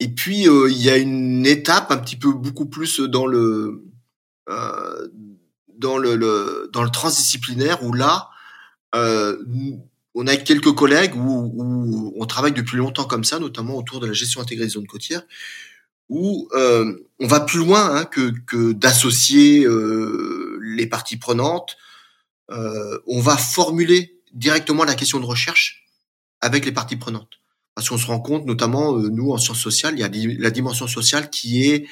Et 0.00 0.08
puis 0.08 0.48
euh, 0.48 0.68
il 0.68 0.82
y 0.82 0.90
a 0.90 0.96
une 0.96 1.46
étape 1.46 1.92
un 1.92 1.96
petit 1.96 2.16
peu 2.16 2.32
beaucoup 2.32 2.66
plus 2.66 3.00
dans 3.00 3.26
le 3.26 3.84
dans 5.78 5.96
le, 5.96 6.68
dans 6.72 6.82
le 6.82 6.90
transdisciplinaire 6.90 7.84
où 7.84 7.92
là 7.92 8.28
on 8.92 10.26
a 10.26 10.36
quelques 10.36 10.74
collègues 10.74 11.14
où, 11.14 12.12
on 12.16 12.26
travaille 12.26 12.52
depuis 12.52 12.76
longtemps 12.76 13.04
comme 13.04 13.22
ça, 13.22 13.38
notamment 13.38 13.76
autour 13.76 14.00
de 14.00 14.08
la 14.08 14.12
gestion 14.12 14.40
intégrée 14.40 14.64
des 14.64 14.72
zones 14.72 14.88
côtières, 14.88 15.22
où 16.08 16.48
on 16.52 17.26
va 17.28 17.38
plus 17.38 17.60
loin 17.60 17.94
hein, 17.94 18.04
que, 18.06 18.32
que 18.44 18.72
d'associer 18.72 19.64
les 20.60 20.88
parties 20.88 21.16
prenantes, 21.16 21.76
on 22.50 23.20
va 23.20 23.36
formuler 23.36 24.20
directement 24.32 24.84
la 24.84 24.94
question 24.94 25.20
de 25.20 25.26
recherche 25.26 25.84
avec 26.40 26.64
les 26.64 26.72
parties 26.72 26.96
prenantes. 26.96 27.40
Parce 27.74 27.88
qu'on 27.88 27.98
se 27.98 28.06
rend 28.06 28.20
compte, 28.20 28.46
notamment 28.46 28.96
euh, 28.96 29.08
nous 29.08 29.30
en 29.30 29.38
sciences 29.38 29.60
sociales, 29.60 29.94
il 29.96 30.00
y 30.00 30.04
a 30.04 30.38
la 30.40 30.50
dimension 30.50 30.86
sociale 30.86 31.30
qui 31.30 31.70
est 31.70 31.86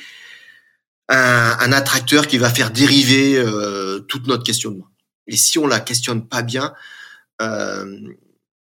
un, 1.08 1.56
un 1.60 1.72
attracteur 1.72 2.26
qui 2.26 2.38
va 2.38 2.50
faire 2.50 2.70
dériver 2.70 3.36
euh, 3.38 4.00
toute 4.00 4.26
notre 4.26 4.44
questionnement. 4.44 4.88
Et 5.26 5.36
si 5.36 5.58
on 5.58 5.66
la 5.66 5.80
questionne 5.80 6.26
pas 6.26 6.42
bien, 6.42 6.74
euh, 7.40 8.00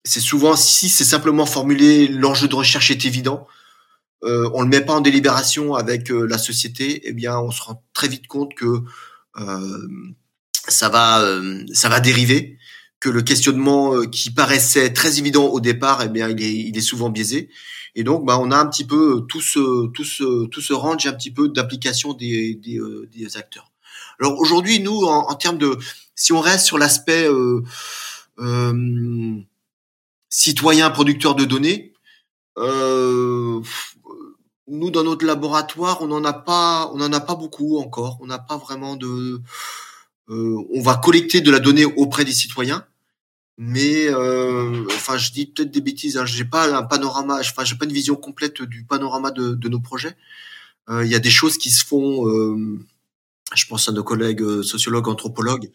c'est 0.05 0.21
souvent 0.21 0.57
si 0.57 0.89
c'est 0.89 1.05
simplement 1.05 1.47
formulé, 1.47 2.07
l'enjeu 2.09 2.49
de 2.49 2.55
recherche 2.55 2.91
est 2.91 3.05
évident, 3.07 3.47
euh, 4.25 4.51
on 4.55 4.63
le 4.63 4.69
met 4.69 4.81
pas 4.81 4.95
en 4.95 5.01
délibération 5.01 5.75
avec 5.75 6.11
euh, 6.11 6.27
la 6.27 6.39
société, 6.39 7.03
eh 7.05 7.13
bien 7.13 7.39
on 7.39 7.51
se 7.51 7.63
rend 7.63 7.83
très 7.93 8.09
vite 8.09 8.27
compte 8.27 8.55
que 8.55 8.83
euh, 9.39 9.89
ça 10.69 10.89
va, 10.89 11.23
euh, 11.23 11.65
ça 11.73 11.89
va 11.89 12.01
dériver, 12.01 12.59
que 13.01 13.09
le 13.09 13.23
questionnement 13.23 13.95
euh, 13.95 14.07
qui 14.07 14.31
paraissait 14.31 14.93
très 14.93 15.19
évident 15.19 15.47
au 15.47 15.61
départ, 15.61 16.03
eh 16.03 16.09
bien, 16.09 16.29
il 16.29 16.43
est, 16.43 16.55
il 16.55 16.77
est 16.77 16.83
souvent 16.83 17.11
biaisé. 17.11 17.51
Et 17.95 18.05
donc, 18.05 18.25
bah, 18.25 18.39
on 18.39 18.51
a 18.51 18.59
un 18.59 18.67
petit 18.67 18.85
peu 18.85 19.25
tout 19.29 19.41
ce, 19.41 19.89
tout 19.89 20.05
ce, 20.05 20.47
tout 20.47 20.61
ce 20.61 20.73
range 20.73 21.07
un 21.07 21.13
petit 21.13 21.31
peu 21.31 21.49
d'application 21.49 22.13
des, 22.13 22.55
des, 22.55 22.79
euh, 22.79 23.09
des, 23.15 23.37
acteurs. 23.37 23.73
Alors 24.21 24.39
aujourd'hui, 24.39 24.81
nous, 24.81 25.05
en, 25.05 25.29
en, 25.29 25.35
termes 25.35 25.59
de, 25.59 25.79
si 26.15 26.33
on 26.33 26.41
reste 26.41 26.67
sur 26.67 26.79
l'aspect 26.79 27.27
euh, 27.27 27.63
euh, 28.39 29.37
citoyen 30.29 30.91
producteur 30.91 31.35
de 31.35 31.45
données, 31.45 31.95
euh, 32.59 33.61
nous 34.69 34.91
dans 34.91 35.05
notre 35.05 35.25
laboratoire, 35.25 36.03
on 36.03 36.09
n'en 36.09 36.25
a 36.25 36.33
pas, 36.33 36.91
on 36.93 37.01
en 37.01 37.13
a 37.13 37.21
pas 37.21 37.35
beaucoup 37.35 37.79
encore. 37.79 38.19
On 38.21 38.27
n'a 38.27 38.39
pas 38.39 38.57
vraiment 38.57 38.97
de 38.97 39.07
euh, 39.07 39.43
on 40.29 40.83
va 40.83 40.97
collecter 40.97 41.41
de 41.41 41.51
la 41.51 41.61
donnée 41.61 41.85
auprès 41.85 42.25
des 42.25 42.33
citoyens, 42.33 42.85
mais 43.59 44.07
euh, 44.09 44.85
enfin 44.89 45.17
je 45.17 45.33
dis 45.33 45.47
peut-être 45.47 45.71
des 45.71 45.81
bêtises. 45.81 46.17
Hein, 46.17 46.27
j'ai 46.27 46.45
pas 46.45 46.77
un 46.77 46.83
panorama, 46.83 47.39
enfin 47.41 47.65
j'ai 47.65 47.77
pas 47.77 47.85
une 47.85 47.93
vision 47.93 48.17
complète 48.17 48.63
du 48.63 48.85
panorama 48.85 49.31
de, 49.31 49.69
nos 49.69 49.81
projets. 49.81 50.17
Euh, 50.89 51.05
il 51.05 51.11
y 51.11 51.15
a 51.15 51.21
des 51.21 51.31
choses 51.31 51.59
qui 51.59 51.71
se 51.71 51.85
font. 51.85 52.29
Euh, 52.29 52.79
je 53.55 53.67
pense 53.67 53.89
à 53.89 53.93
nos 53.93 54.03
collègues 54.03 54.63
sociologues, 54.63 55.09
anthropologues, 55.09 55.71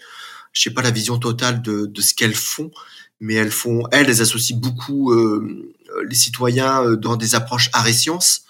je 0.54 0.62
sais 0.62 0.72
pas 0.72 0.82
la 0.82 0.92
vision 0.92 1.18
totale 1.18 1.62
de, 1.62 2.02
ce 2.02 2.14
qu'elles 2.14 2.36
font, 2.36 2.72
mais 3.20 3.36
elles 3.36 3.52
font, 3.52 3.84
elles, 3.92 4.22
associent 4.22 4.58
beaucoup 4.58 5.12
euh, 5.12 5.74
les 6.08 6.16
citoyens 6.16 6.84
euh, 6.84 6.96
dans 6.98 7.16
des 7.16 7.36
approches 7.36 7.70
art 7.74 7.88
et 7.88 7.94
sciences. 7.94 8.44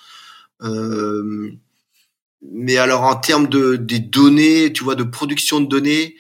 Euh, 0.63 1.51
mais 2.41 2.77
alors 2.77 3.03
en 3.03 3.15
termes 3.15 3.47
de 3.47 3.75
des 3.75 3.99
données, 3.99 4.73
tu 4.73 4.83
vois, 4.83 4.95
de 4.95 5.03
production 5.03 5.61
de 5.61 5.67
données, 5.67 6.15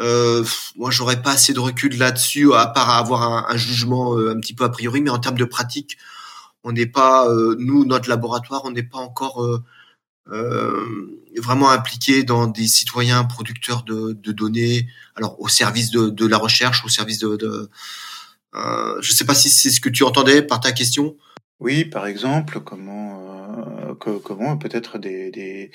euh, 0.00 0.44
moi 0.76 0.90
j'aurais 0.90 1.22
pas 1.22 1.32
assez 1.32 1.52
de 1.52 1.60
recul 1.60 1.96
là-dessus, 1.98 2.52
à 2.54 2.66
part 2.66 2.90
avoir 2.90 3.22
un, 3.22 3.46
un 3.48 3.56
jugement 3.56 4.16
euh, 4.16 4.32
un 4.32 4.40
petit 4.40 4.54
peu 4.54 4.64
a 4.64 4.68
priori. 4.70 5.00
Mais 5.00 5.10
en 5.10 5.18
termes 5.18 5.38
de 5.38 5.44
pratique, 5.44 5.98
on 6.64 6.72
n'est 6.72 6.86
pas, 6.86 7.28
euh, 7.28 7.56
nous, 7.58 7.84
notre 7.84 8.08
laboratoire, 8.08 8.62
on 8.64 8.70
n'est 8.70 8.82
pas 8.82 8.98
encore 8.98 9.62
euh, 10.32 11.24
vraiment 11.38 11.70
impliqué 11.70 12.22
dans 12.22 12.46
des 12.46 12.68
citoyens 12.68 13.24
producteurs 13.24 13.82
de, 13.82 14.12
de, 14.12 14.32
données, 14.32 14.86
alors 15.16 15.40
au 15.40 15.48
service 15.48 15.90
de, 15.90 16.08
de, 16.08 16.26
la 16.26 16.38
recherche, 16.38 16.84
au 16.84 16.88
service 16.88 17.18
de... 17.18 17.36
de 17.36 17.70
euh, 18.54 19.00
je 19.00 19.12
sais 19.12 19.24
pas 19.24 19.34
si 19.34 19.48
c'est 19.48 19.70
ce 19.70 19.80
que 19.80 19.88
tu 19.88 20.02
entendais 20.02 20.42
par 20.42 20.60
ta 20.60 20.72
question. 20.72 21.16
Oui, 21.60 21.84
par 21.84 22.06
exemple, 22.06 22.60
comment 22.60 23.69
euh, 23.90 23.94
que, 23.94 24.18
comment 24.18 24.56
peut-être 24.56 24.98
des, 24.98 25.30
des, 25.30 25.70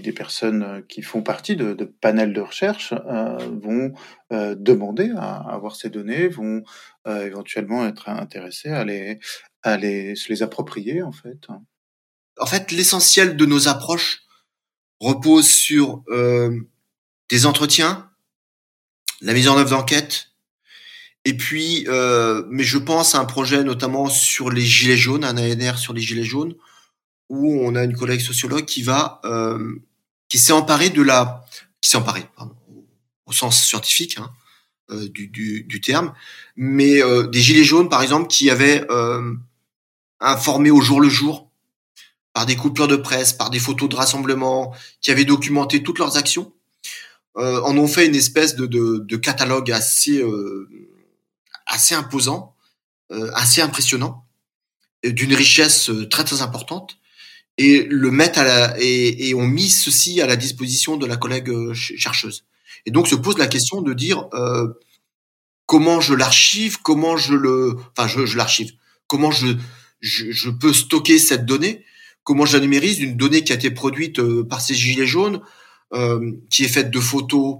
des, 0.00 0.12
personnes 0.12 0.84
qui 0.88 1.02
font 1.02 1.22
partie 1.22 1.56
de, 1.56 1.72
panels 2.00 2.32
de 2.32 2.40
recherche 2.40 2.92
euh, 2.92 3.36
vont 3.62 3.92
euh, 4.32 4.54
demander 4.54 5.12
à, 5.16 5.36
avoir 5.36 5.76
ces 5.76 5.90
données, 5.90 6.28
vont 6.28 6.62
éventuellement 7.06 7.86
être 7.86 8.10
intéressés 8.10 8.68
à 8.68 8.84
les, 8.84 9.18
à 9.62 9.78
les, 9.78 10.14
se 10.14 10.28
les 10.28 10.42
approprier 10.42 11.02
en 11.02 11.12
fait. 11.12 11.46
En 12.38 12.46
fait, 12.46 12.70
l'essentiel 12.70 13.36
de 13.36 13.46
nos 13.46 13.68
approches 13.68 14.22
repose 15.00 15.48
sur 15.48 16.02
euh, 16.08 16.60
des 17.28 17.46
entretiens, 17.46 18.10
la 19.20 19.32
mise 19.32 19.48
en 19.48 19.58
œuvre 19.58 19.70
d'enquête, 19.70 20.28
et 21.24 21.36
puis, 21.36 21.84
euh, 21.88 22.44
mais 22.48 22.62
je 22.62 22.78
pense 22.78 23.14
à 23.14 23.18
un 23.18 23.24
projet 23.24 23.64
notamment 23.64 24.08
sur 24.08 24.50
les 24.50 24.64
gilets 24.64 24.96
jaunes, 24.96 25.24
un 25.24 25.36
ANR 25.36 25.78
sur 25.78 25.92
les 25.92 26.00
gilets 26.00 26.24
jaunes, 26.24 26.54
où 27.28 27.60
on 27.62 27.74
a 27.74 27.84
une 27.84 27.96
collègue 27.96 28.20
sociologue 28.20 28.64
qui 28.64 28.82
va, 28.82 29.20
euh, 29.24 29.76
qui 30.28 30.38
s'est 30.38 30.52
emparée 30.52 30.90
de 30.90 31.02
la, 31.02 31.44
qui 31.80 31.90
s'est 31.90 31.96
emparée, 31.96 32.26
au 33.26 33.32
sens 33.32 33.62
scientifique 33.62 34.18
hein, 34.18 34.30
euh, 34.90 35.08
du, 35.08 35.28
du, 35.64 35.80
terme, 35.80 36.14
mais 36.56 37.02
euh, 37.02 37.26
des 37.26 37.40
gilets 37.40 37.64
jaunes 37.64 37.88
par 37.88 38.02
exemple 38.02 38.28
qui 38.28 38.50
avaient 38.50 38.86
informé 40.20 40.70
au 40.70 40.80
jour 40.80 41.00
le 41.00 41.08
jour 41.08 41.50
par 42.32 42.46
des 42.46 42.56
coupures 42.56 42.88
de 42.88 42.96
presse, 42.96 43.32
par 43.32 43.50
des 43.50 43.58
photos 43.58 43.88
de 43.88 43.96
rassemblement, 43.96 44.74
qui 45.00 45.10
avaient 45.10 45.24
documenté 45.24 45.82
toutes 45.82 45.98
leurs 45.98 46.16
actions, 46.16 46.52
en 47.34 47.76
ont 47.76 47.86
fait 47.86 48.06
une 48.06 48.16
espèce 48.16 48.56
de, 48.56 48.66
de, 48.66 48.98
de 48.98 49.16
catalogue 49.16 49.70
assez, 49.70 50.24
assez 51.66 51.94
imposant, 51.94 52.54
assez 53.10 53.60
impressionnant, 53.60 54.24
d'une 55.04 55.34
richesse 55.34 55.90
très 56.10 56.24
très 56.24 56.42
importante, 56.42 56.98
et 57.58 57.86
le 57.90 58.10
mettent 58.10 58.38
à 58.38 58.44
la, 58.44 58.80
et, 58.80 59.28
et 59.28 59.34
ont 59.34 59.46
mis 59.46 59.68
ceci 59.68 60.20
à 60.20 60.26
la 60.26 60.36
disposition 60.36 60.96
de 60.96 61.06
la 61.06 61.16
collègue 61.16 61.50
euh, 61.50 61.74
chercheuse. 61.74 62.44
Et 62.86 62.90
donc 62.90 63.08
se 63.08 63.16
pose 63.16 63.36
la 63.36 63.48
question 63.48 63.82
de 63.82 63.92
dire 63.92 64.28
euh, 64.32 64.68
comment 65.66 66.00
je 66.00 66.14
l'archive, 66.14 66.80
comment 66.82 67.16
je 67.16 67.34
le, 67.34 67.76
enfin 67.96 68.08
je, 68.08 68.24
je 68.24 68.36
l'archive, 68.36 68.72
comment 69.06 69.30
je, 69.30 69.48
je, 70.00 70.30
je 70.30 70.50
peux 70.50 70.72
stocker 70.72 71.18
cette 71.18 71.44
donnée? 71.44 71.84
Comment 72.22 72.46
je 72.46 72.56
la 72.56 72.60
numérise 72.60 73.00
une 73.00 73.16
donnée 73.16 73.42
qui 73.42 73.52
a 73.52 73.56
été 73.56 73.70
produite 73.70 74.18
euh, 74.18 74.44
par 74.44 74.60
ces 74.60 74.74
gilets 74.74 75.06
jaunes, 75.06 75.40
euh, 75.94 76.32
qui 76.50 76.64
est 76.64 76.68
faite 76.68 76.90
de 76.90 77.00
photos, 77.00 77.56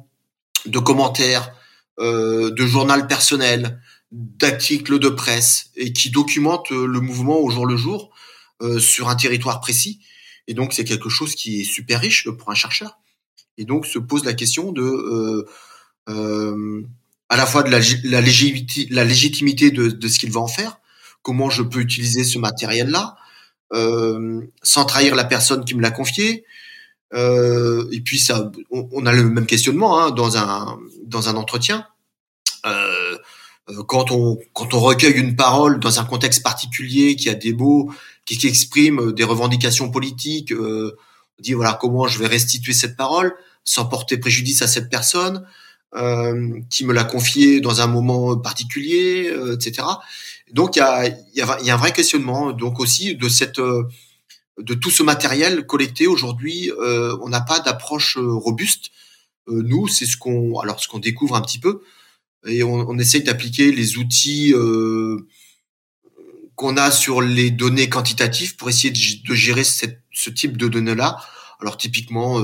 de 0.66 0.78
commentaires, 0.78 1.52
euh, 1.98 2.50
de 2.50 2.66
journal 2.66 3.06
personnel, 3.06 3.80
d'articles 4.12 4.98
de 4.98 5.08
presse 5.08 5.70
et 5.74 5.92
qui 5.92 6.10
documente 6.10 6.70
euh, 6.70 6.86
le 6.86 7.00
mouvement 7.00 7.38
au 7.40 7.50
jour 7.50 7.66
le 7.66 7.76
jour? 7.76 8.10
Euh, 8.62 8.78
sur 8.78 9.08
un 9.08 9.16
territoire 9.16 9.60
précis. 9.60 10.00
Et 10.46 10.54
donc 10.54 10.72
c'est 10.72 10.84
quelque 10.84 11.08
chose 11.08 11.34
qui 11.34 11.60
est 11.60 11.64
super 11.64 12.00
riche 12.00 12.28
pour 12.30 12.50
un 12.50 12.54
chercheur. 12.54 12.98
Et 13.56 13.64
donc 13.64 13.86
se 13.86 13.98
pose 13.98 14.24
la 14.24 14.34
question 14.34 14.72
de 14.72 15.46
euh, 16.08 16.86
à 17.28 17.36
la 17.36 17.46
fois 17.46 17.62
de 17.62 17.70
la, 17.70 18.20
légitimité, 18.20 19.70
de, 19.70 20.08
ce 20.08 20.18
qu'il 20.18 20.32
va 20.32 20.40
en 20.40 20.48
faire, 20.48 20.78
comment 21.22 21.50
je 21.50 21.62
peux 21.62 21.80
utiliser 21.80 22.24
ce 22.24 22.38
matériel-là, 22.38 23.16
euh, 23.74 24.40
sans 24.62 24.84
trahir 24.86 25.14
la 25.14 25.24
personne 25.24 25.64
qui 25.64 25.74
me 25.74 25.82
l'a 25.82 25.90
confié. 25.90 26.44
Euh, 27.14 27.86
et 27.92 28.00
puis 28.00 28.18
ça, 28.18 28.50
on, 28.70 29.06
a 29.06 29.12
le 29.12 29.28
même 29.28 29.46
questionnement 29.46 30.00
hein, 30.00 30.10
dans 30.10 30.36
un 30.36 30.78
dans 31.04 31.28
un 31.28 31.36
entretien. 31.36 31.86
Euh, 32.66 33.16
euh, 33.70 33.82
quand 33.86 34.10
on 34.10 34.38
quand 34.52 34.74
on 34.74 34.80
recueille 34.80 35.12
une 35.12 35.36
parole 35.36 35.80
dans 35.80 36.00
un 36.00 36.04
contexte 36.04 36.42
particulier 36.42 37.16
qui 37.16 37.28
a 37.30 37.34
des 37.34 37.52
mots 37.52 37.92
qui, 38.28 38.36
qui 38.36 38.46
expriment 38.46 39.12
des 39.12 39.24
revendications 39.24 39.90
politiques, 39.90 40.52
euh, 40.52 40.96
dit 41.38 41.54
voilà 41.54 41.78
comment 41.80 42.06
je 42.08 42.18
vais 42.18 42.26
restituer 42.26 42.74
cette 42.74 42.94
parole 42.96 43.34
sans 43.64 43.86
porter 43.86 44.18
préjudice 44.18 44.60
à 44.60 44.66
cette 44.66 44.90
personne 44.90 45.46
euh, 45.94 46.60
qui 46.68 46.84
me 46.84 46.92
l'a 46.92 47.04
confié 47.04 47.62
dans 47.62 47.80
un 47.80 47.86
moment 47.86 48.36
particulier, 48.36 49.30
euh, 49.30 49.54
etc. 49.54 49.86
Donc 50.52 50.76
il 50.76 50.80
y 50.80 50.82
a, 50.82 51.06
y, 51.06 51.40
a, 51.40 51.62
y 51.62 51.70
a, 51.70 51.74
un 51.74 51.78
vrai 51.78 51.92
questionnement 51.92 52.52
donc 52.52 52.80
aussi 52.80 53.16
de 53.16 53.28
cette 53.30 53.60
euh, 53.60 53.84
de 54.58 54.74
tout 54.74 54.90
ce 54.90 55.02
matériel 55.02 55.64
collecté 55.64 56.06
aujourd'hui. 56.06 56.70
Euh, 56.70 57.16
on 57.22 57.30
n'a 57.30 57.40
pas 57.40 57.60
d'approche 57.60 58.18
euh, 58.18 58.34
robuste. 58.34 58.90
Euh, 59.48 59.62
nous, 59.62 59.88
c'est 59.88 60.04
ce 60.04 60.18
qu'on 60.18 60.58
alors 60.58 60.80
ce 60.80 60.88
qu'on 60.88 60.98
découvre 60.98 61.34
un 61.34 61.40
petit 61.40 61.60
peu 61.60 61.80
et 62.46 62.62
on, 62.62 62.90
on 62.90 62.98
essaye 62.98 63.22
d'appliquer 63.22 63.72
les 63.72 63.96
outils 63.96 64.52
qu'on 66.58 66.76
a 66.76 66.90
sur 66.90 67.22
les 67.22 67.50
données 67.50 67.88
quantitatives 67.88 68.56
pour 68.56 68.68
essayer 68.68 68.90
de, 68.92 69.34
gérer 69.34 69.64
ce 69.64 70.30
type 70.30 70.58
de 70.58 70.68
données 70.68 70.94
là. 70.94 71.16
Alors 71.60 71.78
typiquement 71.78 72.42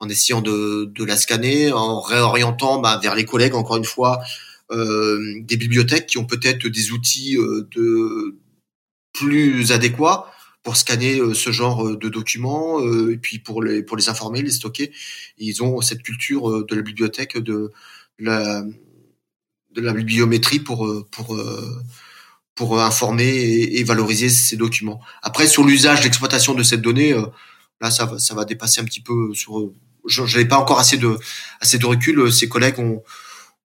en 0.00 0.08
essayant 0.08 0.42
de, 0.42 1.04
la 1.04 1.16
scanner, 1.16 1.72
en 1.72 2.00
réorientant 2.00 2.80
bah, 2.80 2.98
vers 3.02 3.14
les 3.14 3.24
collègues 3.24 3.54
encore 3.54 3.76
une 3.76 3.84
fois 3.84 4.20
euh, 4.72 5.40
des 5.42 5.56
bibliothèques 5.56 6.06
qui 6.06 6.18
ont 6.18 6.26
peut-être 6.26 6.66
des 6.66 6.90
outils 6.90 7.36
euh, 7.36 7.68
de 7.74 8.36
plus 9.12 9.72
adéquats 9.72 10.26
pour 10.62 10.76
scanner 10.76 11.20
euh, 11.20 11.34
ce 11.34 11.52
genre 11.52 11.96
de 11.96 12.08
documents 12.08 12.80
et 13.08 13.16
puis 13.16 13.38
pour 13.38 13.62
les 13.62 13.82
pour 13.82 13.96
les 13.96 14.08
informer, 14.08 14.42
les 14.42 14.50
stocker. 14.50 14.92
Ils 15.38 15.62
ont 15.62 15.80
cette 15.80 16.02
culture 16.02 16.64
de 16.64 16.74
la 16.74 16.82
bibliothèque 16.82 17.38
de 17.38 17.72
la 18.18 18.64
bibliométrie 19.92 20.58
pour 20.58 20.88
pour 22.56 22.80
informer 22.80 23.28
et, 23.28 23.84
valoriser 23.84 24.28
ces 24.28 24.56
documents. 24.56 25.00
Après, 25.22 25.46
sur 25.46 25.62
l'usage, 25.62 26.02
l'exploitation 26.02 26.54
de 26.54 26.64
cette 26.64 26.82
donnée, 26.82 27.14
là, 27.80 27.90
ça 27.90 28.06
va, 28.06 28.18
ça 28.18 28.34
va 28.34 28.44
dépasser 28.44 28.80
un 28.80 28.84
petit 28.84 29.02
peu 29.02 29.32
sur. 29.34 29.70
Je 30.08 30.22
n'avais 30.22 30.46
pas 30.46 30.58
encore 30.58 30.80
assez 30.80 30.96
de 30.96 31.18
assez 31.60 31.78
de 31.78 31.86
recul. 31.86 32.32
Ces 32.32 32.48
collègues 32.48 32.78
ont 32.80 33.02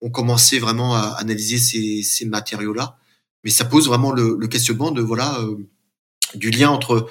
ont 0.01 0.09
commencé 0.09 0.59
vraiment 0.59 0.95
à 0.95 1.15
analyser 1.19 1.57
ces, 1.57 2.03
ces 2.03 2.25
matériaux-là. 2.25 2.97
Mais 3.43 3.51
ça 3.51 3.65
pose 3.65 3.87
vraiment 3.87 4.11
le, 4.11 4.35
le 4.39 4.47
questionnement 4.47 4.91
de 4.91 5.01
voilà 5.01 5.39
euh, 5.39 5.57
du 6.35 6.49
lien 6.49 6.69
entre 6.69 7.09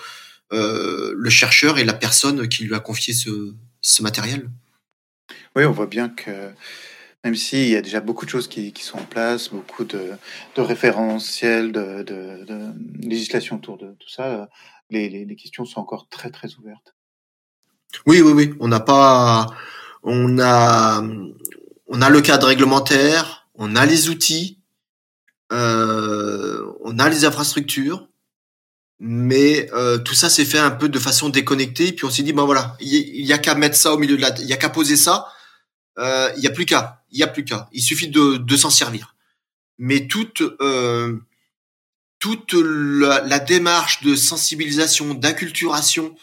euh, 0.53 1.14
le 1.16 1.31
chercheur 1.31 1.78
et 1.78 1.85
la 1.85 1.93
personne 1.93 2.49
qui 2.49 2.64
lui 2.64 2.74
a 2.74 2.81
confié 2.81 3.14
ce, 3.14 3.55
ce 3.81 4.03
matériel. 4.03 4.51
Oui, 5.57 5.64
on 5.64 5.72
voit 5.72 5.87
bien 5.87 6.09
que 6.09 6.51
même 7.25 7.35
s'il 7.35 7.68
y 7.68 7.77
a 7.77 7.83
déjà 7.83 8.01
beaucoup 8.01 8.25
de 8.25 8.31
choses 8.31 8.49
qui, 8.49 8.73
qui, 8.73 8.83
sont 8.83 8.99
en 8.99 9.05
place, 9.05 9.51
beaucoup 9.51 9.85
de, 9.85 10.12
de 10.57 10.61
référentiels, 10.61 11.73
de, 11.73 12.03
de, 12.03 12.45
de, 12.45 12.73
législation 13.07 13.57
autour 13.57 13.77
de 13.77 13.93
tout 13.99 14.09
ça, 14.09 14.49
les, 14.91 15.09
les, 15.09 15.25
les, 15.25 15.37
questions 15.37 15.64
sont 15.64 15.81
encore 15.81 16.09
très 16.09 16.31
très 16.31 16.55
ouvertes. 16.55 16.95
Oui, 18.07 18.23
oui, 18.23 18.33
oui. 18.33 18.55
On 18.61 18.68
n'a 18.68 18.81
pas, 18.81 19.49
on 20.03 20.39
a, 20.39 21.03
on 21.89 22.03
a 22.03 22.11
le 22.11 22.21
cadre 22.21 22.47
réglementaire, 22.47 23.49
on 23.55 23.77
a 23.77 23.85
les 23.85 24.09
outils, 24.09 24.59
euh, 25.53 26.73
on 26.83 26.99
a 26.99 27.09
les 27.09 27.25
infrastructures, 27.25 28.09
mais 28.99 29.71
euh, 29.73 29.99
tout 29.99 30.14
ça 30.14 30.31
s'est 30.31 30.45
fait 30.45 30.59
un 30.59 30.71
peu 30.71 30.89
de 30.89 30.99
façon 30.99 31.29
déconnectée. 31.29 31.93
Puis 31.93 32.07
on 32.07 32.11
s'est 32.11 32.23
dit 32.23 32.33
ben 32.33 32.45
voilà, 32.45 32.77
il 32.81 33.27
y, 33.27 33.33
a 33.33 33.39
qu'à 33.39 33.55
mettre 33.55 33.77
ça 33.77 33.93
au 33.93 33.99
milieu 33.99 34.16
de 34.16 34.23
la, 34.23 34.31
il 34.39 34.47
y 34.47 34.53
a 34.53 34.57
qu'à 34.57 34.71
poser 34.71 34.97
ça. 34.97 35.27
Euh, 35.99 36.31
il 36.37 36.43
y 36.43 36.47
a 36.47 36.51
plus 36.51 36.64
qu'à, 36.64 37.00
il 37.11 37.19
y 37.19 37.23
a 37.23 37.29
plus 37.29 37.45
qu'à. 37.45 37.69
Il 37.73 37.83
suffit 37.83 38.09
de, 38.09 38.37
de 38.37 38.57
s'en 38.57 38.71
servir. 38.71 39.17
Mais 39.79 40.07
toute 40.07 40.43
euh, 40.61 41.19
toute 42.21 42.53
la, 42.53 43.39
démarche 43.39 44.03
de 44.03 44.15
sensibilisation, 44.15 45.15
d'inculturation 45.15 46.15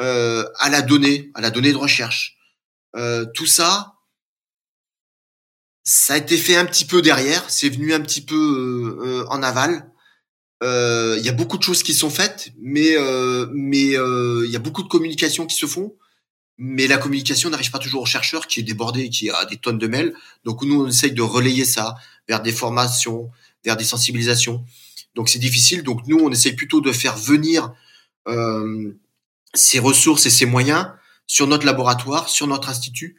euh, 0.00 0.44
à 0.58 0.70
la 0.70 0.82
donnée, 0.82 1.30
à 1.34 1.42
la 1.42 1.50
donnée 1.50 1.72
de 1.72 1.76
recherche, 1.76 2.38
euh, 2.96 3.26
tout 3.34 3.46
ça, 3.46 3.94
ça 5.84 6.14
a 6.14 6.16
été 6.16 6.36
fait 6.36 6.56
un 6.56 6.64
petit 6.64 6.86
peu 6.86 7.02
derrière, 7.02 7.48
c'est 7.48 7.68
venu 7.68 7.92
un 7.92 8.00
petit 8.00 8.22
peu 8.24 8.34
euh, 8.34 9.06
euh 9.06 9.26
en 9.28 9.42
aval. 9.42 9.90
Il 10.60 10.66
euh, 10.66 11.18
y 11.18 11.28
a 11.28 11.32
beaucoup 11.32 11.56
de 11.56 11.62
choses 11.62 11.84
qui 11.84 11.94
sont 11.94 12.10
faites, 12.10 12.50
mais 12.60 12.96
mais 13.52 13.92
il 13.92 14.50
y 14.50 14.56
a 14.56 14.58
beaucoup 14.58 14.82
de 14.82 14.88
communications 14.88 15.46
qui 15.46 15.56
se 15.56 15.66
font, 15.66 15.94
mais 16.58 16.88
la 16.88 16.98
communication 16.98 17.50
n'arrive 17.50 17.70
pas 17.70 17.78
toujours 17.78 18.02
au 18.02 18.06
chercheur 18.06 18.46
qui 18.46 18.60
est 18.60 18.64
débordé, 18.64 19.08
qui 19.08 19.30
a 19.30 19.44
des 19.44 19.56
tonnes 19.56 19.78
de 19.78 19.86
mails. 19.86 20.12
Donc 20.44 20.62
nous, 20.62 20.82
on 20.82 20.88
essaye 20.88 21.12
de 21.12 21.22
relayer 21.22 21.64
ça 21.64 21.94
vers 22.26 22.42
des 22.42 22.52
formations, 22.52 23.30
vers 23.64 23.76
des 23.76 23.84
sensibilisations. 23.84 24.64
Donc 25.14 25.28
c'est 25.28 25.38
difficile. 25.38 25.82
Donc 25.84 26.06
nous, 26.06 26.18
on 26.18 26.30
essaye 26.30 26.54
plutôt 26.54 26.80
de 26.80 26.92
faire 26.92 27.16
venir 27.16 27.72
euh, 28.26 28.92
ces 29.54 29.78
ressources 29.78 30.26
et 30.26 30.30
ces 30.30 30.46
moyens 30.46 30.88
sur 31.28 31.46
notre 31.46 31.64
laboratoire, 31.64 32.28
sur 32.28 32.46
notre 32.46 32.68
institut, 32.68 33.16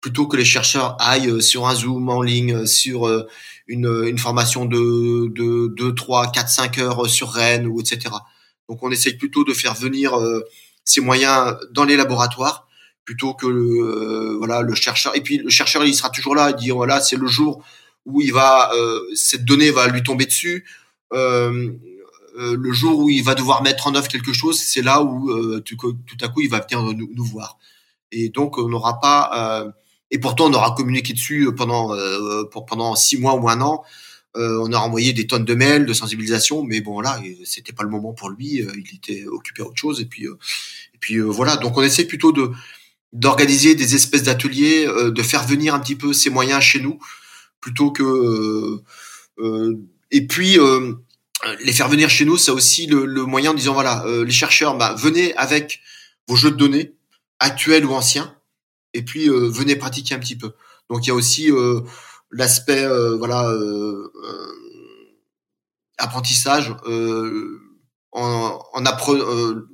plutôt 0.00 0.26
que 0.26 0.36
les 0.36 0.44
chercheurs 0.44 0.96
aillent 1.00 1.30
euh, 1.30 1.40
sur 1.40 1.66
un 1.66 1.74
Zoom 1.74 2.10
en 2.10 2.20
ligne, 2.20 2.54
euh, 2.54 2.66
sur 2.66 3.06
euh, 3.06 3.26
une, 3.68 3.86
une 4.06 4.18
formation 4.18 4.66
de, 4.66 5.28
de 5.28 5.68
2, 5.68 5.94
3, 5.94 6.32
4, 6.32 6.48
5 6.48 6.78
heures 6.78 7.08
sur 7.08 7.30
Rennes, 7.30 7.66
ou 7.66 7.80
etc. 7.80 8.14
Donc 8.68 8.82
on 8.82 8.90
essaye 8.90 9.16
plutôt 9.16 9.44
de 9.44 9.54
faire 9.54 9.74
venir 9.74 10.18
ces 10.84 11.00
moyens 11.00 11.56
dans 11.70 11.84
les 11.84 11.96
laboratoires 11.96 12.66
plutôt 13.04 13.34
que 13.34 13.46
le, 13.46 14.36
voilà 14.38 14.62
le 14.62 14.74
chercheur 14.74 15.16
et 15.16 15.20
puis 15.20 15.38
le 15.38 15.50
chercheur 15.50 15.84
il 15.84 15.94
sera 15.94 16.10
toujours 16.10 16.34
là 16.34 16.50
il 16.50 16.56
dit 16.56 16.70
voilà 16.70 17.00
c'est 17.00 17.16
le 17.16 17.26
jour 17.26 17.64
où 18.06 18.20
il 18.20 18.32
va 18.32 18.70
cette 19.14 19.44
donnée 19.44 19.70
va 19.70 19.88
lui 19.88 20.02
tomber 20.02 20.26
dessus 20.26 20.64
euh, 21.12 21.70
le 22.36 22.72
jour 22.72 23.00
où 23.00 23.10
il 23.10 23.24
va 23.24 23.34
devoir 23.34 23.62
mettre 23.62 23.86
en 23.86 23.94
œuvre 23.94 24.08
quelque 24.08 24.32
chose 24.32 24.60
c'est 24.60 24.82
là 24.82 25.02
où 25.02 25.60
tout, 25.60 25.76
tout, 25.76 26.16
à 26.20 26.28
coup 26.28 26.40
il 26.40 26.48
va 26.48 26.60
venir 26.60 26.82
nous, 26.82 27.24
voir 27.24 27.58
et 28.12 28.28
donc 28.28 28.58
on 28.58 28.68
n'aura 28.68 29.00
pas 29.00 29.74
et 30.12 30.18
pourtant, 30.18 30.50
on 30.50 30.52
aura 30.52 30.74
communiqué 30.76 31.14
dessus 31.14 31.46
euh, 31.46 31.52
pendant 31.52 31.94
euh, 31.94 32.44
pour, 32.44 32.66
pendant 32.66 32.94
six 32.94 33.18
mois 33.18 33.34
ou 33.34 33.48
un 33.48 33.60
an. 33.62 33.82
Euh, 34.36 34.62
on 34.62 34.72
a 34.72 34.78
envoyé 34.78 35.12
des 35.12 35.26
tonnes 35.26 35.44
de 35.44 35.54
mails, 35.54 35.86
de 35.86 35.92
sensibilisation, 35.92 36.62
mais 36.62 36.80
bon 36.80 37.00
là, 37.00 37.20
c'était 37.44 37.72
pas 37.72 37.82
le 37.82 37.88
moment 37.88 38.12
pour 38.12 38.30
lui. 38.30 38.62
il 38.76 38.94
était 38.94 39.26
occupé 39.26 39.62
à 39.62 39.66
autre 39.66 39.76
chose. 39.76 40.00
Et 40.00 40.04
puis, 40.04 40.24
et 40.24 40.98
puis 41.00 41.18
voilà. 41.18 41.56
Donc, 41.56 41.76
on 41.76 41.82
essaie 41.82 42.04
plutôt 42.04 42.32
de 42.32 42.50
d'organiser 43.12 43.74
des 43.74 43.94
espèces 43.94 44.22
d'ateliers, 44.22 44.86
de 44.86 45.22
faire 45.22 45.46
venir 45.46 45.74
un 45.74 45.80
petit 45.80 45.96
peu 45.96 46.12
ces 46.12 46.30
moyens 46.30 46.62
chez 46.62 46.80
nous, 46.80 46.98
plutôt 47.60 47.90
que 47.90 48.80
et 50.10 50.26
puis 50.26 50.58
les 51.64 51.72
faire 51.72 51.88
venir 51.88 52.08
chez 52.08 52.24
nous, 52.24 52.36
c'est 52.38 52.50
aussi 52.50 52.86
le, 52.86 53.24
moyen 53.24 53.50
en 53.50 53.54
disant 53.54 53.74
voilà, 53.74 54.04
les 54.06 54.32
chercheurs, 54.32 54.76
bah, 54.76 54.94
venez 54.98 55.34
avec 55.36 55.80
vos 56.26 56.36
jeux 56.36 56.50
de 56.50 56.56
données 56.56 56.94
actuels 57.38 57.84
ou 57.84 57.92
anciens 57.92 58.34
et 58.94 59.02
puis 59.02 59.28
euh, 59.28 59.48
venez 59.48 59.76
pratiquer 59.76 60.14
un 60.14 60.18
petit 60.18 60.36
peu. 60.36 60.52
Donc 60.90 61.04
il 61.04 61.08
y 61.08 61.10
a 61.10 61.14
aussi 61.14 61.50
euh, 61.50 61.80
l'aspect 62.30 62.84
euh, 62.84 63.16
voilà 63.16 63.50
apprentissage 65.98 66.74
en, 68.12 68.58
en 68.72 68.84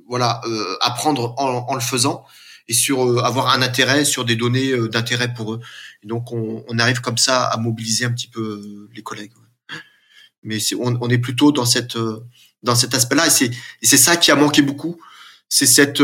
voilà 0.07 0.41
apprendre 0.81 1.33
en, 1.37 1.65
en, 1.67 1.75
le 1.75 1.81
faisant 1.81 2.25
et 2.69 2.73
sur 2.73 3.25
avoir 3.25 3.49
un 3.49 3.61
intérêt 3.61 4.05
sur 4.05 4.23
des 4.23 4.37
données 4.37 4.71
d'intérêt 4.87 5.33
pour 5.33 5.53
eux. 5.53 5.59
Et 6.03 6.07
donc 6.07 6.31
on, 6.31 6.79
arrive 6.79 7.01
comme 7.01 7.17
ça 7.17 7.43
à 7.43 7.57
mobiliser 7.57 8.05
un 8.05 8.11
petit 8.11 8.29
peu 8.29 8.87
les 8.95 9.03
collègues. 9.03 9.33
Mais 10.43 10.59
on, 10.79 11.09
est 11.09 11.17
plutôt 11.17 11.51
dans 11.51 11.65
cette 11.65 11.97
dans 12.63 12.75
cet 12.75 12.93
aspect-là 12.93 13.27
et 13.27 13.51
c'est 13.81 13.97
ça 13.97 14.15
qui 14.15 14.31
a 14.31 14.35
manqué 14.35 14.61
beaucoup, 14.61 14.97
c'est 15.49 15.65
cette 15.65 16.01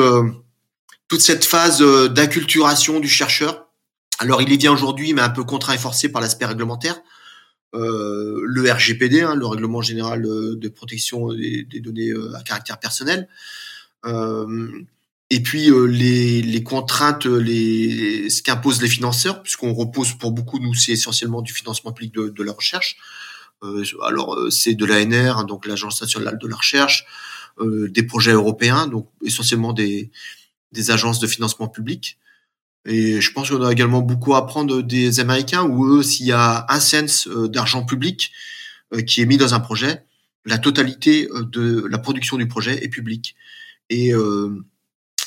toute 1.08 1.22
cette 1.22 1.46
phase 1.46 1.82
euh, 1.82 2.10
d'acculturation 2.10 3.00
du 3.00 3.08
chercheur. 3.08 3.68
Alors 4.20 4.42
il 4.42 4.52
est 4.52 4.58
bien 4.58 4.72
aujourd'hui, 4.72 5.14
mais 5.14 5.22
un 5.22 5.30
peu 5.30 5.44
contraint 5.44 5.74
et 5.74 5.78
forcé 5.78 6.10
par 6.10 6.22
l'aspect 6.22 6.46
réglementaire. 6.46 7.00
Euh, 7.74 8.42
le 8.46 8.72
RGPD, 8.72 9.22
hein, 9.22 9.36
le 9.36 9.46
règlement 9.46 9.82
général 9.82 10.26
euh, 10.26 10.56
de 10.56 10.70
protection 10.70 11.34
des, 11.34 11.66
données 11.82 12.12
à 12.36 12.42
caractère 12.42 12.80
personnel. 12.80 13.28
Et 15.30 15.42
puis 15.42 15.72
les, 15.88 16.42
les, 16.42 16.64
contraintes, 16.64 17.26
les, 17.26 18.30
ce 18.30 18.42
qu'imposent 18.42 18.82
les 18.82 18.88
financeurs, 18.88 19.42
puisqu'on 19.42 19.74
repose 19.74 20.14
pour 20.14 20.32
beaucoup, 20.32 20.60
nous, 20.60 20.74
c'est 20.74 20.92
essentiellement 20.92 21.42
du 21.42 21.54
financement 21.54 21.92
public 21.92 22.14
de, 22.14 22.30
de 22.30 22.44
la 22.44 22.52
recherche. 22.52 22.98
alors 24.04 24.38
c'est 24.52 24.76
de 24.76 24.86
l'ANR, 24.86 25.38
hein, 25.38 25.44
donc 25.44 25.66
l'Agence 25.66 26.02
nationale 26.02 26.38
de 26.38 26.48
la 26.48 26.56
recherche, 26.56 27.06
des 27.62 28.04
projets 28.04 28.34
européens, 28.34 28.86
donc 28.88 29.10
essentiellement 29.24 29.74
des, 29.74 30.12
des 30.72 30.92
agences 30.92 31.20
de 31.20 31.28
financement 31.28 31.68
public. 31.68 32.20
Et 32.86 33.20
je 33.20 33.32
pense 33.32 33.50
qu'on 33.50 33.64
a 33.64 33.72
également 33.72 34.02
beaucoup 34.02 34.36
à 34.36 34.40
apprendre 34.40 34.82
des 34.84 35.20
Américains 35.20 35.64
où 35.64 35.88
eux, 35.88 36.04
s'il 36.04 36.28
y 36.28 36.32
a 36.32 36.66
un 36.70 36.80
sens 36.80 37.28
euh, 37.28 37.48
d'argent 37.48 37.84
public 37.84 38.32
euh, 38.94 39.02
qui 39.02 39.22
est 39.22 39.26
mis 39.26 39.38
dans 39.38 39.56
un 39.56 39.60
projet, 39.60 40.06
la 40.46 40.60
totalité 40.60 41.28
euh, 41.32 41.44
de 41.44 41.88
la 41.90 41.98
production 41.98 42.38
du 42.38 42.48
projet 42.48 42.84
est 42.84 42.90
publique. 42.90 43.36
Et, 43.90 44.12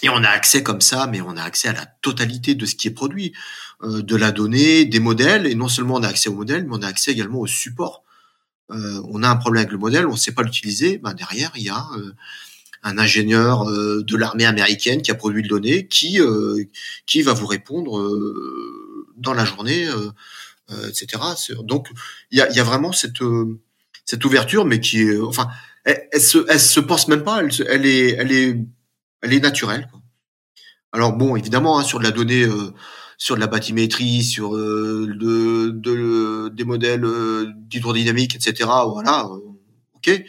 et 0.03 0.09
on 0.09 0.23
a 0.23 0.29
accès 0.29 0.63
comme 0.63 0.81
ça, 0.81 1.07
mais 1.07 1.21
on 1.21 1.37
a 1.37 1.43
accès 1.43 1.69
à 1.69 1.73
la 1.73 1.87
totalité 1.87 2.55
de 2.55 2.67
ce 2.67 2.75
qui 2.75 2.89
est 2.89 2.93
produit, 2.93 3.33
de 3.83 4.17
la 4.17 4.33
donnée, 4.33 4.85
des 4.85 5.01
modèles. 5.01 5.47
Et 5.47 5.55
non 5.55 5.69
seulement 5.69 5.97
on 5.97 6.03
a 6.03 6.09
accès 6.09 6.29
aux 6.29 6.35
modèles, 6.35 6.65
mais 6.65 6.77
on 6.77 6.83
a 6.83 6.87
accès 6.87 7.13
également 7.13 7.41
au 7.41 7.47
support. 7.47 8.05
on 8.71 9.23
a 9.23 9.29
un 9.29 9.37
problème 9.37 9.63
avec 9.63 9.73
le 9.73 9.79
modèle, 9.79 10.07
on 10.07 10.13
ne 10.13 10.17
sait 10.17 10.33
pas 10.33 10.43
l'utiliser. 10.43 10.99
Ben 10.99 11.15
derrière, 11.15 11.53
il 11.57 11.63
y 11.63 11.69
a 11.69 11.87
un 12.83 12.99
ingénieur 12.99 13.69
euh, 13.69 14.03
de 14.03 14.17
l'armée 14.17 14.47
américaine 14.47 15.03
qui 15.03 15.11
a 15.11 15.15
produit 15.15 15.43
le 15.43 15.49
donné, 15.49 15.87
qui 15.87 16.21
euh, 16.21 16.65
qui 17.07 17.23
va 17.23 17.33
vous 17.33 17.47
répondre 17.47 17.99
euh, 17.99 19.07
dans 19.17 19.35
la 19.35 19.45
journée, 19.45 19.89
etc. 20.89 21.23
Donc 21.63 21.89
il 22.31 22.39
y 22.39 22.61
a, 22.61 22.63
vraiment 22.63 22.93
cette 22.93 23.19
cette 24.05 24.25
ouverture, 24.25 24.65
mais 24.65 24.81
qui 24.81 25.03
est, 25.03 25.19
enfin, 25.19 25.49
elle, 25.85 26.21
se 26.21 26.45
elle 26.49 26.61
se 26.61 26.81
pense 26.81 27.09
même 27.09 27.25
pas, 27.25 27.43
elle 27.43 27.87
est 27.87 28.11
elle 28.11 28.33
est 28.33 28.57
elle 29.23 29.33
est 29.33 29.41
naturelle. 29.41 29.89
Quoi. 29.91 30.01
Alors 30.93 31.13
bon, 31.13 31.37
évidemment, 31.37 31.79
hein, 31.79 31.83
sur 31.83 31.99
de 31.99 32.05
la 32.05 32.11
donnée, 32.11 32.47
sur 33.19 33.35
de 33.35 33.41
la 33.41 33.47
bathymétrie, 33.47 34.25
sur 34.25 34.53
de, 34.53 35.71
de, 35.71 36.49
des 36.49 36.65
modèles 36.65 37.07
d'hydrodynamique, 37.57 38.37
etc. 38.37 38.69
Voilà, 38.87 39.29
ok. 39.95 40.23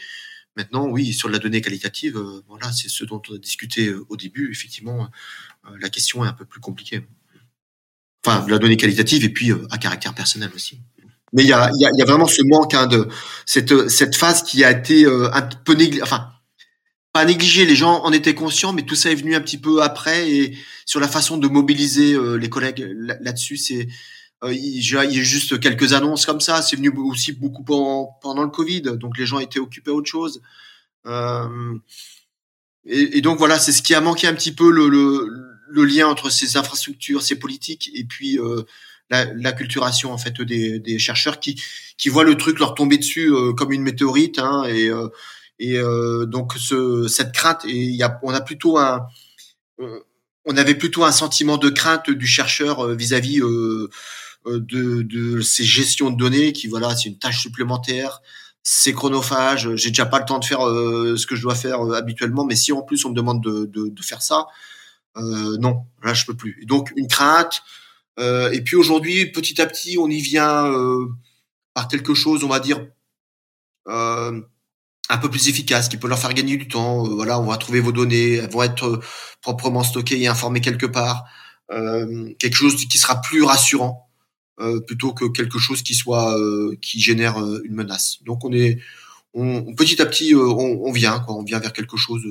Maintenant, 0.59 0.87
oui, 0.87 1.13
sur 1.13 1.29
la 1.29 1.39
donnée 1.39 1.61
qualitative, 1.61 2.17
euh, 2.17 2.43
voilà, 2.49 2.69
c'est 2.73 2.89
ce 2.89 3.05
dont 3.05 3.21
on 3.29 3.35
a 3.35 3.37
discuté 3.37 3.87
euh, 3.87 4.05
au 4.09 4.17
début. 4.17 4.51
Effectivement, 4.51 5.07
euh, 5.65 5.69
la 5.79 5.87
question 5.87 6.25
est 6.25 6.27
un 6.27 6.33
peu 6.33 6.43
plus 6.43 6.59
compliquée. 6.59 7.07
Enfin, 8.25 8.45
la 8.49 8.57
donnée 8.57 8.75
qualitative 8.75 9.23
et 9.23 9.29
puis 9.29 9.53
à 9.69 9.77
caractère 9.77 10.13
personnel 10.13 10.51
aussi. 10.53 10.81
Mais 11.31 11.43
il 11.43 11.47
y 11.47 11.53
a, 11.53 11.69
y, 11.77 11.85
a, 11.85 11.89
y 11.95 12.01
a, 12.01 12.05
vraiment 12.05 12.27
ce 12.27 12.41
manque 12.43 12.73
hein, 12.73 12.87
de 12.87 13.07
cette, 13.45 14.17
phase 14.17 14.43
qui 14.43 14.65
a 14.65 14.71
été 14.71 15.05
un 15.05 15.41
peu 15.63 15.75
négligée. 15.75 16.03
Pas 17.13 17.25
négligée, 17.25 17.65
les 17.65 17.75
gens 17.75 18.03
en 18.03 18.11
étaient 18.11 18.35
conscients, 18.35 18.73
mais 18.73 18.83
tout 18.83 18.95
ça 18.95 19.11
est 19.11 19.15
venu 19.15 19.35
un 19.35 19.41
petit 19.41 19.57
peu 19.57 19.81
après. 19.81 20.31
Et 20.31 20.57
sur 20.85 20.99
la 20.99 21.07
façon 21.07 21.37
de 21.37 21.47
mobiliser 21.47 22.15
les 22.37 22.49
collègues 22.49 22.87
là-dessus, 23.21 23.57
c'est 23.57 23.87
euh, 24.43 24.53
il, 24.53 24.81
y 24.81 24.95
a 24.95 25.09
juste 25.09 25.59
quelques 25.59 25.93
annonces 25.93 26.25
comme 26.25 26.39
ça. 26.39 26.61
C'est 26.61 26.75
venu 26.75 26.89
aussi 26.89 27.33
beaucoup 27.33 27.63
pendant, 27.63 28.17
pendant, 28.21 28.43
le 28.43 28.49
Covid, 28.49 28.81
donc 28.81 29.17
les 29.17 29.25
gens 29.25 29.39
étaient 29.39 29.59
occupés 29.59 29.91
à 29.91 29.93
autre 29.93 30.09
chose. 30.09 30.41
Euh, 31.05 31.77
et, 32.85 33.21
donc 33.21 33.37
voilà, 33.37 33.59
c'est 33.59 33.71
ce 33.71 33.81
qui 33.81 33.93
a 33.93 34.01
manqué 34.01 34.27
un 34.27 34.33
petit 34.33 34.53
peu 34.53 34.71
le, 34.71 34.87
le, 34.89 35.27
le, 35.69 35.85
lien 35.85 36.07
entre 36.07 36.29
ces 36.29 36.57
infrastructures, 36.57 37.21
ces 37.21 37.37
politiques, 37.37 37.91
et 37.93 38.05
puis 38.05 38.39
euh, 38.39 38.63
la, 39.09 39.51
culturation 39.51 40.13
en 40.13 40.17
fait 40.17 40.41
des, 40.41 40.79
des, 40.79 40.99
chercheurs 40.99 41.39
qui 41.39 41.61
qui 41.97 42.09
voient 42.09 42.23
le 42.23 42.37
truc 42.37 42.59
leur 42.59 42.75
tomber 42.75 42.97
dessus 42.97 43.31
euh, 43.31 43.53
comme 43.53 43.73
une 43.73 43.81
météorite. 43.83 44.39
Hein, 44.39 44.63
et 44.65 44.89
euh, 45.61 46.23
et 46.23 46.27
donc 46.27 46.53
ce, 46.57 47.07
cette 47.07 47.31
crainte, 47.33 47.65
et 47.65 47.75
y 47.75 48.03
a, 48.03 48.19
on 48.23 48.33
a 48.33 48.41
plutôt 48.41 48.77
un 48.77 49.05
on 50.45 50.57
avait 50.57 50.75
plutôt 50.75 51.03
un 51.03 51.11
sentiment 51.11 51.57
de 51.57 51.69
crainte 51.69 52.09
du 52.09 52.27
chercheur 52.27 52.87
vis-à-vis 52.95 53.39
-vis, 53.39 53.89
euh, 54.47 54.61
de, 54.61 55.01
de 55.01 55.41
ces 55.41 55.65
gestions 55.65 56.11
de 56.11 56.15
données 56.15 56.53
qui 56.53 56.67
voilà 56.67 56.95
c'est 56.95 57.09
une 57.09 57.19
tâche 57.19 57.41
supplémentaire 57.41 58.21
c'est 58.63 58.93
chronophage 58.93 59.75
j'ai 59.75 59.89
déjà 59.89 60.05
pas 60.05 60.17
le 60.17 60.23
temps 60.23 60.39
de 60.39 60.45
faire 60.45 60.65
euh, 60.65 61.17
ce 61.17 61.27
que 61.27 61.35
je 61.35 61.41
dois 61.41 61.55
faire 61.55 61.85
euh, 61.85 61.97
habituellement 61.97 62.45
mais 62.45 62.55
si 62.55 62.71
en 62.71 62.81
plus 62.81 63.03
on 63.03 63.09
me 63.09 63.15
demande 63.15 63.43
de, 63.43 63.65
de, 63.65 63.89
de 63.89 64.01
faire 64.01 64.21
ça 64.21 64.47
non 65.15 65.83
là 66.01 66.13
je 66.13 66.25
peux 66.25 66.35
plus. 66.35 66.63
Donc 66.65 66.93
une 66.95 67.09
crainte 67.09 67.61
et 68.17 68.61
puis 68.63 68.77
aujourd'hui 68.77 69.29
petit 69.29 69.61
à 69.61 69.65
petit 69.65 69.97
on 69.97 70.09
y 70.09 70.21
vient 70.21 70.71
par 71.73 71.89
quelque 71.89 72.13
chose 72.13 72.45
on 72.45 72.47
va 72.47 72.61
dire 72.61 72.79
un 75.09 75.17
peu 75.17 75.29
plus 75.29 75.49
efficace, 75.49 75.89
qui 75.89 75.97
peut 75.97 76.07
leur 76.07 76.19
faire 76.19 76.33
gagner 76.33 76.57
du 76.57 76.67
temps. 76.67 77.03
voilà, 77.03 77.39
on 77.39 77.45
va 77.45 77.57
trouver 77.57 77.79
vos 77.79 77.91
données, 77.91 78.35
elles 78.35 78.49
vont 78.49 78.63
être 78.63 79.01
proprement 79.41 79.83
stockées 79.83 80.21
et 80.21 80.27
informées 80.27 80.61
quelque 80.61 80.85
part. 80.85 81.25
Euh, 81.71 82.33
quelque 82.39 82.55
chose 82.55 82.75
qui 82.75 82.97
sera 82.97 83.21
plus 83.21 83.43
rassurant. 83.43 84.09
Euh, 84.61 84.81
plutôt 84.81 85.13
que 85.13 85.23
quelque 85.25 85.57
chose 85.57 85.83
qui 85.83 85.95
soit 85.95 86.37
euh, 86.37 86.75
qui 86.81 86.99
génère 86.99 87.41
euh, 87.41 87.61
une 87.63 87.75
menace. 87.75 88.17
Donc 88.23 88.43
on 88.43 88.51
est 88.51 88.77
on, 89.33 89.73
petit 89.73 90.01
à 90.01 90.05
petit 90.05 90.35
on, 90.35 90.83
on, 90.85 90.91
vient 90.91 91.21
quoi, 91.21 91.35
on 91.35 91.43
vient 91.43 91.59
vers 91.59 91.71
quelque 91.71 91.95
chose 91.95 92.23